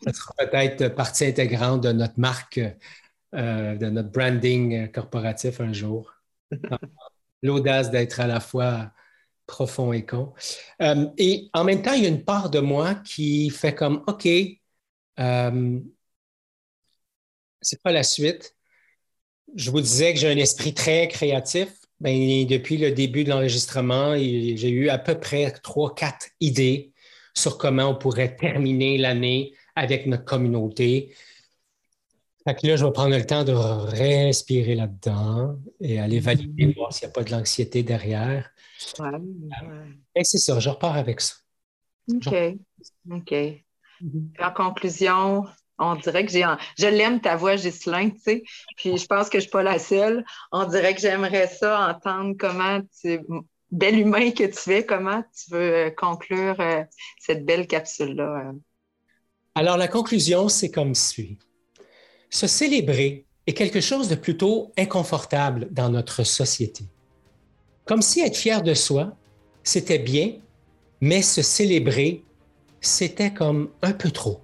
Ça 0.03 0.13
sera 0.13 0.33
peut-être 0.39 0.87
partie 0.95 1.25
intégrante 1.25 1.83
de 1.83 1.91
notre 1.91 2.19
marque, 2.19 2.59
de 3.33 3.89
notre 3.89 4.09
branding 4.09 4.91
corporatif 4.91 5.61
un 5.61 5.73
jour. 5.73 6.11
L'audace 7.43 7.91
d'être 7.91 8.19
à 8.19 8.25
la 8.25 8.39
fois 8.39 8.91
profond 9.47 9.93
et 9.93 10.05
con. 10.05 10.33
Euh, 10.81 11.07
et 11.17 11.49
en 11.53 11.63
même 11.63 11.81
temps, 11.81 11.93
il 11.93 12.03
y 12.03 12.05
a 12.05 12.09
une 12.09 12.23
part 12.23 12.49
de 12.49 12.59
moi 12.59 12.95
qui 12.95 13.49
fait 13.49 13.73
comme, 13.73 14.03
OK, 14.07 14.27
euh, 15.19 15.79
c'est 17.61 17.81
pas 17.81 17.91
la 17.91 18.03
suite. 18.03 18.55
Je 19.55 19.71
vous 19.71 19.81
disais 19.81 20.13
que 20.13 20.19
j'ai 20.19 20.29
un 20.29 20.37
esprit 20.37 20.73
très 20.73 21.07
créatif. 21.07 21.69
Ben, 22.01 22.45
depuis 22.45 22.77
le 22.77 22.91
début 22.91 23.23
de 23.23 23.29
l'enregistrement, 23.29 24.17
j'ai 24.17 24.69
eu 24.69 24.89
à 24.89 24.97
peu 24.97 25.17
près 25.17 25.51
trois, 25.63 25.95
quatre 25.95 26.27
idées 26.41 26.91
sur 27.33 27.57
comment 27.57 27.89
on 27.89 27.95
pourrait 27.95 28.35
terminer 28.35 28.97
l'année 28.97 29.53
avec 29.75 30.05
notre 30.05 30.25
communauté. 30.25 31.15
Fait 32.47 32.61
là, 32.63 32.75
je 32.75 32.85
vais 32.85 32.91
prendre 32.91 33.15
le 33.15 33.25
temps 33.25 33.43
de 33.43 33.53
respirer 33.53 34.75
là-dedans 34.75 35.57
et 35.81 35.99
aller 35.99 36.19
valider, 36.19 36.73
voir 36.73 36.93
s'il 36.93 37.07
n'y 37.07 37.11
a 37.11 37.13
pas 37.13 37.23
de 37.23 37.31
l'anxiété 37.31 37.81
derrière. 37.81 38.51
Et 40.15 40.23
c'est 40.23 40.37
ça, 40.37 40.59
je 40.59 40.69
repars 40.69 40.95
avec 40.95 41.21
ça. 41.21 41.35
OK. 42.13 42.33
OK. 43.11 43.33
Mhm. 44.01 44.31
En 44.39 44.51
conclusion, 44.51 45.45
on 45.77 45.95
dirait 45.95 46.25
que 46.25 46.31
j'ai. 46.31 46.45
Je 46.77 46.87
l'aime 46.87 47.21
ta 47.21 47.35
voix, 47.35 47.55
Ghislain, 47.55 48.09
tu 48.09 48.19
sais. 48.19 48.43
Puis 48.77 48.97
je 48.97 49.05
pense 49.05 49.29
que 49.29 49.39
je 49.39 49.45
ne 49.45 49.49
suis 49.49 49.51
pas 49.51 49.63
la 49.63 49.79
seule. 49.79 50.25
On 50.51 50.65
dirait 50.65 50.95
que 50.95 51.01
j'aimerais 51.01 51.47
ça, 51.47 51.89
entendre 51.89 52.35
comment 52.37 52.81
tu. 53.01 53.19
Bel 53.71 53.99
humain 53.99 54.31
que 54.31 54.43
tu 54.43 54.73
es, 54.73 54.85
comment 54.85 55.23
tu 55.23 55.51
veux 55.51 55.73
euh, 55.73 55.89
conclure 55.89 56.55
euh, 56.59 56.83
cette 57.19 57.45
belle 57.45 57.67
capsule-là? 57.67 58.49
Euh? 58.49 58.53
Alors, 59.55 59.75
la 59.75 59.87
conclusion, 59.87 60.47
c'est 60.49 60.69
comme 60.69 60.93
suit. 60.93 61.39
Se 62.29 62.45
célébrer 62.45 63.25
est 63.47 63.53
quelque 63.53 63.81
chose 63.81 64.07
de 64.07 64.15
plutôt 64.15 64.71
inconfortable 64.77 65.67
dans 65.71 65.89
notre 65.89 66.23
société. 66.23 66.85
Comme 67.85 68.01
si 68.01 68.21
être 68.21 68.35
fier 68.35 68.63
de 68.63 68.73
soi, 68.73 69.15
c'était 69.63 69.99
bien, 69.99 70.33
mais 71.01 71.21
se 71.21 71.43
célébrer, 71.43 72.23
c'était 72.81 73.33
comme 73.33 73.69
un 73.83 73.93
peu 73.93 74.09
trop. 74.09 74.41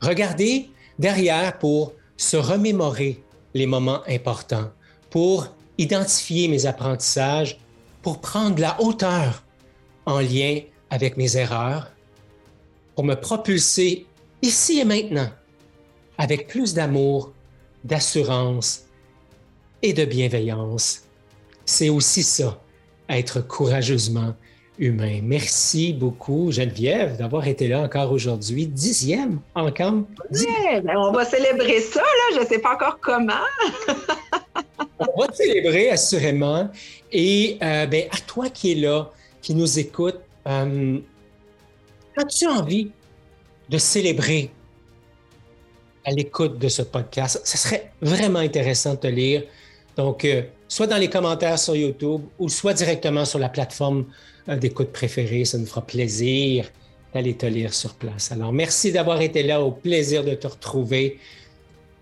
Regardez 0.00 0.70
derrière 0.98 1.58
pour 1.58 1.92
se 2.16 2.36
remémorer 2.36 3.22
les 3.54 3.66
moments 3.66 4.02
importants, 4.08 4.70
pour 5.10 5.54
identifier 5.76 6.48
mes 6.48 6.66
apprentissages, 6.66 7.58
pour 8.02 8.20
prendre 8.20 8.60
la 8.60 8.80
hauteur 8.80 9.44
en 10.06 10.20
lien 10.20 10.60
avec 10.90 11.16
mes 11.16 11.36
erreurs, 11.36 11.90
pour 12.94 13.04
me 13.04 13.14
propulser 13.14 14.06
ici 14.42 14.80
et 14.80 14.84
maintenant 14.84 15.28
avec 16.16 16.48
plus 16.48 16.74
d'amour, 16.74 17.32
d'assurance 17.84 18.86
et 19.82 19.92
de 19.92 20.04
bienveillance. 20.04 21.07
C'est 21.68 21.90
aussi 21.90 22.22
ça, 22.22 22.58
être 23.10 23.46
courageusement 23.46 24.34
humain. 24.78 25.20
Merci 25.22 25.92
beaucoup, 25.92 26.50
Geneviève, 26.50 27.18
d'avoir 27.18 27.46
été 27.46 27.68
là 27.68 27.80
encore 27.82 28.10
aujourd'hui. 28.10 28.66
Dixième 28.66 29.40
encore. 29.54 30.04
Ben, 30.30 30.96
on 30.96 31.12
va 31.12 31.26
célébrer 31.26 31.80
ça, 31.80 32.00
là. 32.00 32.36
Je 32.36 32.40
ne 32.40 32.46
sais 32.46 32.58
pas 32.60 32.72
encore 32.72 32.98
comment. 33.02 33.44
on 34.98 35.20
va 35.20 35.30
célébrer, 35.30 35.90
assurément. 35.90 36.70
Et 37.12 37.58
euh, 37.62 37.84
ben, 37.84 38.04
à 38.12 38.16
toi 38.26 38.48
qui 38.48 38.72
es 38.72 38.74
là, 38.74 39.10
qui 39.42 39.54
nous 39.54 39.78
écoute, 39.78 40.20
euh, 40.46 40.98
as-tu 42.16 42.46
envie 42.46 42.90
de 43.68 43.76
célébrer 43.76 44.50
à 46.06 46.12
l'écoute 46.12 46.58
de 46.58 46.68
ce 46.68 46.80
podcast? 46.80 47.42
Ce 47.44 47.58
serait 47.58 47.92
vraiment 48.00 48.38
intéressant 48.38 48.94
de 48.94 49.00
te 49.00 49.06
lire. 49.06 49.42
Donc, 49.98 50.24
euh, 50.24 50.42
soit 50.68 50.86
dans 50.86 50.96
les 50.96 51.10
commentaires 51.10 51.58
sur 51.58 51.74
YouTube 51.74 52.22
ou 52.38 52.48
soit 52.48 52.72
directement 52.72 53.24
sur 53.24 53.40
la 53.40 53.48
plateforme 53.48 54.06
euh, 54.48 54.56
d'écoute 54.56 54.92
préférée. 54.92 55.44
Ça 55.44 55.58
nous 55.58 55.66
fera 55.66 55.84
plaisir 55.84 56.70
d'aller 57.12 57.34
te 57.36 57.46
lire 57.46 57.74
sur 57.74 57.94
place. 57.94 58.30
Alors, 58.30 58.52
merci 58.52 58.92
d'avoir 58.92 59.20
été 59.20 59.42
là. 59.42 59.60
Au 59.60 59.72
plaisir 59.72 60.22
de 60.24 60.34
te 60.34 60.46
retrouver 60.46 61.18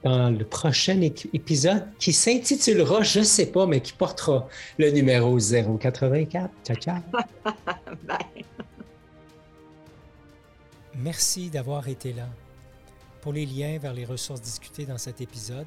dans 0.04 0.28
le 0.28 0.44
prochain 0.44 1.00
épisode 1.00 1.86
qui 1.98 2.12
s'intitulera, 2.12 3.02
je 3.02 3.20
ne 3.20 3.24
sais 3.24 3.46
pas, 3.46 3.66
mais 3.66 3.80
qui 3.80 3.94
portera 3.94 4.46
le 4.76 4.90
numéro 4.90 5.38
084. 5.38 6.50
Ciao, 6.64 6.76
ciao. 6.76 7.00
Bye. 8.06 8.44
Merci 10.96 11.48
d'avoir 11.48 11.88
été 11.88 12.12
là. 12.12 12.28
Pour 13.22 13.32
les 13.32 13.46
liens 13.46 13.78
vers 13.78 13.94
les 13.94 14.04
ressources 14.04 14.42
discutées 14.42 14.84
dans 14.84 14.98
cet 14.98 15.22
épisode, 15.22 15.66